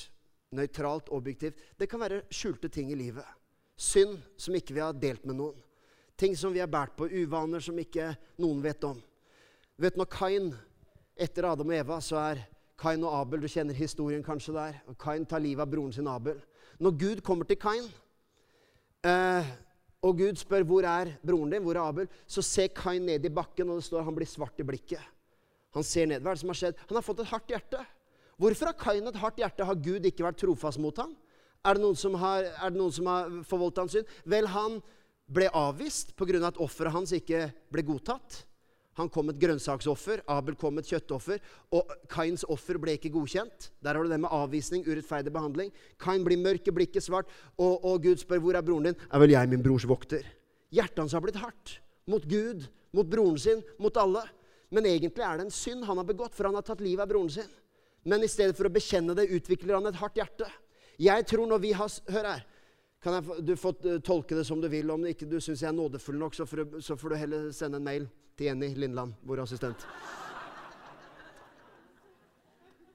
nøytralt, 0.56 1.10
objektivt. 1.16 1.60
Det 1.80 1.88
kan 1.90 2.02
være 2.02 2.24
skjulte 2.34 2.70
ting 2.70 2.92
i 2.92 3.00
livet. 3.00 3.26
Synd 3.78 4.20
som 4.38 4.56
ikke 4.58 4.76
vi 4.76 4.84
har 4.84 4.98
delt 4.98 5.26
med 5.26 5.40
noen. 5.40 5.58
Ting 6.20 6.36
som 6.38 6.54
vi 6.54 6.62
har 6.62 6.70
båret 6.70 6.94
på. 6.98 7.08
Uvaner 7.10 7.64
som 7.64 7.78
ikke 7.82 8.12
noen 8.42 8.62
vet 8.62 8.84
om. 8.86 9.00
Vet 9.82 9.98
Når 9.98 10.10
Kain, 10.12 10.52
etter 11.18 11.48
Adam 11.50 11.72
og 11.72 11.78
Eva, 11.80 11.98
så 12.04 12.20
er 12.22 12.44
Kain 12.82 13.04
og 13.06 13.16
Abel 13.16 13.42
Du 13.42 13.50
kjenner 13.50 13.78
historien 13.78 14.24
kanskje 14.26 14.54
der. 14.54 14.82
og 14.88 14.98
Kain 15.00 15.26
tar 15.26 15.42
livet 15.42 15.64
av 15.64 15.72
broren 15.72 15.94
sin 15.94 16.08
Abel. 16.08 16.38
Når 16.80 16.98
Gud 16.98 17.22
kommer 17.22 17.46
til 17.46 17.58
Kain 17.62 17.88
eh, 19.06 19.46
og 20.02 20.18
Gud 20.18 20.40
spør 20.42 20.66
hvor 20.66 20.86
er 20.88 21.14
broren 21.22 21.52
din, 21.54 21.64
hvor 21.64 21.78
er 21.78 21.86
Abel, 21.86 22.08
så 22.26 22.42
ser 22.46 22.72
Kain 22.74 23.04
ned 23.06 23.26
i 23.26 23.34
bakken, 23.34 23.70
og 23.70 23.78
det 23.80 23.86
står 23.86 24.06
han 24.08 24.16
blir 24.18 24.30
svart 24.30 24.58
i 24.62 24.66
blikket. 24.66 25.02
Han 25.78 25.86
ser 25.88 26.10
ned. 26.10 26.24
Hva 26.24 26.34
er 26.34 26.40
det 26.40 26.42
som 26.42 26.52
har 26.52 26.60
skjedd? 26.60 26.80
Han 26.90 26.98
har 26.98 27.06
fått 27.06 27.22
et 27.24 27.30
hardt 27.32 27.52
hjerte. 27.54 27.84
Hvorfor 28.42 28.72
har 28.72 28.80
Kain 28.80 29.08
et 29.08 29.20
hardt 29.22 29.38
hjerte? 29.40 29.68
Har 29.68 29.78
Gud 29.78 30.08
ikke 30.10 30.26
vært 30.26 30.42
trofast 30.42 30.82
mot 30.82 30.98
ham? 30.98 31.14
Er 31.62 31.78
det 31.78 31.84
noen 31.84 32.00
som 32.00 32.18
har, 32.18 32.48
er 32.50 33.44
forvoldt 33.46 33.78
hans 33.78 33.94
synd? 33.94 34.10
Vel, 34.26 34.50
han 34.50 34.80
ble 35.32 35.48
avvist 35.54 36.16
pga. 36.18 36.48
at 36.48 36.58
offeret 36.58 36.92
hans 36.92 37.14
ikke 37.14 37.52
ble 37.72 37.86
godtatt. 37.86 38.42
Han 39.00 39.08
kom 39.10 39.32
et 39.32 39.40
grønnsaksoffer, 39.40 40.20
Abel 40.30 40.58
kom 40.60 40.80
et 40.82 40.90
kjøttoffer. 40.90 41.40
Og 41.76 41.94
Kains 42.12 42.44
offer 42.52 42.80
ble 42.82 42.98
ikke 42.98 43.14
godkjent. 43.14 43.70
Der 43.80 43.96
har 43.96 44.04
du 44.04 44.12
det 44.12 44.20
med 44.20 44.34
avvisning, 44.36 44.84
urettferdig 44.88 45.32
behandling. 45.34 45.72
Kain 46.02 46.26
blir 46.28 46.42
mørk 46.42 46.68
i 46.68 46.76
blikket, 46.76 47.06
svart, 47.06 47.32
og, 47.56 47.80
og, 47.80 48.02
Gud 48.04 48.20
spør 48.20 48.44
hvor 48.44 48.60
er 48.60 48.66
broren 48.68 48.90
din. 48.90 49.00
Er 49.08 49.24
vel 49.24 49.36
jeg 49.36 49.52
min 49.52 49.64
brors 49.64 49.88
vokter? 49.88 50.28
Hjertet 50.76 51.06
hans 51.06 51.16
har 51.16 51.24
blitt 51.24 51.40
hardt. 51.40 51.78
Mot 52.12 52.26
Gud, 52.28 52.68
mot 52.96 53.08
broren 53.08 53.40
sin, 53.40 53.64
mot 53.80 53.96
alle. 54.02 54.26
Men 54.72 54.88
egentlig 54.88 55.24
er 55.24 55.40
det 55.40 55.48
en 55.48 55.56
synd 55.56 55.88
han 55.88 56.00
har 56.00 56.08
begått, 56.08 56.36
for 56.36 56.50
han 56.50 56.60
har 56.60 56.68
tatt 56.68 56.84
livet 56.84 57.06
av 57.06 57.12
broren 57.12 57.32
sin. 57.32 57.50
Men 58.08 58.24
i 58.26 58.32
stedet 58.32 58.58
for 58.58 58.68
å 58.68 58.74
bekjenne 58.74 59.16
det, 59.16 59.30
utvikler 59.32 59.78
han 59.78 59.88
et 59.88 60.00
hardt 60.02 60.20
hjerte. 60.20 60.48
Jeg 61.02 61.28
tror 61.30 61.48
når 61.48 61.64
vi 61.64 61.76
har 61.78 62.00
Hør 62.12 62.34
her. 62.36 62.48
Kan 63.02 63.16
jeg, 63.18 63.44
du 63.48 63.56
får 63.58 63.88
eh, 63.90 64.02
tolke 64.06 64.36
det 64.38 64.44
som 64.46 64.60
du 64.62 64.68
vil. 64.70 64.92
Om 64.94 65.08
ikke 65.10 65.26
du 65.26 65.40
syns 65.42 65.64
jeg 65.64 65.72
er 65.72 65.74
nådefull 65.74 66.20
nok, 66.22 66.36
så 66.38 66.46
får, 66.46 66.68
så 66.86 66.94
får 67.00 67.14
du 67.14 67.18
heller 67.18 67.48
sende 67.56 67.80
en 67.80 67.88
mail 67.88 68.06
til 68.42 68.50
Jenny 68.50 68.74
Lindland, 68.74 69.14
vår 69.22 69.44
assistent. 69.44 69.86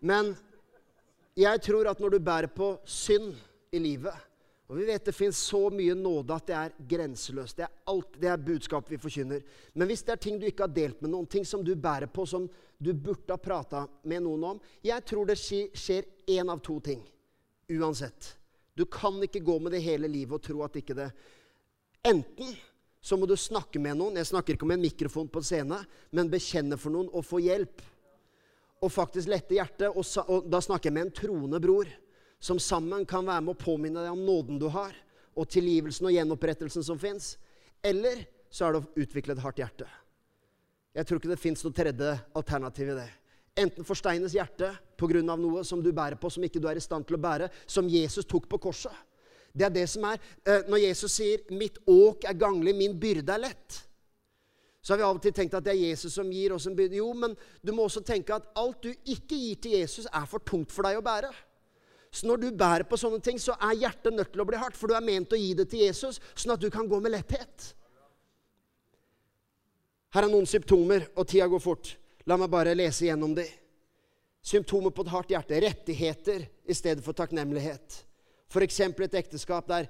Men 0.01 0.35
jeg 1.39 1.61
tror 1.63 1.87
at 1.91 2.01
når 2.03 2.17
du 2.17 2.19
bærer 2.23 2.51
på 2.51 2.77
synd 2.85 3.35
i 3.73 3.79
livet 3.83 4.25
Og 4.67 4.81
vi 4.81 4.87
vet 4.89 5.05
det 5.07 5.13
fins 5.15 5.39
så 5.47 5.69
mye 5.71 5.95
nåde 5.95 6.35
at 6.35 6.47
det 6.49 6.55
er 6.59 6.73
grenseløst. 6.91 7.55
Det 7.55 7.63
er 7.63 7.75
alt, 7.87 8.17
det 8.19 8.27
er 8.33 8.41
budskap 8.49 8.89
vi 8.91 8.99
forkynner. 8.99 9.45
Men 9.79 9.87
hvis 9.87 10.03
det 10.03 10.17
er 10.17 10.19
ting 10.25 10.41
du 10.43 10.47
ikke 10.49 10.65
har 10.67 10.73
delt 10.75 11.05
med 11.05 11.13
noen, 11.13 11.29
ting 11.31 11.47
som 11.47 11.63
du 11.63 11.71
bærer 11.79 12.11
på, 12.11 12.25
som 12.27 12.49
du 12.75 12.91
burde 12.91 13.31
ha 13.31 13.39
prata 13.39 13.85
med 14.03 14.25
noen 14.25 14.49
om 14.49 14.59
Jeg 14.83 15.05
tror 15.07 15.31
det 15.31 15.39
skjer 15.39 16.11
én 16.27 16.51
av 16.51 16.59
to 16.67 16.81
ting. 16.83 16.99
Uansett. 17.79 18.33
Du 18.75 18.89
kan 18.91 19.23
ikke 19.23 19.45
gå 19.47 19.55
med 19.63 19.77
det 19.77 19.85
hele 19.87 20.11
livet 20.11 20.35
og 20.35 20.43
tro 20.43 20.67
at 20.67 20.83
ikke 20.83 20.99
det 20.99 21.13
Enten 22.03 22.51
så 23.07 23.15
må 23.15 23.29
du 23.31 23.37
snakke 23.39 23.79
med 23.79 24.01
noen. 24.01 24.17
Jeg 24.19 24.33
snakker 24.33 24.57
ikke 24.57 24.67
om 24.67 24.73
en 24.75 24.83
mikrofon 24.83 25.29
på 25.31 25.43
scenen, 25.47 25.85
men 26.11 26.31
bekjenne 26.31 26.75
for 26.81 26.91
noen 26.91 27.13
og 27.15 27.23
få 27.23 27.39
hjelp 27.45 27.85
og 28.83 28.91
faktisk 28.93 29.31
lette 29.31 29.55
hjertet. 29.55 29.93
Og, 29.93 30.03
sa, 30.03 30.25
og 30.27 30.49
da 30.51 30.59
snakker 30.65 30.91
jeg 30.91 30.97
med 30.97 31.07
en 31.07 31.15
troende 31.15 31.61
bror, 31.63 31.87
som 32.43 32.59
sammen 32.61 33.07
kan 33.09 33.23
være 33.29 33.45
med 33.47 33.55
å 33.55 33.61
påminne 33.63 34.03
deg 34.03 34.11
om 34.11 34.25
nåden 34.27 34.59
du 34.59 34.67
har, 34.75 34.97
og 35.39 35.47
tilgivelsen 35.53 36.09
og 36.11 36.17
gjenopprettelsen 36.17 36.83
som 36.87 36.99
fins. 36.99 37.37
Eller 37.85 38.27
så 38.51 38.67
er 38.67 38.75
det 38.75 38.83
å 38.83 39.07
utvikle 39.07 39.37
et 39.37 39.45
hardt 39.45 39.63
hjerte. 39.63 39.87
Jeg 40.97 41.07
tror 41.07 41.21
ikke 41.21 41.31
det 41.31 41.41
fins 41.41 41.63
noe 41.63 41.77
tredje 41.77 42.13
alternativ 42.35 42.91
i 42.91 42.99
det. 42.99 43.09
Enten 43.63 43.87
forsteines 43.87 44.35
hjertet 44.35 44.83
pga. 44.99 45.23
noe 45.23 45.63
som 45.65 45.79
du 45.83 45.93
bærer 45.93 46.19
på, 46.19 46.29
som 46.29 46.43
ikke 46.43 46.61
du 46.61 46.67
er 46.69 46.77
i 46.77 46.83
stand 46.83 47.07
til 47.07 47.17
å 47.17 47.23
bære, 47.23 47.51
som 47.67 47.89
Jesus 47.89 48.27
tok 48.27 48.49
på 48.49 48.59
korset. 48.59 48.93
Det 49.57 49.65
er 49.65 49.73
det 49.73 49.87
som 49.89 50.05
er 50.05 50.21
eh, 50.45 50.67
Når 50.69 50.83
Jesus 50.83 51.17
sier 51.17 51.45
'mitt 51.51 51.79
åk 51.87 52.25
er 52.25 52.37
ganglig, 52.37 52.75
min 52.75 53.01
byrde 53.01 53.33
er 53.33 53.45
lett', 53.49 53.83
så 54.83 54.93
har 54.93 54.99
vi 54.99 55.03
av 55.03 55.17
og 55.17 55.23
til 55.23 55.33
tenkt 55.35 55.55
at 55.55 55.65
det 55.65 55.73
er 55.73 55.89
Jesus 55.89 56.13
som 56.15 56.29
gir 56.31 56.53
oss 56.55 56.67
en 56.67 56.77
byrde. 56.77 56.95
Jo, 57.01 57.09
men 57.13 57.33
du 57.59 57.73
må 57.73 57.89
også 57.89 58.05
tenke 58.07 58.35
at 58.35 58.45
alt 58.55 58.85
du 58.85 58.93
ikke 58.93 59.35
gir 59.35 59.57
til 59.59 59.73
Jesus, 59.81 60.07
er 60.07 60.27
for 60.31 60.39
tungt 60.39 60.71
for 60.71 60.87
deg 60.87 61.01
å 61.01 61.03
bære. 61.03 61.33
Så 62.15 62.29
når 62.29 62.37
du 62.37 62.47
bærer 62.55 62.87
på 62.87 62.97
sånne 62.97 63.19
ting, 63.19 63.41
så 63.43 63.57
er 63.59 63.75
hjertet 63.81 64.15
nødt 64.15 64.31
til 64.31 64.45
å 64.45 64.47
bli 64.47 64.61
hardt, 64.63 64.79
for 64.79 64.87
du 64.87 64.95
er 64.95 65.03
ment 65.03 65.35
å 65.35 65.41
gi 65.41 65.51
det 65.59 65.67
til 65.73 65.83
Jesus, 65.89 66.21
sånn 66.39 66.55
at 66.55 66.63
du 66.63 66.71
kan 66.71 66.87
gå 66.87 67.01
med 67.03 67.17
letthet. 67.17 67.67
Her 70.15 70.29
er 70.29 70.31
noen 70.31 70.47
symptomer, 70.47 71.11
og 71.19 71.27
tida 71.27 71.51
går 71.51 71.67
fort. 71.67 71.97
La 72.31 72.39
meg 72.39 72.55
bare 72.55 72.79
lese 72.79 73.09
gjennom 73.09 73.35
de. 73.35 73.49
Symptomer 74.47 74.95
på 74.95 75.03
et 75.03 75.11
hardt 75.11 75.35
hjerte. 75.35 75.59
Rettigheter 75.67 76.47
i 76.63 76.79
stedet 76.79 77.03
for 77.03 77.19
takknemlighet. 77.19 78.06
F.eks. 78.51 78.81
et 78.81 79.21
ekteskap 79.23 79.69
der 79.69 79.89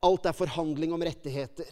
alt 0.00 0.26
er 0.26 0.36
forhandling 0.36 0.92
om 0.96 1.02
rettigheter. 1.04 1.68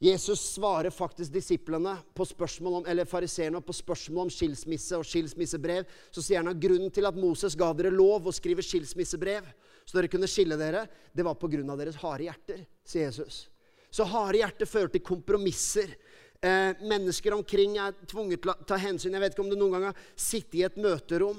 Jesus 0.00 0.40
svarer 0.54 0.90
faktisk 0.90 1.32
disiplene 1.32 1.92
på 2.16 2.24
spørsmål 2.24 2.78
om, 2.78 2.86
eller 2.88 3.04
fariseerne 3.04 3.60
på 3.60 3.74
spørsmål 3.76 4.30
om 4.30 4.30
skilsmisse 4.32 4.96
og 4.96 5.04
skilsmissebrev. 5.04 5.84
Så 6.08 6.24
sier 6.24 6.40
han 6.40 6.48
at 6.48 6.62
grunnen 6.62 6.88
til 6.94 7.04
at 7.04 7.18
Moses 7.20 7.56
ga 7.58 7.68
dere 7.76 7.92
lov 7.92 8.30
å 8.30 8.32
skrive 8.32 8.64
skilsmissebrev, 8.64 9.50
så 9.84 9.98
dere 9.98 10.08
kunne 10.08 10.30
skille 10.30 10.56
dere, 10.56 10.86
det 11.12 11.26
var 11.26 11.36
pga. 11.36 11.76
deres 11.76 12.00
harde 12.00 12.24
hjerter, 12.24 12.64
sier 12.80 13.10
Jesus. 13.10 13.50
Så 13.92 14.06
harde 14.08 14.40
hjerter 14.40 14.70
fører 14.70 14.88
til 14.88 15.04
kompromisser. 15.04 15.92
Eh, 16.40 16.72
mennesker 16.80 17.36
omkring 17.36 17.76
er 17.76 17.92
tvunget 18.08 18.40
til 18.40 18.54
å 18.54 18.56
ta 18.64 18.78
hensyn. 18.80 19.12
Jeg 19.12 19.20
vet 19.20 19.34
ikke 19.34 19.44
om 19.44 19.50
du 19.52 19.58
noen 19.60 19.76
gang 19.76 19.88
har 19.90 20.04
sittet 20.16 20.62
i 20.62 20.64
et 20.64 20.80
møterom 20.80 21.36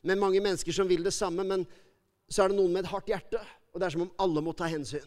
med 0.00 0.16
mange 0.16 0.40
mennesker 0.40 0.72
som 0.72 0.88
vil 0.88 1.04
det 1.04 1.12
samme, 1.12 1.44
men 1.44 1.66
så 2.28 2.44
er 2.44 2.52
det 2.52 2.58
noen 2.58 2.74
med 2.74 2.84
et 2.84 2.92
hardt 2.92 3.08
hjerte. 3.10 3.40
Og 3.72 3.80
det 3.80 3.88
er 3.88 3.94
som 3.96 4.04
om 4.06 4.12
alle 4.24 4.42
må 4.44 4.54
ta 4.56 4.68
hensyn. 4.70 5.06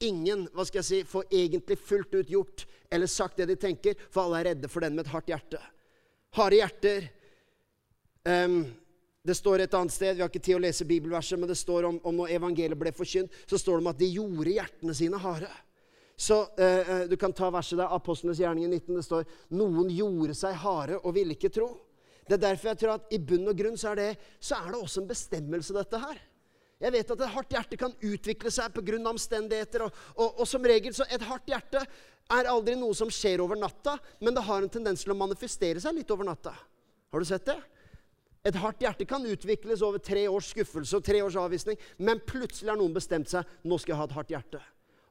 Ingen 0.00 0.46
hva 0.54 0.64
skal 0.64 0.80
jeg 0.80 0.88
si, 0.88 1.00
får 1.08 1.28
egentlig 1.28 1.76
fullt 1.76 2.14
ut 2.16 2.30
gjort 2.32 2.66
eller 2.90 3.10
sagt 3.10 3.40
det 3.40 3.50
de 3.50 3.56
tenker, 3.60 3.98
for 4.10 4.24
alle 4.24 4.40
er 4.40 4.52
redde 4.52 4.70
for 4.72 4.84
den 4.84 4.96
med 4.96 5.06
et 5.06 5.12
hardt 5.12 5.28
hjerte. 5.30 5.60
Harde 6.36 6.60
hjerter 6.60 7.10
Um, 8.24 8.74
Det 9.22 9.34
står 9.36 9.60
et 9.60 9.74
annet 9.76 9.92
sted, 9.92 10.14
vi 10.16 10.22
har 10.22 10.30
ikke 10.30 10.40
tid 10.40 10.56
å 10.56 10.62
lese 10.64 10.84
bibelverset, 10.88 11.36
men 11.36 11.48
det 11.50 11.58
står 11.60 11.84
om, 11.84 11.98
om 12.08 12.14
når 12.22 12.30
evangeliet 12.38 12.78
ble 12.80 12.88
forkynt, 12.96 13.34
så 13.44 13.58
står 13.60 13.76
det 13.76 13.84
om 13.84 13.90
at 13.90 13.98
de 14.00 14.06
gjorde 14.14 14.54
hjertene 14.54 14.94
sine 14.96 15.20
harde. 15.20 15.50
Så 16.16 16.38
eh, 16.56 16.88
eh, 16.94 17.02
Du 17.08 17.18
kan 17.20 17.34
ta 17.36 17.50
verset 17.52 17.76
der, 17.76 17.92
Apostlenes 17.92 18.40
gjerning 18.40 18.64
i 18.64 18.70
19. 18.78 18.96
Det 18.96 19.04
står 19.04 19.28
noen 19.60 19.92
gjorde 19.92 20.36
seg 20.36 20.56
harde 20.62 20.96
og 21.02 21.12
ville 21.18 21.36
ikke 21.36 21.52
tro. 21.52 21.68
Det 22.24 22.38
er 22.38 22.42
derfor 22.46 22.70
jeg 22.70 22.80
tror 22.80 22.94
at 22.94 23.12
i 23.12 23.20
bunn 23.20 23.52
og 23.52 23.60
grunn 23.60 23.76
så 23.80 23.92
er 23.92 24.00
det, 24.00 24.08
så 24.40 24.56
er 24.56 24.72
det 24.72 24.80
også 24.80 25.02
en 25.02 25.12
bestemmelse, 25.12 25.76
dette 25.76 26.00
her. 26.00 26.24
Jeg 26.80 26.94
vet 26.94 27.10
at 27.12 27.20
et 27.20 27.34
hardt 27.34 27.52
hjerte 27.52 27.76
kan 27.80 27.92
utvikle 27.92 28.50
seg 28.52 28.72
pga. 28.72 29.00
omstendigheter. 29.10 29.84
Og, 29.84 29.98
og, 30.16 30.40
og 30.40 30.48
som 30.48 30.64
regel 30.64 30.94
så 30.96 31.04
et 31.10 31.24
hardt 31.28 31.50
hjerte 31.50 31.82
er 32.30 32.48
aldri 32.48 32.76
noe 32.78 32.94
som 32.96 33.10
skjer 33.12 33.42
over 33.42 33.58
natta, 33.58 33.98
men 34.20 34.34
det 34.34 34.46
har 34.46 34.62
en 34.62 34.72
tendens 34.72 35.04
til 35.04 35.12
å 35.12 35.18
manifestere 35.18 35.82
seg 35.82 35.98
litt 35.98 36.10
over 36.14 36.24
natta. 36.24 36.54
Har 37.10 37.20
du 37.20 37.26
sett 37.26 37.48
det? 37.48 37.58
Et 38.46 38.56
hardt 38.56 38.80
hjerte 38.80 39.04
kan 39.04 39.26
utvikles 39.26 39.82
over 39.84 40.00
tre 40.00 40.22
års 40.30 40.48
skuffelse 40.54 40.96
og 40.96 41.04
tre 41.04 41.20
års 41.20 41.36
avvisning, 41.36 41.76
men 41.98 42.22
plutselig 42.24 42.72
har 42.72 42.78
noen 42.80 42.94
bestemt 42.96 43.28
seg 43.28 43.44
nå 43.68 43.76
skal 43.76 43.92
jeg 43.92 44.00
ha 44.00 44.06
et 44.08 44.16
hardt 44.16 44.32
hjerte. 44.32 44.60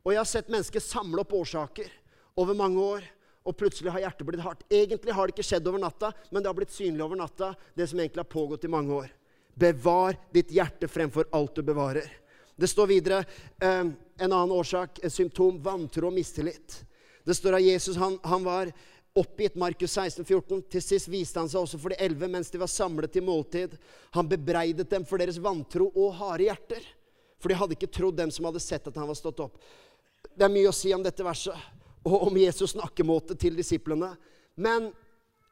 Og 0.01 0.15
jeg 0.15 0.21
har 0.21 0.29
sett 0.31 0.49
mennesker 0.49 0.81
samle 0.81 1.21
opp 1.21 1.35
årsaker 1.37 1.91
over 2.39 2.57
mange 2.57 2.81
år, 2.81 3.05
og 3.45 3.57
plutselig 3.57 3.91
har 3.93 4.07
hjertet 4.07 4.25
blitt 4.27 4.43
hardt. 4.43 4.65
Egentlig 4.73 5.13
har 5.13 5.27
det 5.27 5.35
ikke 5.35 5.45
skjedd 5.45 5.67
over 5.69 5.81
natta, 5.81 6.11
men 6.31 6.41
det 6.41 6.49
har 6.49 6.57
blitt 6.57 6.73
synlig 6.73 7.05
over 7.05 7.19
natta, 7.19 7.53
det 7.77 7.87
som 7.91 8.01
egentlig 8.01 8.23
har 8.23 8.31
pågått 8.31 8.65
i 8.65 8.71
mange 8.71 8.95
år. 8.95 9.13
Bevar 9.59 10.17
ditt 10.33 10.51
hjerte 10.55 10.87
fremfor 10.87 11.27
alt 11.35 11.55
du 11.55 11.63
bevarer. 11.67 12.07
Det 12.59 12.67
står 12.67 12.87
videre 12.87 13.23
eh, 13.61 13.85
en 14.19 14.31
annen 14.31 14.51
årsak, 14.51 14.99
et 15.03 15.13
symptom, 15.13 15.59
vantro 15.63 16.09
og 16.09 16.15
mistillit. 16.15 16.81
Det 17.23 17.35
står 17.35 17.59
at 17.59 17.63
Jesus 17.63 17.97
han, 17.99 18.17
han 18.23 18.43
var 18.43 18.71
oppgitt, 19.19 19.55
Markus 19.59 19.91
16, 19.95 20.25
14. 20.25 20.61
Til 20.71 20.83
sist 20.83 21.09
viste 21.11 21.39
han 21.39 21.49
seg 21.51 21.61
også 21.61 21.79
for 21.79 21.93
de 21.93 21.99
elleve 22.03 22.29
mens 22.31 22.51
de 22.51 22.61
var 22.61 22.71
samlet 22.71 23.13
til 23.13 23.25
måltid. 23.27 23.75
Han 24.15 24.29
bebreidet 24.31 24.89
dem 24.91 25.07
for 25.07 25.21
deres 25.21 25.39
vantro 25.43 25.89
og 25.93 26.15
harde 26.19 26.47
hjerter. 26.47 26.87
For 27.39 27.51
de 27.51 27.59
hadde 27.59 27.77
ikke 27.77 27.91
trodd 27.95 28.19
dem 28.19 28.31
som 28.35 28.47
hadde 28.49 28.63
sett 28.63 28.87
at 28.87 28.99
han 28.99 29.07
var 29.07 29.17
stått 29.17 29.43
opp. 29.43 29.59
Det 30.35 30.47
er 30.47 30.51
mye 30.51 30.71
å 30.71 30.75
si 30.75 30.91
om 30.95 31.03
dette 31.03 31.25
verset 31.25 31.67
og 32.07 32.29
om 32.29 32.37
Jesus' 32.39 32.73
snakkemåte 32.75 33.35
til 33.39 33.57
disiplene. 33.59 34.13
Men 34.55 34.89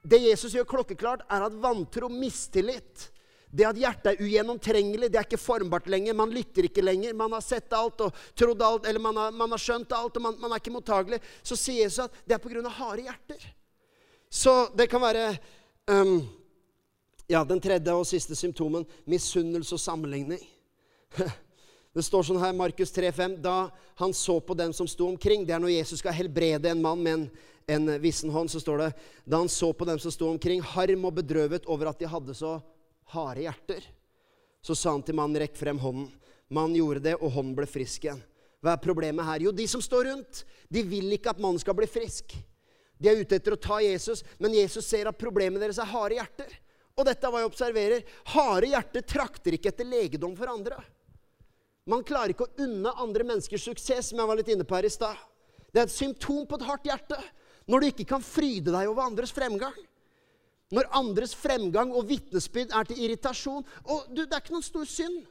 det 0.08 0.22
Jesus 0.24 0.56
gjør 0.56 0.68
klokkeklart, 0.68 1.26
er 1.32 1.44
at 1.48 1.56
vantro, 1.60 2.08
mistillit 2.12 3.10
det 3.50 3.64
at 3.64 3.78
hjertet 3.80 4.10
er 4.12 4.24
ugjennomtrengelig, 4.26 5.08
det 5.12 5.20
er 5.20 5.28
ikke 5.28 5.40
formbart 5.40 5.88
lenger. 5.90 6.16
Man 6.18 6.34
lytter 6.36 6.68
ikke 6.68 6.84
lenger. 6.84 7.16
Man 7.16 7.32
har 7.32 7.44
sett 7.46 7.72
alt 7.74 8.02
og 8.04 8.18
trodd 8.36 8.62
alt, 8.62 8.90
eller 8.90 9.02
man 9.02 9.16
har, 9.18 9.32
man 9.32 9.56
har 9.56 9.62
skjønt 9.62 9.96
alt, 9.96 10.20
og 10.20 10.26
man, 10.26 10.36
man, 10.42 10.52
er 10.52 10.62
ikke 10.62 10.74
mottagelig. 10.76 11.22
Så 11.42 11.56
sier 11.60 11.86
Jesus 11.86 12.04
at 12.06 12.20
det 12.28 12.36
er 12.36 12.44
pga. 12.44 12.68
harde 12.68 13.08
hjerter. 13.08 13.48
Så 14.30 14.68
det 14.76 14.90
kan 14.92 15.02
være 15.02 15.30
um, 15.88 16.20
ja, 17.32 17.44
den 17.48 17.64
tredje 17.64 17.96
og 17.96 18.08
siste 18.08 18.36
symptomen 18.36 18.86
misunnelse 19.08 19.76
og 19.76 19.84
sammenligning. 19.84 20.44
Det 21.98 22.04
står 22.06 22.28
sånn 22.28 22.38
her, 22.38 22.52
Markus 22.54 22.92
3,5.: 22.94 23.40
Da 23.42 23.72
han 23.98 24.12
så 24.14 24.36
på 24.44 24.54
dem 24.54 24.70
som 24.76 24.86
sto 24.86 25.08
omkring 25.10 25.48
Det 25.48 25.56
er 25.56 25.62
når 25.64 25.72
Jesus 25.80 26.04
skal 26.04 26.14
helbrede 26.14 26.70
en 26.70 26.82
mann 26.84 27.00
med 27.02 27.16
en, 27.16 27.24
en 27.74 27.94
vissen 28.04 28.30
hånd. 28.30 28.52
så 28.52 28.60
står 28.62 28.84
det, 28.84 28.90
Da 29.26 29.40
han 29.42 29.50
så 29.50 29.72
på 29.74 29.88
dem 29.88 29.98
som 29.98 30.14
sto 30.14 30.28
omkring, 30.30 30.62
harm 30.62 31.08
og 31.10 31.16
bedrøvet 31.18 31.66
over 31.66 31.90
at 31.90 31.98
de 31.98 32.12
hadde 32.12 32.36
så 32.38 32.60
harde 33.14 33.46
hjerter. 33.46 33.86
Så 34.62 34.76
sa 34.76 34.92
han 34.96 35.04
til 35.06 35.16
mannen, 35.18 35.40
rekk 35.42 35.56
frem 35.60 35.80
hånden. 35.80 36.10
Mannen 36.52 36.78
gjorde 36.80 37.04
det, 37.10 37.16
og 37.20 37.32
hånden 37.36 37.56
ble 37.58 37.68
frisk 37.70 38.08
igjen. 38.08 38.22
Hva 38.64 38.74
er 38.74 38.84
problemet 38.84 39.28
her? 39.28 39.44
Jo, 39.46 39.54
de 39.56 39.68
som 39.70 39.84
står 39.84 40.10
rundt, 40.10 40.44
de 40.72 40.84
vil 40.84 41.12
ikke 41.16 41.32
at 41.32 41.42
mannen 41.42 41.62
skal 41.62 41.76
bli 41.78 41.88
frisk. 41.90 42.34
De 42.98 43.10
er 43.12 43.20
ute 43.22 43.38
etter 43.38 43.54
å 43.54 43.62
ta 43.62 43.78
Jesus, 43.84 44.24
men 44.42 44.56
Jesus 44.58 44.88
ser 44.90 45.10
at 45.10 45.20
problemet 45.20 45.62
deres 45.62 45.80
er 45.82 45.90
harde 45.92 46.18
hjerter. 46.18 46.56
Og 46.98 47.06
dette 47.06 47.28
er 47.28 47.34
hva 47.34 47.44
jeg 47.44 47.52
observerer. 47.52 48.06
Harde 48.34 48.72
hjerter 48.72 49.06
trakter 49.06 49.58
ikke 49.58 49.70
etter 49.70 49.86
legedom 49.88 50.34
for 50.38 50.50
andre. 50.50 50.80
Man 51.88 52.04
klarer 52.04 52.34
ikke 52.34 52.48
å 52.48 52.66
unne 52.66 52.92
andre 53.00 53.28
menneskers 53.28 53.68
suksess, 53.70 54.10
som 54.10 54.20
jeg 54.20 54.28
var 54.28 54.40
litt 54.40 54.50
inne 54.52 54.66
på 54.68 54.76
her 54.76 54.88
i 54.88 54.92
stad. 54.92 55.20
Det 55.72 55.84
er 55.84 55.86
et 55.86 55.94
symptom 55.94 56.48
på 56.50 56.58
et 56.58 56.66
hardt 56.68 56.90
hjerte. 56.90 57.20
Når 57.70 57.84
du 57.84 57.88
ikke 57.92 58.08
kan 58.10 58.24
fryde 58.24 58.74
deg 58.74 58.90
over 58.90 59.06
andres 59.06 59.32
fremgang. 59.36 59.76
Når 60.76 60.90
andres 61.00 61.34
fremgang 61.38 61.94
og 61.96 62.10
vitnesbyrd 62.10 62.74
er 62.76 62.88
til 62.88 63.04
irritasjon. 63.06 63.66
Og 63.88 64.08
du, 64.12 64.24
det 64.26 64.34
er 64.34 64.44
ikke 64.44 64.56
noen 64.56 64.66
stor 64.66 64.88
synd. 64.90 65.22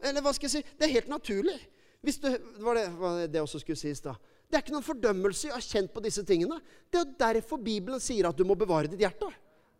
Eller 0.00 0.24
hva 0.24 0.32
skal 0.36 0.48
jeg 0.48 0.54
si? 0.58 0.76
Det 0.76 0.86
er 0.86 0.94
helt 0.94 1.10
naturlig. 1.12 1.56
Hvis 2.04 2.20
du, 2.22 2.30
var 2.64 2.78
det 2.78 2.86
var 2.96 3.24
det 3.26 3.42
også 3.42 3.60
skulle 3.60 3.80
si 3.80 3.90
i 3.92 3.98
stad. 3.98 4.16
Det 4.46 4.56
er 4.56 4.62
ikke 4.62 4.76
noen 4.76 4.86
fordømmelse. 4.86 5.48
Jeg 5.48 5.56
har 5.56 5.64
kjent 5.64 5.92
på 5.92 6.02
disse 6.04 6.22
tingene. 6.26 6.60
Det 6.92 7.02
er 7.02 7.16
derfor 7.26 7.60
Bibelen 7.60 8.00
sier 8.02 8.28
at 8.28 8.38
du 8.38 8.44
må 8.46 8.56
bevare 8.58 8.88
ditt 8.88 9.02
hjerte. 9.02 9.28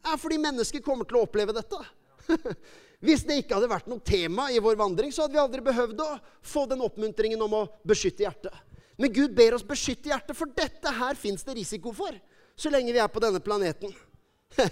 Det 0.02 0.12
er 0.12 0.20
fordi 0.20 0.40
mennesker 0.42 0.84
kommer 0.84 1.08
til 1.08 1.20
å 1.20 1.24
oppleve 1.26 1.54
dette. 1.54 1.80
Hvis 3.06 3.24
det 3.28 3.40
ikke 3.40 3.56
hadde 3.58 3.70
vært 3.70 3.88
noe 3.90 4.02
tema 4.04 4.48
i 4.50 4.60
vår 4.62 4.78
vandring, 4.80 5.12
så 5.14 5.24
hadde 5.24 5.36
vi 5.36 5.42
aldri 5.42 5.62
behøvd 5.64 6.02
å 6.02 6.10
få 6.44 6.64
den 6.70 6.82
oppmuntringen 6.84 7.42
om 7.44 7.56
å 7.60 7.66
beskytte 7.86 8.24
hjertet. 8.26 8.54
Men 8.96 9.12
Gud 9.12 9.34
ber 9.36 9.54
oss 9.54 9.66
beskytte 9.66 10.10
hjertet, 10.10 10.36
for 10.36 10.50
dette 10.56 10.92
her 10.98 11.18
fins 11.20 11.44
det 11.44 11.58
risiko 11.58 11.92
for 11.94 12.16
så 12.56 12.72
lenge 12.72 12.94
vi 12.96 13.02
er 13.02 13.10
på 13.12 13.20
denne 13.20 13.42
planeten. 13.44 13.92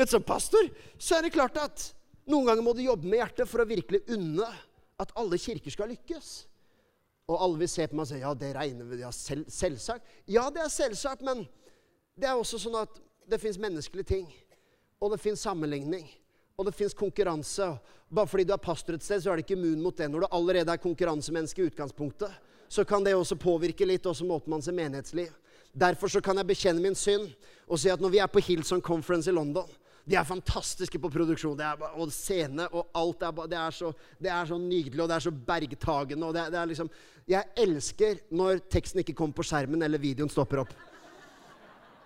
Du, 0.00 0.06
Som 0.06 0.22
pastor 0.24 0.70
så 0.98 1.18
er 1.18 1.26
det 1.26 1.34
klart 1.34 1.58
at 1.60 1.82
noen 2.30 2.46
ganger 2.48 2.64
må 2.64 2.72
du 2.72 2.80
jobbe 2.80 3.04
med 3.04 3.20
hjertet 3.20 3.48
for 3.50 3.60
å 3.60 3.68
virkelig 3.68 4.00
unne 4.14 4.46
at 5.00 5.10
alle 5.18 5.36
kirker 5.40 5.72
skal 5.74 5.90
lykkes. 5.92 6.30
Og 7.28 7.36
alle 7.36 7.60
vil 7.60 7.68
se 7.70 7.84
på 7.86 7.98
meg 7.98 8.06
og 8.06 8.08
si 8.08 8.20
ja, 8.22 8.30
det 8.34 8.54
regner 8.56 8.88
vi 8.88 9.02
ja, 9.02 9.10
selv, 9.12 9.50
selvsagt. 9.52 10.06
Ja, 10.24 10.46
det 10.52 10.62
er 10.64 10.72
selvsagt, 10.72 11.24
men 11.26 11.44
det 12.16 12.30
er 12.30 12.38
også 12.40 12.58
sånn 12.62 12.78
at 12.80 12.96
det 13.28 13.38
fins 13.42 13.60
menneskelige 13.60 14.08
ting. 14.08 14.30
Og 15.04 15.12
det 15.12 15.20
fins 15.20 15.44
sammenligning. 15.44 16.08
Og 16.56 16.66
det 16.68 16.74
fins 16.76 16.96
konkurranse. 16.96 17.68
Bare 18.08 18.28
fordi 18.28 18.46
du 18.48 18.54
er 18.56 18.62
pastor 18.62 18.96
et 18.96 19.04
sted, 19.04 19.20
så 19.20 19.34
er 19.34 19.38
du 19.38 19.44
ikke 19.44 19.58
immun 19.58 19.84
mot 19.84 19.96
det. 19.96 20.08
Når 20.10 20.24
du 20.24 20.30
allerede 20.30 20.72
er 20.74 20.80
konkurransemenneske 20.80 21.62
i 21.62 21.68
utgangspunktet, 21.68 22.32
så 22.72 22.86
kan 22.88 23.04
det 23.04 23.14
også 23.18 23.36
påvirke 23.40 23.84
litt 23.84 24.08
også 24.08 24.24
måten 24.24 24.52
man 24.54 24.64
ser 24.64 24.76
menighetsliv. 24.76 25.30
Derfor 25.76 26.10
så 26.10 26.24
kan 26.24 26.40
jeg 26.40 26.48
bekjenne 26.48 26.82
min 26.82 26.98
synd 26.98 27.28
og 27.68 27.78
si 27.78 27.92
at 27.92 28.00
når 28.02 28.16
vi 28.16 28.24
er 28.24 28.32
på 28.32 28.42
Hillsong 28.42 28.82
Conference 28.82 29.30
i 29.30 29.36
London 29.36 29.68
de 30.08 30.16
er 30.16 30.26
fantastiske 30.26 30.98
på 31.00 31.10
produksjon. 31.12 31.60
Er, 31.60 31.80
og 31.94 32.12
scene 32.14 32.66
og 32.72 32.88
alt. 32.96 33.22
Er, 33.22 33.34
det, 33.50 33.58
er 33.58 33.74
så, 33.76 33.92
det, 34.18 34.30
er 34.32 34.48
så, 34.48 34.58
nydelig, 34.58 35.00
og 35.02 35.10
det 35.10 35.16
er 35.16 35.26
så 35.26 35.32
bergtagende. 35.32 36.32
det, 36.36 36.46
det 36.54 36.66
liksom, 36.72 36.90
Jeg 37.28 37.44
elsker 37.56 38.22
når 38.30 38.64
teksten 38.72 39.04
ikke 39.04 39.14
kommer 39.14 39.36
på 39.36 39.46
skjermen 39.46 39.82
eller 39.82 40.02
videoen 40.02 40.32
stopper 40.32 40.64
opp. 40.64 40.74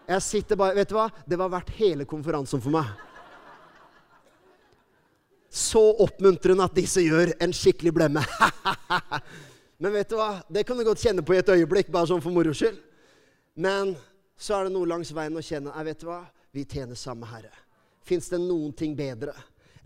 Jeg 0.05 0.23
sitter 0.23 0.61
bare 0.61 0.77
Vet 0.77 0.91
du 0.91 0.99
hva? 0.99 1.09
Det 1.25 1.39
var 1.41 1.53
verdt 1.53 1.73
hele 1.79 2.05
konferansen 2.09 2.61
for 2.61 2.75
meg. 2.75 2.91
Så 5.55 5.81
oppmuntrende 6.03 6.67
at 6.67 6.75
disse 6.75 7.03
gjør 7.05 7.31
en 7.41 7.55
skikkelig 7.55 7.93
blemme. 7.95 8.25
Men 9.83 9.95
vet 9.95 10.11
du 10.11 10.17
hva? 10.19 10.43
Det 10.51 10.65
kan 10.67 10.79
du 10.79 10.85
godt 10.87 11.03
kjenne 11.03 11.23
på 11.23 11.37
i 11.37 11.39
et 11.39 11.53
øyeblikk, 11.55 11.93
bare 11.95 12.11
sånn 12.11 12.23
for 12.25 12.35
moro 12.35 12.53
skyld. 12.57 12.81
Men 13.55 13.95
så 14.35 14.59
er 14.59 14.67
det 14.67 14.75
noe 14.75 14.89
langs 14.91 15.13
veien 15.15 15.37
å 15.39 15.45
kjenne. 15.45 15.71
Jeg 15.71 15.89
vet 15.93 16.03
du 16.03 16.09
hva? 16.11 16.25
Vi 16.55 16.67
tjener 16.67 16.99
samme 16.99 17.29
Herre. 17.31 17.64
Fins 18.05 18.29
det 18.29 18.41
noen 18.43 18.75
ting 18.77 18.93
bedre 18.97 19.33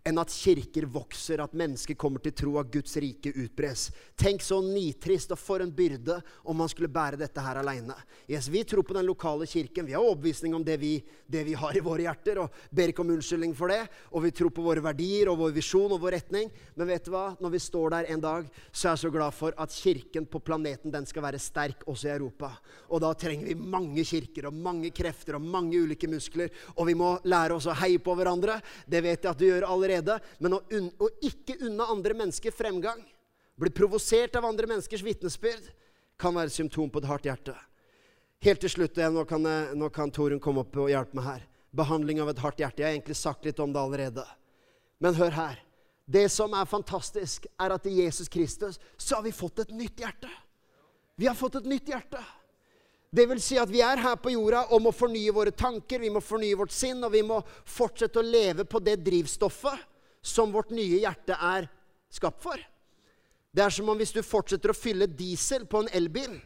enn 0.06 0.18
at 0.20 0.32
kirker 0.32 0.86
vokser, 0.88 1.40
at 1.42 1.56
mennesker 1.58 1.96
kommer 1.98 2.22
til 2.22 2.34
tro, 2.36 2.54
at 2.60 2.70
Guds 2.72 2.96
rike 3.00 3.32
utbres. 3.34 3.88
Tenk 4.18 4.42
så 4.44 4.60
nitrist 4.64 5.32
og 5.34 5.40
for 5.40 5.62
en 5.62 5.72
byrde 5.74 6.18
om 6.48 6.58
man 6.58 6.70
skulle 6.70 6.90
bære 6.92 7.18
dette 7.20 7.42
her 7.42 7.60
aleine. 7.60 7.96
Yes, 8.30 8.48
vi 8.48 8.62
tror 8.64 8.86
på 8.86 8.96
den 8.96 9.06
lokale 9.06 9.46
kirken. 9.46 9.86
Vi 9.86 9.96
har 9.96 10.04
overbevisning 10.04 10.54
om 10.56 10.64
det 10.64 10.78
vi, 10.80 10.94
det 11.26 11.44
vi, 11.46 11.56
har 11.58 11.76
i 11.76 11.84
våre 11.84 12.06
hjerter, 12.06 12.42
og 12.44 12.54
ber 12.70 12.92
ikke 12.92 13.04
om 13.04 13.12
unnskyldning 13.16 13.54
for 13.58 13.72
det. 13.72 13.82
Og 14.14 14.24
vi 14.24 14.32
tror 14.32 14.52
på 14.54 14.64
våre 14.64 14.84
verdier 14.84 15.32
og 15.32 15.40
vår 15.42 15.56
visjon 15.58 15.92
og 15.94 16.02
vår 16.02 16.16
retning. 16.18 16.50
Men 16.78 16.90
vet 16.90 17.04
du 17.08 17.12
hva? 17.14 17.26
Når 17.40 17.54
vi 17.56 17.62
står 17.62 17.94
der 17.96 18.12
en 18.14 18.24
dag, 18.24 18.48
så 18.70 18.88
er 18.88 18.96
jeg 18.96 19.04
så 19.04 19.12
glad 19.14 19.36
for 19.36 19.56
at 19.58 19.76
kirken 19.76 20.28
på 20.30 20.42
planeten 20.44 20.94
den 20.94 21.08
skal 21.08 21.26
være 21.26 21.42
sterk 21.42 21.84
også 21.86 22.08
i 22.08 22.14
Europa. 22.14 22.52
Og 22.88 23.02
da 23.04 23.12
trenger 23.18 23.50
vi 23.50 23.58
mange 23.58 24.06
kirker 24.08 24.48
og 24.48 24.56
mange 24.56 24.92
krefter 24.94 25.36
og 25.36 25.44
mange 25.44 25.82
ulike 25.82 26.08
muskler. 26.10 26.52
Og 26.76 26.88
vi 26.88 26.96
må 26.98 27.16
lære 27.28 27.58
oss 27.58 27.68
å 27.68 27.76
heie 27.82 28.00
på 28.02 28.14
hverandre. 28.16 28.60
Det 28.86 29.02
vet 29.04 29.24
jeg 29.24 29.32
at 29.32 29.40
du 29.40 29.48
gjør 29.48 29.68
allerede 29.68 29.97
glede, 29.98 30.18
men 30.38 30.56
å, 30.56 30.62
å 30.62 31.10
ikke 31.24 31.58
unne 31.66 31.86
andre 31.90 32.16
mennesker 32.22 32.54
fremgang, 32.54 33.00
bli 33.58 33.70
provosert 33.74 34.36
av 34.38 34.46
andre 34.46 34.68
menneskers 34.70 35.02
vitnesbyrd, 35.02 35.66
kan 36.18 36.34
være 36.34 36.50
symptom 36.50 36.90
på 36.90 37.02
et 37.02 37.08
hardt 37.10 37.26
hjerte. 37.26 37.54
Helt 38.42 38.62
til 38.62 38.70
slutt, 38.70 38.98
nå 38.98 39.24
kan, 39.26 39.46
jeg, 39.46 39.74
nå 39.78 39.88
kan 39.94 40.10
Torunn 40.14 40.42
komme 40.42 40.62
opp 40.62 40.76
og 40.78 40.90
hjelpe 40.90 41.18
meg 41.18 41.26
her. 41.26 41.46
Behandling 41.74 42.20
av 42.22 42.30
et 42.30 42.42
hardt 42.42 42.60
hjerte. 42.62 42.82
Jeg 42.82 42.86
har 42.86 42.96
egentlig 42.96 43.18
sagt 43.18 43.46
litt 43.46 43.58
om 43.62 43.72
det 43.74 43.80
allerede. 43.82 44.24
Men 45.02 45.18
hør 45.18 45.34
her. 45.34 45.58
Det 46.08 46.24
som 46.32 46.54
er 46.56 46.70
fantastisk, 46.70 47.46
er 47.60 47.74
at 47.74 47.86
i 47.86 47.98
Jesus 47.98 48.30
Kristus 48.32 48.78
så 48.96 49.18
har 49.18 49.26
vi 49.26 49.34
fått 49.34 49.66
et 49.66 49.74
nytt 49.74 50.00
hjerte. 50.00 50.30
Vi 51.18 51.26
har 51.26 51.36
fått 51.36 51.58
et 51.60 51.66
nytt 51.68 51.90
hjerte. 51.90 52.22
Det 53.10 53.24
vil 53.30 53.40
si 53.40 53.56
at 53.56 53.70
vi 53.72 53.80
er 53.80 54.00
her 54.04 54.18
på 54.20 54.34
jorda 54.34 54.66
og 54.74 54.82
må 54.84 54.92
fornye 54.92 55.32
våre 55.32 55.52
tanker, 55.56 56.02
vi 56.02 56.10
må 56.12 56.20
fornye 56.20 56.58
vårt 56.60 56.74
sinn, 56.76 57.00
og 57.04 57.14
vi 57.14 57.22
må 57.24 57.40
fortsette 57.64 58.20
å 58.20 58.26
leve 58.26 58.66
på 58.68 58.82
det 58.84 58.98
drivstoffet 59.04 59.86
som 60.20 60.52
vårt 60.52 60.74
nye 60.76 61.00
hjerte 61.00 61.36
er 61.36 61.70
skapt 62.12 62.42
for. 62.44 62.60
Det 63.48 63.64
er 63.64 63.72
som 63.72 63.88
om 63.88 63.96
hvis 63.96 64.12
du 64.12 64.20
fortsetter 64.20 64.74
å 64.74 64.76
fylle 64.76 65.08
diesel 65.08 65.64
på 65.66 65.80
en 65.82 65.92
elbil, 65.96 66.36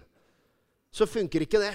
så 0.94 1.08
funker 1.08 1.42
ikke 1.42 1.64
det. 1.64 1.74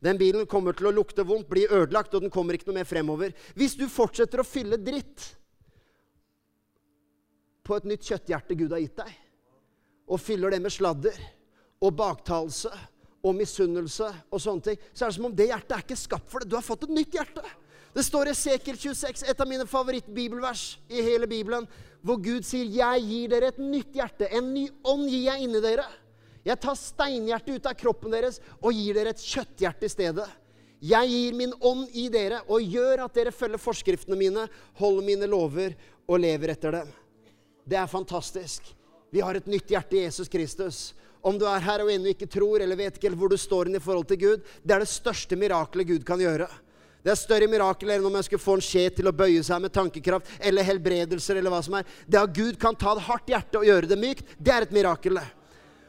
Den 0.00 0.18
bilen 0.18 0.46
kommer 0.48 0.76
til 0.78 0.88
å 0.88 0.94
lukte 0.94 1.26
vondt, 1.26 1.50
bli 1.50 1.66
ødelagt, 1.66 2.14
og 2.14 2.24
den 2.24 2.32
kommer 2.32 2.56
ikke 2.56 2.70
noe 2.70 2.78
mer 2.78 2.88
fremover. 2.88 3.34
Hvis 3.58 3.76
du 3.76 3.88
fortsetter 3.90 4.40
å 4.40 4.46
fylle 4.46 4.78
dritt 4.80 5.34
på 7.66 7.76
et 7.76 7.88
nytt 7.90 8.06
kjøtthjerte 8.08 8.56
Gud 8.56 8.72
har 8.72 8.80
gitt 8.80 9.02
deg, 9.02 9.10
og 10.08 10.22
fyller 10.22 10.54
det 10.54 10.62
med 10.64 10.72
sladder 10.72 11.18
og 11.84 11.92
baktalelse 11.98 12.72
og 13.28 13.36
misunnelse 13.38 14.08
og 14.32 14.42
sånne 14.42 14.64
ting, 14.64 14.78
så 14.92 15.04
er 15.04 15.10
det 15.10 15.16
som 15.18 15.28
om 15.28 15.34
det 15.36 15.48
hjertet 15.50 15.74
er 15.76 15.84
ikke 15.84 15.98
skapt 15.98 16.30
for 16.32 16.42
det. 16.42 16.50
Du 16.50 16.56
har 16.58 16.66
fått 16.66 16.86
et 16.86 16.94
nytt 16.94 17.14
hjerte. 17.18 17.44
Det 17.94 18.04
står 18.04 18.30
i 18.30 18.34
Sekel 18.36 18.76
26, 18.78 19.24
et 19.30 19.40
av 19.40 19.48
mine 19.48 19.66
favorittbibelvers 19.68 20.78
i 20.92 21.02
hele 21.02 21.28
Bibelen, 21.30 21.66
hvor 22.04 22.20
Gud 22.22 22.44
sier, 22.46 22.64
'Jeg 22.64 23.02
gir 23.02 23.28
dere 23.28 23.48
et 23.48 23.58
nytt 23.58 23.92
hjerte. 23.92 24.28
En 24.30 24.52
ny 24.54 24.68
ånd 24.84 25.08
gir 25.08 25.32
jeg 25.32 25.42
inni 25.42 25.60
dere.' 25.60 25.88
'Jeg 26.44 26.60
tar 26.60 26.74
steinhjertet 26.74 27.56
ut 27.56 27.66
av 27.66 27.74
kroppen 27.74 28.10
deres 28.10 28.40
og 28.62 28.72
gir 28.72 28.94
dere 28.94 29.10
et 29.10 29.24
kjøtthjerte 29.24 29.84
i 29.84 29.88
stedet.' 29.88 30.30
'Jeg 30.80 31.08
gir 31.10 31.34
min 31.34 31.52
ånd 31.60 31.88
i 31.92 32.08
dere 32.08 32.42
og 32.46 32.62
gjør 32.62 33.04
at 33.04 33.14
dere 33.14 33.32
følger 33.34 33.58
forskriftene 33.58 34.16
mine, 34.16 34.48
holder 34.78 35.02
mine 35.04 35.26
lover 35.26 35.74
og 36.06 36.20
lever 36.20 36.54
etter 36.54 36.70
dem.' 36.70 36.92
Det 37.68 37.76
er 37.76 37.86
fantastisk. 37.86 38.62
Vi 39.10 39.20
har 39.20 39.34
et 39.34 39.46
nytt 39.46 39.68
hjerte 39.68 39.96
i 39.96 40.04
Jesus 40.04 40.28
Kristus. 40.28 40.94
Om 41.22 41.38
du 41.38 41.44
er 41.50 41.64
her 41.64 41.82
og 41.82 41.90
ennå 41.92 42.12
ikke 42.12 42.28
tror, 42.30 42.62
eller 42.62 42.78
vet 42.78 42.98
ikke 42.98 43.10
hvor 43.18 43.30
du 43.32 43.36
står 43.40 43.68
inn 43.68 43.78
i 43.78 43.82
forhold 43.82 44.06
til 44.10 44.20
Gud, 44.22 44.48
det 44.62 44.74
er 44.74 44.84
det 44.84 44.90
største 44.90 45.38
mirakelet 45.38 45.88
Gud 45.88 46.06
kan 46.06 46.20
gjøre. 46.22 46.46
Det 47.02 47.12
er 47.12 47.18
større 47.18 47.48
mirakel 47.50 47.90
enn 47.94 48.06
om 48.06 48.16
jeg 48.18 48.26
skulle 48.26 48.42
få 48.42 48.56
en 48.58 48.64
skje 48.64 48.84
til 48.98 49.08
å 49.08 49.14
bøye 49.14 49.42
seg 49.46 49.62
med 49.62 49.72
tankekraft 49.74 50.30
eller 50.44 50.66
helbredelser 50.66 51.38
eller 51.38 51.54
hva 51.54 51.60
som 51.64 51.78
er. 51.78 51.86
Det 52.06 52.20
at 52.20 52.34
Gud 52.34 52.58
kan 52.60 52.76
ta 52.78 52.92
et 52.94 53.06
hardt 53.06 53.30
hjerte 53.30 53.60
og 53.60 53.66
gjøre 53.68 53.90
det 53.90 54.00
mykt, 54.00 54.34
det 54.38 54.54
er 54.54 54.66
et 54.66 54.74
mirakel. 54.74 55.20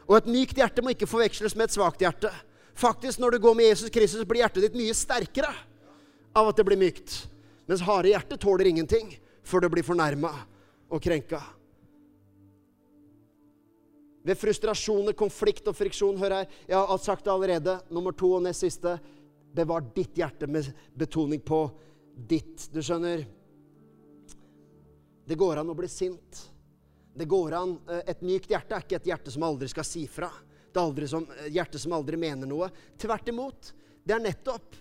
Og 0.07 0.15
et 0.17 0.29
mykt 0.29 0.61
hjerte 0.61 0.85
må 0.85 0.93
ikke 0.93 1.09
forveksles 1.09 1.57
med 1.57 1.67
et 1.67 1.75
svakt 1.75 2.05
hjerte. 2.05 2.31
Faktisk, 2.79 3.19
når 3.19 3.35
du 3.35 3.43
går 3.43 3.57
med 3.57 3.71
Jesus 3.71 3.91
Kristus, 3.91 4.23
blir 4.25 4.45
hjertet 4.45 4.69
ditt 4.69 4.77
mye 4.79 4.95
sterkere 4.95 5.51
av 6.37 6.49
at 6.49 6.57
det 6.57 6.65
blir 6.69 6.79
mykt. 6.79 7.17
Mens 7.69 7.83
harde 7.85 8.13
hjerte 8.13 8.39
tåler 8.39 8.69
ingenting 8.69 9.11
før 9.45 9.65
det 9.65 9.73
blir 9.73 9.85
fornærma 9.85 10.31
og 10.89 11.01
krenka. 11.03 11.41
Ved 14.29 14.37
frustrasjoner, 14.37 15.15
konflikt 15.17 15.65
og 15.71 15.73
friksjon. 15.73 16.17
Hør 16.21 16.35
her, 16.35 16.49
jeg 16.69 16.77
har 16.77 16.99
sagt 17.01 17.25
det 17.25 17.31
allerede. 17.33 17.79
Nummer 17.89 18.13
to 18.13 18.35
og 18.37 18.43
nest 18.45 18.61
siste. 18.61 18.91
Bevar 19.57 19.81
ditt 19.95 20.19
hjerte 20.19 20.45
med 20.45 20.67
betoning 20.93 21.41
på 21.41 21.63
ditt. 22.29 22.67
Du 22.69 22.77
skjønner 22.85 23.25
Det 25.25 25.37
går 25.37 25.61
an 25.61 25.71
å 25.73 25.77
bli 25.77 25.89
sint. 25.89 26.43
Det 27.17 27.25
går 27.25 27.55
an 27.57 27.73
eh, 27.89 28.03
Et 28.13 28.21
mykt 28.21 28.53
hjerte 28.53 28.77
er 28.77 28.85
ikke 28.85 28.99
et 28.99 29.09
hjerte 29.09 29.33
som 29.33 29.47
aldri 29.47 29.69
skal 29.73 29.87
si 29.87 30.05
fra. 30.05 30.29
Det 30.69 30.77
er 30.77 31.09
som, 31.09 31.25
et 31.25 31.41
eh, 31.47 31.51
hjerte 31.57 31.81
som 31.81 31.97
aldri 31.97 32.21
mener 32.21 32.49
noe. 32.49 32.69
Tvert 33.01 33.33
imot. 33.33 33.71
Det 34.05 34.13
er 34.13 34.21
nettopp 34.27 34.77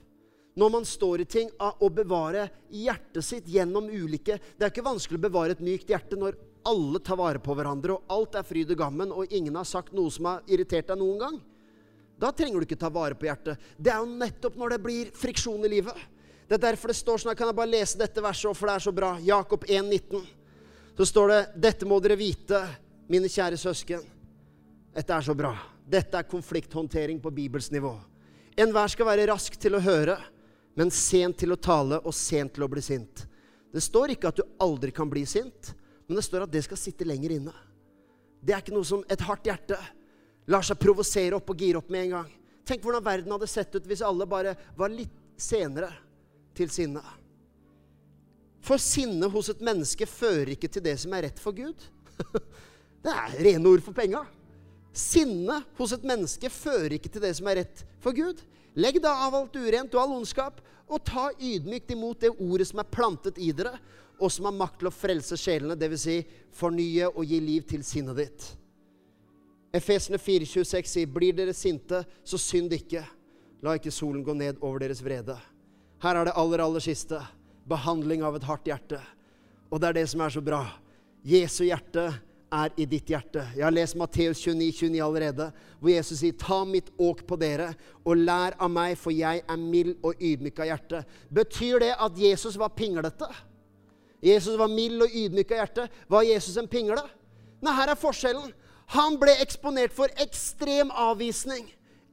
når 0.59 0.71
man 0.75 0.85
står 0.85 1.23
i 1.23 1.29
ting, 1.31 1.51
av 1.63 1.81
å 1.81 1.89
bevare 1.95 2.49
hjertet 2.75 3.25
sitt 3.25 3.49
gjennom 3.49 3.87
ulike 3.89 4.41
Det 4.59 4.65
er 4.67 4.73
ikke 4.73 4.83
vanskelig 4.83 5.21
å 5.21 5.27
bevare 5.29 5.55
et 5.55 5.63
mykt 5.63 5.93
hjerte 5.93 6.19
når 6.19 6.37
alle 6.69 7.01
tar 7.05 7.19
vare 7.19 7.41
på 7.43 7.55
hverandre, 7.57 7.97
og 7.97 8.13
alt 8.13 8.37
er 8.39 8.47
fryd 8.47 8.75
og 8.75 8.81
gammen, 8.81 9.13
og 9.15 9.33
ingen 9.33 9.57
har 9.57 9.67
sagt 9.69 9.95
noe 9.97 10.13
som 10.13 10.29
har 10.29 10.45
irritert 10.51 10.91
deg 10.91 11.01
noen 11.01 11.23
gang. 11.23 11.39
Da 12.19 12.33
trenger 12.35 12.61
du 12.61 12.67
ikke 12.67 12.79
ta 12.81 12.91
vare 12.93 13.17
på 13.17 13.29
hjertet. 13.29 13.61
Det 13.79 13.93
er 13.93 14.03
jo 14.03 14.19
nettopp 14.19 14.59
når 14.59 14.75
det 14.75 14.81
blir 14.83 15.13
friksjon 15.15 15.65
i 15.65 15.71
livet. 15.71 16.07
Det 16.49 16.57
er 16.57 16.65
derfor 16.71 16.91
det 16.91 16.99
står 16.99 17.23
sånn, 17.23 17.37
Kan 17.37 17.51
jeg 17.51 17.59
bare 17.59 17.71
lese 17.71 18.01
dette 18.01 18.23
verset, 18.25 18.57
for 18.57 18.69
det 18.69 18.75
er 18.75 18.85
så 18.87 18.93
bra? 18.93 19.15
Jakob 19.23 19.65
1,19. 19.65 20.27
Så 20.99 21.07
står 21.07 21.29
det 21.33 21.41
Dette 21.69 21.87
må 21.87 22.01
dere 22.03 22.19
vite, 22.19 22.63
mine 23.09 23.31
kjære 23.31 23.61
søsken. 23.61 24.03
Dette 24.95 25.15
er 25.15 25.23
så 25.23 25.37
bra. 25.39 25.53
Dette 25.89 26.19
er 26.19 26.27
konflikthåndtering 26.29 27.21
på 27.23 27.31
Bibels 27.31 27.71
nivå. 27.71 27.95
Enhver 28.59 28.91
skal 28.91 29.07
være 29.07 29.29
rask 29.31 29.55
til 29.61 29.79
å 29.79 29.83
høre, 29.85 30.17
men 30.75 30.91
sent 30.91 31.39
til 31.39 31.55
å 31.55 31.61
tale 31.61 32.01
og 32.03 32.15
sent 32.17 32.57
til 32.57 32.67
å 32.67 32.71
bli 32.73 32.83
sint. 32.83 33.23
Det 33.71 33.85
står 33.85 34.17
ikke 34.17 34.33
at 34.33 34.41
du 34.41 34.45
aldri 34.65 34.91
kan 34.95 35.09
bli 35.11 35.23
sint, 35.29 35.71
men 36.09 36.17
det 36.17 36.25
står 36.25 36.47
at 36.47 36.53
det 36.53 36.65
skal 36.65 36.81
sitte 36.81 37.07
lenger 37.07 37.37
inne. 37.37 37.55
Det 38.41 38.55
er 38.55 38.63
ikke 38.63 38.75
noe 38.75 38.87
som 38.89 39.05
et 39.11 39.23
hardt 39.29 39.47
hjerte 39.49 39.77
lar 40.49 40.65
seg 40.65 40.81
provosere 40.81 41.37
opp 41.37 41.51
og 41.53 41.61
gire 41.61 41.83
opp 41.83 41.91
med 41.93 42.07
en 42.07 42.15
gang. 42.17 42.31
Tenk 42.69 42.85
hvordan 42.85 43.05
verden 43.05 43.35
hadde 43.35 43.49
sett 43.51 43.75
ut 43.77 43.87
hvis 43.89 44.05
alle 44.05 44.27
bare 44.29 44.55
var 44.77 44.93
litt 44.93 45.13
senere 45.37 45.91
til 46.57 46.73
sinne. 46.73 47.03
For 48.65 48.81
sinne 48.83 49.29
hos 49.33 49.53
et 49.53 49.61
menneske 49.65 50.09
fører 50.09 50.55
ikke 50.55 50.71
til 50.73 50.85
det 50.85 50.97
som 51.01 51.13
er 51.17 51.29
rett 51.29 51.43
for 51.43 51.57
Gud. 51.57 51.77
Det 53.05 53.13
er 53.15 53.37
rene 53.47 53.71
ord 53.71 53.83
for 53.85 53.95
penga. 53.95 54.25
Sinne 54.91 55.61
hos 55.79 55.93
et 55.95 56.03
menneske 56.09 56.51
fører 56.51 56.97
ikke 56.97 57.13
til 57.15 57.23
det 57.23 57.31
som 57.39 57.47
er 57.47 57.61
rett 57.61 57.85
for 58.03 58.17
Gud. 58.17 58.41
Legg 58.75 58.99
da 59.05 59.13
av 59.29 59.37
alt 59.39 59.55
urent 59.55 59.95
og 59.95 60.03
all 60.03 60.17
ondskap, 60.17 60.59
og 60.89 61.05
ta 61.07 61.29
ydmykt 61.39 61.93
imot 61.95 62.25
det 62.25 62.33
ordet 62.35 62.67
som 62.67 62.83
er 62.83 62.91
plantet 62.91 63.39
i 63.39 63.53
dere, 63.55 63.77
og 64.21 64.33
som 64.33 64.49
har 64.49 64.57
makt 64.57 64.81
til 64.81 64.91
å 64.91 64.95
frelse 64.95 65.37
sjelene, 65.39 65.77
dvs. 65.79 66.03
Si, 66.03 66.17
fornye 66.59 67.11
og 67.13 67.25
gi 67.27 67.39
liv 67.41 67.67
til 67.69 67.85
sinnet 67.87 68.19
ditt. 68.19 68.49
Efesene 69.75 70.19
4,26 70.19 70.87
sier, 70.89 71.07
'Blir 71.07 71.37
dere 71.37 71.55
sinte, 71.55 72.05
så 72.25 72.39
synd 72.39 72.73
ikke.' 72.73 73.05
'La 73.63 73.75
ikke 73.75 73.93
solen 73.93 74.25
gå 74.25 74.35
ned 74.35 74.57
over 74.63 74.79
deres 74.79 75.03
vrede.' 75.03 75.39
Her 76.01 76.17
er 76.17 76.25
det 76.25 76.37
aller, 76.37 76.63
aller 76.63 76.81
siste. 76.81 77.19
Behandling 77.69 78.23
av 78.23 78.37
et 78.37 78.47
hardt 78.47 78.65
hjerte. 78.65 79.01
Og 79.71 79.81
det 79.81 79.89
er 79.89 79.93
det 79.93 80.09
som 80.09 80.21
er 80.21 80.31
så 80.31 80.41
bra. 80.41 80.63
Jesu 81.27 81.65
hjerte 81.65 82.15
er 82.53 82.73
i 82.77 82.87
ditt 82.89 83.11
hjerte. 83.11 83.43
Jeg 83.57 83.65
har 83.67 83.75
lest 83.75 83.97
Matteus 83.99 84.41
29, 84.41 84.73
29 84.73 85.03
allerede, 85.05 85.51
hvor 85.81 85.91
Jesus 85.91 86.19
sier, 86.21 86.33
'Ta 86.33 86.65
mitt 86.65 86.91
åk 86.99 87.27
på 87.27 87.37
dere, 87.37 87.75
og 88.05 88.17
lær 88.17 88.57
av 88.59 88.71
meg, 88.71 88.97
for 88.97 89.11
jeg 89.11 89.43
er 89.49 89.57
mild 89.57 89.97
og 90.03 90.15
ydmyk 90.21 90.59
av 90.61 90.67
hjerte'. 90.67 91.05
Betyr 91.31 91.79
det 91.81 91.95
at 91.99 92.13
Jesus 92.17 92.57
var 92.57 92.69
pinglete? 92.69 93.29
Jesus 94.23 94.59
var 94.59 94.71
mild 94.73 95.03
og 95.05 95.15
ydmyk 95.15 95.53
av 95.55 95.63
hjerte. 95.63 95.87
Var 96.11 96.27
Jesus 96.27 96.57
en 96.59 96.69
pingle? 96.71 97.03
Nei, 97.63 97.75
her 97.75 97.93
er 97.93 97.99
forskjellen. 97.99 98.53
Han 98.95 99.19
ble 99.21 99.35
eksponert 99.43 99.93
for 99.93 100.11
ekstrem 100.23 100.91
avvisning, 100.97 101.67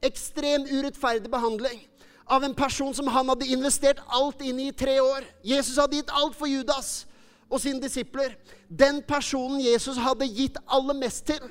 ekstrem 0.04 0.66
urettferdig 0.68 1.30
behandling 1.32 1.80
av 2.26 2.44
en 2.44 2.54
person 2.54 2.94
som 2.94 3.06
han 3.08 3.30
hadde 3.30 3.48
investert 3.54 4.02
alt 4.12 4.42
inn 4.42 4.58
i 4.60 4.68
i 4.68 4.74
tre 4.76 4.98
år. 5.00 5.24
Jesus 5.46 5.78
hadde 5.78 5.96
gitt 6.00 6.12
alt 6.12 6.34
for 6.36 6.50
Judas 6.50 7.06
og 7.48 7.62
sine 7.62 7.80
disipler. 7.80 8.34
Den 8.68 9.00
personen 9.06 9.62
Jesus 9.62 9.96
hadde 10.02 10.28
gitt 10.28 10.58
aller 10.66 10.98
mest 10.98 11.24
til 11.30 11.46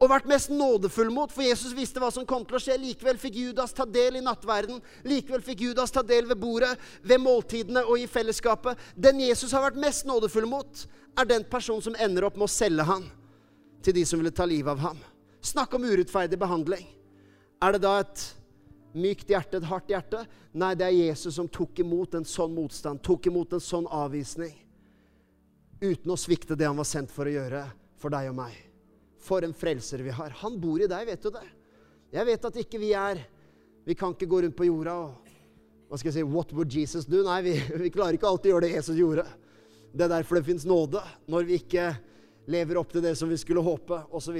og 0.00 0.08
vært 0.08 0.28
mest 0.30 0.48
nådefull 0.48 1.10
mot, 1.12 1.32
for 1.32 1.44
Jesus 1.44 1.74
visste 1.76 2.00
hva 2.00 2.08
som 2.12 2.24
kom 2.28 2.46
til 2.48 2.56
å 2.56 2.60
skje. 2.62 2.78
Likevel 2.80 3.18
fikk 3.20 3.36
Judas 3.36 3.74
ta 3.76 3.84
del 3.84 4.16
i 4.16 4.24
nattverden. 4.24 4.80
Likevel 5.04 5.44
fikk 5.44 5.66
Judas 5.66 5.92
ta 5.92 6.00
del 6.06 6.24
ved 6.30 6.40
bordet, 6.40 6.72
ved 7.04 7.20
måltidene 7.20 7.82
og 7.84 8.00
i 8.00 8.06
fellesskapet. 8.08 8.80
Den 8.96 9.20
Jesus 9.20 9.52
har 9.52 9.66
vært 9.66 9.80
mest 9.80 10.08
nådefull 10.08 10.48
mot, 10.48 10.86
er 11.20 11.28
den 11.28 11.44
personen 11.44 11.84
som 11.84 11.98
ender 12.00 12.24
opp 12.24 12.38
med 12.40 12.48
å 12.48 12.52
selge 12.52 12.86
han 12.88 13.04
til 13.84 13.96
de 13.98 14.06
som 14.08 14.20
ville 14.22 14.32
ta 14.32 14.46
livet 14.48 14.72
av 14.72 14.80
ham. 14.86 15.02
Snakk 15.44 15.76
om 15.76 15.84
urettferdig 15.84 16.40
behandling. 16.40 16.88
Er 17.60 17.76
det 17.76 17.82
da 17.84 17.98
et 18.00 18.24
mykt 18.96 19.28
hjerte, 19.28 19.60
et 19.60 19.68
hardt 19.68 19.92
hjerte? 19.92 20.24
Nei, 20.56 20.72
det 20.80 20.88
er 20.88 20.96
Jesus 20.96 21.36
som 21.36 21.48
tok 21.48 21.84
imot 21.84 22.16
en 22.16 22.28
sånn 22.28 22.56
motstand, 22.56 23.04
tok 23.04 23.28
imot 23.28 23.52
en 23.52 23.64
sånn 23.64 23.88
avvisning 23.88 24.56
uten 25.80 26.12
å 26.12 26.18
svikte 26.20 26.56
det 26.56 26.68
han 26.68 26.76
var 26.76 26.88
sendt 26.88 27.12
for 27.12 27.28
å 27.28 27.36
gjøre 27.36 27.64
for 28.00 28.12
deg 28.12 28.32
og 28.32 28.36
meg. 28.42 28.69
For 29.20 29.44
en 29.44 29.56
frelser 29.56 30.04
vi 30.04 30.14
har. 30.14 30.32
Han 30.42 30.58
bor 30.60 30.80
i 30.80 30.88
deg, 30.90 31.08
vet 31.08 31.24
du 31.24 31.32
det? 31.34 31.46
Jeg 32.10 32.26
vet 32.26 32.46
at 32.48 32.56
ikke 32.64 32.80
vi 32.82 32.94
er 32.98 33.20
Vi 33.86 33.94
kan 33.94 34.12
ikke 34.14 34.28
gå 34.28 34.40
rundt 34.42 34.56
på 34.58 34.66
jorda 34.66 34.94
og 35.06 35.28
hva 35.90 35.98
skal 35.98 36.10
jeg 36.12 36.20
si, 36.20 36.26
What 36.30 36.52
would 36.54 36.70
Jesus 36.70 37.06
do? 37.08 37.24
Nei, 37.26 37.40
vi, 37.42 37.54
vi 37.82 37.90
klarer 37.90 38.14
ikke 38.14 38.28
alltid 38.28 38.52
å 38.52 38.54
gjøre 38.54 38.68
det 38.68 38.76
Jesus 38.76 38.98
gjorde. 39.00 39.24
Det 39.90 40.04
er 40.06 40.12
derfor 40.12 40.38
det 40.38 40.46
fins 40.46 40.66
nåde. 40.68 41.02
Når 41.26 41.48
vi 41.48 41.56
ikke 41.58 41.88
lever 42.50 42.78
opp 42.80 42.92
til 42.92 43.02
det 43.04 43.16
som 43.18 43.30
vi 43.30 43.38
skulle 43.38 43.62
håpe, 43.64 43.98
osv. 44.14 44.38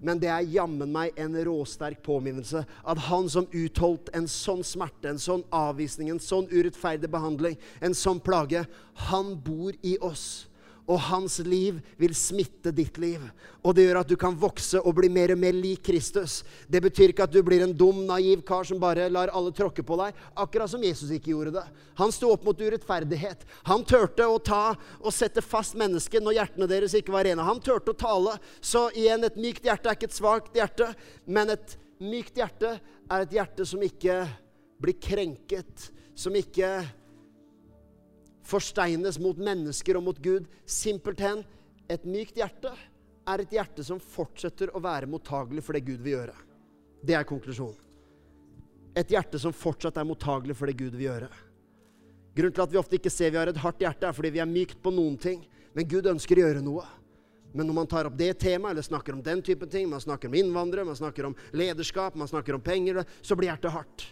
Men 0.00 0.20
det 0.20 0.28
er 0.32 0.50
jammen 0.52 0.92
meg 0.92 1.16
en 1.20 1.36
råsterk 1.48 2.02
påminnelse 2.04 2.62
at 2.62 3.02
han 3.08 3.28
som 3.32 3.48
utholdt 3.48 4.12
en 4.16 4.28
sånn 4.30 4.62
smerte, 4.66 5.10
en 5.10 5.20
sånn 5.20 5.44
avvisning, 5.54 6.12
en 6.12 6.22
sånn 6.22 6.48
urettferdig 6.52 7.10
behandling, 7.12 7.58
en 7.80 7.96
sånn 7.96 8.20
plage, 8.20 8.64
han 9.08 9.34
bor 9.44 9.76
i 9.80 9.96
oss 10.04 10.49
og 10.90 10.98
hans 11.06 11.38
liv 11.46 11.78
vil 12.00 12.14
smitte 12.18 12.72
ditt 12.74 12.98
liv. 12.98 13.22
Og 13.62 13.76
det 13.76 13.84
gjør 13.86 14.00
at 14.00 14.10
du 14.10 14.16
kan 14.18 14.34
vokse 14.38 14.80
og 14.80 14.96
bli 14.98 15.10
mer 15.12 15.32
og 15.34 15.38
mer 15.38 15.54
lik 15.54 15.84
Kristus. 15.86 16.40
Det 16.66 16.82
betyr 16.82 17.12
ikke 17.12 17.28
at 17.28 17.34
du 17.34 17.38
blir 17.46 17.62
en 17.62 17.74
dum, 17.76 18.02
naiv 18.08 18.42
kar 18.46 18.66
som 18.66 18.80
bare 18.82 19.06
lar 19.12 19.30
alle 19.36 19.52
tråkke 19.54 19.84
på 19.86 19.98
deg, 20.00 20.18
akkurat 20.34 20.72
som 20.72 20.82
Jesus 20.82 21.12
ikke 21.14 21.32
gjorde 21.32 21.54
det. 21.60 21.64
Han 22.00 22.10
sto 22.14 22.32
opp 22.34 22.46
mot 22.48 22.58
urettferdighet. 22.58 23.46
Han 23.70 23.86
turte 23.86 24.26
å 24.26 24.40
ta 24.42 24.74
og 24.98 25.14
sette 25.14 25.44
fast 25.44 25.78
mennesket 25.78 26.24
når 26.24 26.40
hjertene 26.40 26.70
deres 26.70 26.96
ikke 26.98 27.14
var 27.14 27.28
rene. 27.28 27.46
Han 27.46 27.62
turte 27.62 27.94
å 27.94 28.00
tale. 28.00 28.38
Så 28.60 28.88
igjen, 28.98 29.26
et 29.26 29.38
mykt 29.38 29.66
hjerte 29.68 29.90
er 29.92 29.98
ikke 29.98 30.10
et 30.10 30.18
svakt 30.18 30.58
hjerte, 30.58 30.90
men 31.30 31.54
et 31.54 31.76
mykt 32.02 32.40
hjerte 32.40 32.78
er 32.80 33.26
et 33.26 33.36
hjerte 33.36 33.66
som 33.68 33.82
ikke 33.84 34.24
blir 34.80 34.96
krenket, 34.98 35.90
som 36.16 36.34
ikke 36.36 36.80
forsteines 38.46 39.18
mot 39.20 39.38
mennesker 39.38 39.98
og 39.98 40.06
mot 40.08 40.22
Gud. 40.22 40.46
Simpelthen 40.64 41.44
et 41.90 42.06
mykt 42.06 42.38
hjerte 42.38 42.72
er 43.30 43.42
et 43.42 43.52
hjerte 43.54 43.84
som 43.86 44.00
fortsetter 44.00 44.72
å 44.74 44.82
være 44.82 45.08
mottagelig 45.10 45.64
for 45.66 45.76
det 45.76 45.84
Gud 45.86 46.02
vil 46.04 46.16
gjøre. 46.18 46.36
Det 47.02 47.16
er 47.16 47.28
konklusjonen. 47.28 47.78
Et 48.98 49.12
hjerte 49.14 49.38
som 49.38 49.54
fortsatt 49.54 50.00
er 50.00 50.08
mottagelig 50.08 50.56
for 50.58 50.66
det 50.66 50.74
Gud 50.78 50.96
vil 50.96 51.06
gjøre. 51.06 51.28
Grunnen 52.34 52.54
til 52.54 52.64
at 52.64 52.72
vi 52.72 52.78
ofte 52.80 52.98
ikke 52.98 53.12
ser 53.12 53.30
vi 53.30 53.38
har 53.38 53.50
et 53.50 53.60
hardt 53.62 53.82
hjerte, 53.82 54.06
er 54.06 54.16
fordi 54.16 54.32
vi 54.34 54.42
er 54.42 54.50
mykt 54.50 54.80
på 54.82 54.92
noen 54.94 55.16
ting. 55.20 55.44
Men 55.74 55.86
Gud 55.90 56.08
ønsker 56.10 56.38
å 56.38 56.44
gjøre 56.44 56.64
noe. 56.64 56.82
Men 57.54 57.66
når 57.66 57.76
man 57.80 57.90
tar 57.90 58.06
opp 58.06 58.18
det 58.18 58.32
temaet, 58.42 58.74
eller 58.74 58.86
snakker 58.86 59.14
om 59.16 59.22
den 59.26 59.42
type 59.46 59.66
ting, 59.70 59.88
man 59.90 60.02
snakker 60.02 60.30
om 60.30 60.36
innvandrere, 60.38 60.86
man 60.86 60.98
snakker 60.98 61.26
om 61.26 61.34
lederskap, 61.54 62.14
man 62.18 62.30
snakker 62.30 62.54
om 62.54 62.62
penger, 62.62 63.02
så 63.22 63.38
blir 63.38 63.50
hjertet 63.50 63.74
hardt. 63.74 64.06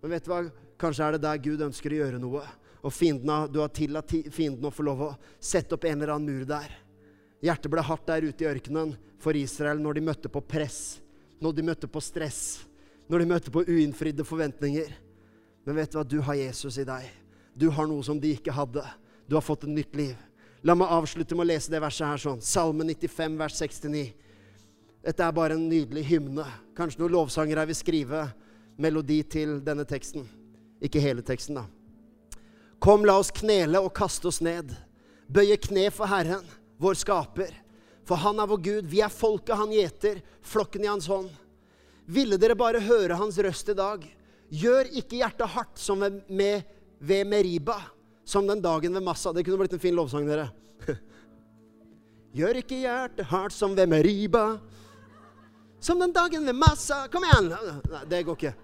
Men 0.00 0.14
vet 0.14 0.24
du 0.24 0.32
hva? 0.32 0.42
Kanskje 0.80 1.06
er 1.06 1.16
det 1.16 1.24
der 1.26 1.42
Gud 1.44 1.64
ønsker 1.66 1.92
å 1.92 1.98
gjøre 2.00 2.20
noe 2.22 2.44
og 2.80 2.92
fiendene, 2.94 3.44
du 3.52 3.60
har 3.60 3.72
tillatt 3.74 4.12
fienden 4.32 4.68
å 4.68 4.72
få 4.72 4.84
lov 4.86 5.02
å 5.04 5.10
sette 5.36 5.76
opp 5.76 5.84
en 5.84 5.98
eller 5.98 6.14
annen 6.14 6.30
mur 6.30 6.46
der. 6.48 6.72
Hjertet 7.44 7.72
ble 7.72 7.84
hardt 7.84 8.08
der 8.08 8.24
ute 8.24 8.44
i 8.44 8.48
ørkenen 8.48 8.94
for 9.20 9.36
Israel 9.36 9.80
når 9.80 9.98
de 9.98 10.06
møtte 10.08 10.32
på 10.32 10.42
press, 10.44 11.00
når 11.40 11.56
de 11.56 11.66
møtte 11.70 11.88
på 11.88 12.02
stress, 12.04 12.42
når 13.08 13.22
de 13.22 13.30
møtte 13.32 13.52
på 13.52 13.64
uinnfridde 13.68 14.24
forventninger. 14.24 14.92
Men 15.66 15.76
vet 15.76 15.92
du 15.92 15.98
hva? 15.98 16.04
Du 16.08 16.18
har 16.24 16.38
Jesus 16.38 16.78
i 16.80 16.86
deg. 16.88 17.08
Du 17.56 17.68
har 17.74 17.88
noe 17.88 18.04
som 18.06 18.20
de 18.20 18.32
ikke 18.36 18.54
hadde. 18.54 18.84
Du 19.28 19.36
har 19.36 19.44
fått 19.44 19.66
et 19.66 19.72
nytt 19.72 19.96
liv. 19.96 20.16
La 20.64 20.76
meg 20.76 20.92
avslutte 20.92 21.36
med 21.36 21.46
å 21.46 21.50
lese 21.52 21.72
det 21.72 21.80
verset 21.80 22.06
her 22.06 22.20
sånn. 22.20 22.40
Salme 22.44 22.84
95, 22.84 23.36
vers 23.40 23.56
69. 23.56 24.04
Dette 25.00 25.24
er 25.24 25.36
bare 25.36 25.56
en 25.56 25.68
nydelig 25.68 26.04
hymne. 26.10 26.44
Kanskje 26.76 27.00
noen 27.00 27.14
lovsangere 27.16 27.64
vil 27.70 27.78
skrive 27.78 28.26
melodi 28.80 29.22
til 29.24 29.58
denne 29.64 29.86
teksten. 29.88 30.26
Ikke 30.84 31.00
hele 31.00 31.24
teksten, 31.24 31.56
da. 31.60 31.66
Kom, 32.80 33.04
la 33.04 33.18
oss 33.20 33.30
knele 33.36 33.80
og 33.84 33.92
kaste 33.96 34.30
oss 34.30 34.40
ned. 34.40 34.72
Bøye 35.28 35.58
kne 35.60 35.90
for 35.92 36.08
Herren, 36.08 36.46
vår 36.80 36.96
skaper. 36.96 37.52
For 38.08 38.18
han 38.18 38.40
er 38.40 38.48
vår 38.48 38.62
Gud. 38.64 38.88
Vi 38.88 39.02
er 39.04 39.12
folket 39.12 39.60
han 39.60 39.74
gjeter, 39.74 40.22
flokken 40.40 40.86
i 40.86 40.88
hans 40.88 41.08
hånd. 41.10 41.28
Ville 42.10 42.40
dere 42.40 42.56
bare 42.58 42.80
høre 42.82 43.18
hans 43.20 43.38
røst 43.38 43.68
i 43.70 43.76
dag? 43.76 44.06
Gjør 44.50 44.88
ikke 44.98 45.20
hjertet 45.20 45.52
hardt 45.52 45.78
som 45.78 46.00
ved, 46.02 46.22
med, 46.26 46.64
ved 46.98 47.28
Meriba, 47.28 47.76
som 48.24 48.48
den 48.48 48.62
dagen 48.64 48.96
ved 48.96 49.04
Massa. 49.04 49.34
Det 49.36 49.44
kunne 49.46 49.60
blitt 49.60 49.76
en 49.76 49.82
fin 49.82 49.94
lovsang, 49.94 50.26
dere. 50.26 50.48
Gjør 52.40 52.62
ikke 52.62 52.80
hjertet 52.80 53.28
hardt 53.30 53.54
som 53.54 53.76
ved 53.78 53.92
Meriba, 53.92 54.56
som 55.84 56.00
den 56.00 56.16
dagen 56.16 56.48
ved 56.48 56.56
Massa. 56.56 57.04
Kom 57.12 57.28
igjen! 57.28 57.52
Nei, 57.92 58.02
det 58.10 58.24
går 58.26 58.40
ikke. 58.40 58.56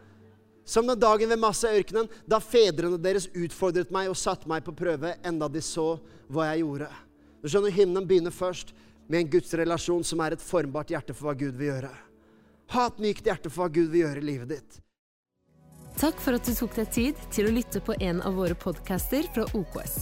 Som 0.66 0.88
den 0.90 0.98
dagen 0.98 1.30
ved 1.30 1.38
Massa-ørkenen, 1.38 2.08
da 2.26 2.40
fedrene 2.42 2.98
deres 2.98 3.28
utfordret 3.30 3.92
meg 3.94 4.10
og 4.10 4.18
satte 4.18 4.48
meg 4.50 4.64
på 4.66 4.74
prøve, 4.74 5.14
enda 5.22 5.46
de 5.48 5.62
så 5.62 5.92
hva 6.26 6.48
jeg 6.50 6.64
gjorde. 6.64 6.88
Du 7.42 7.46
skjønner, 7.52 7.70
Hymnen 7.70 8.08
begynner 8.08 8.34
først 8.34 8.72
med 9.06 9.20
en 9.20 9.30
gudsrelasjon 9.30 10.02
som 10.04 10.24
er 10.24 10.34
et 10.34 10.42
formbart 10.42 10.90
hjerte 10.90 11.14
for 11.14 11.28
hva 11.28 11.36
Gud 11.38 11.54
vil 11.54 11.70
gjøre. 11.70 11.92
Ha 12.74 12.88
et 12.90 12.98
mykt 13.04 13.30
hjerte 13.30 13.52
for 13.52 13.62
hva 13.62 13.76
Gud 13.76 13.92
vil 13.92 14.02
gjøre 14.02 14.22
i 14.24 14.26
livet 14.26 14.50
ditt. 14.56 14.80
Takk 15.96 16.18
for 16.20 16.36
at 16.36 16.44
du 16.44 16.52
tok 16.52 16.74
deg 16.76 16.90
tid 16.92 17.20
til 17.32 17.46
å 17.46 17.54
lytte 17.54 17.80
på 17.80 17.94
en 18.02 18.18
av 18.26 18.34
våre 18.36 18.58
podcaster 18.58 19.30
fra 19.32 19.46
OKS. 19.56 19.94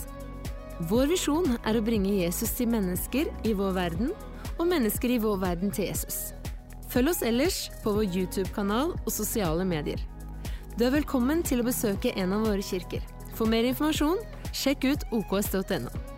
Vår 0.89 1.12
visjon 1.12 1.53
er 1.61 1.77
å 1.77 1.85
bringe 1.85 2.17
Jesus 2.17 2.57
til 2.57 2.73
mennesker 2.73 3.29
i 3.47 3.53
vår 3.55 3.77
verden, 3.77 4.11
og 4.57 4.67
mennesker 4.71 5.12
i 5.12 5.21
vår 5.23 5.39
verden 5.45 5.71
til 5.75 5.91
Jesus. 5.93 6.33
Følg 6.91 7.12
oss 7.12 7.23
ellers 7.27 7.61
på 7.85 7.93
vår 7.95 8.09
YouTube-kanal 8.09 8.97
og 8.97 9.12
sosiale 9.12 9.69
medier. 9.69 10.01
Du 10.75 10.83
er 10.83 10.91
velkommen 10.91 11.45
til 11.47 11.61
å 11.62 11.64
besøke 11.68 12.11
en 12.18 12.33
av 12.35 12.49
våre 12.49 12.62
kirker. 12.66 13.05
For 13.39 13.47
mer 13.47 13.62
informasjon, 13.68 14.18
sjekk 14.51 14.89
ut 14.89 15.05
oks.no. 15.14 16.14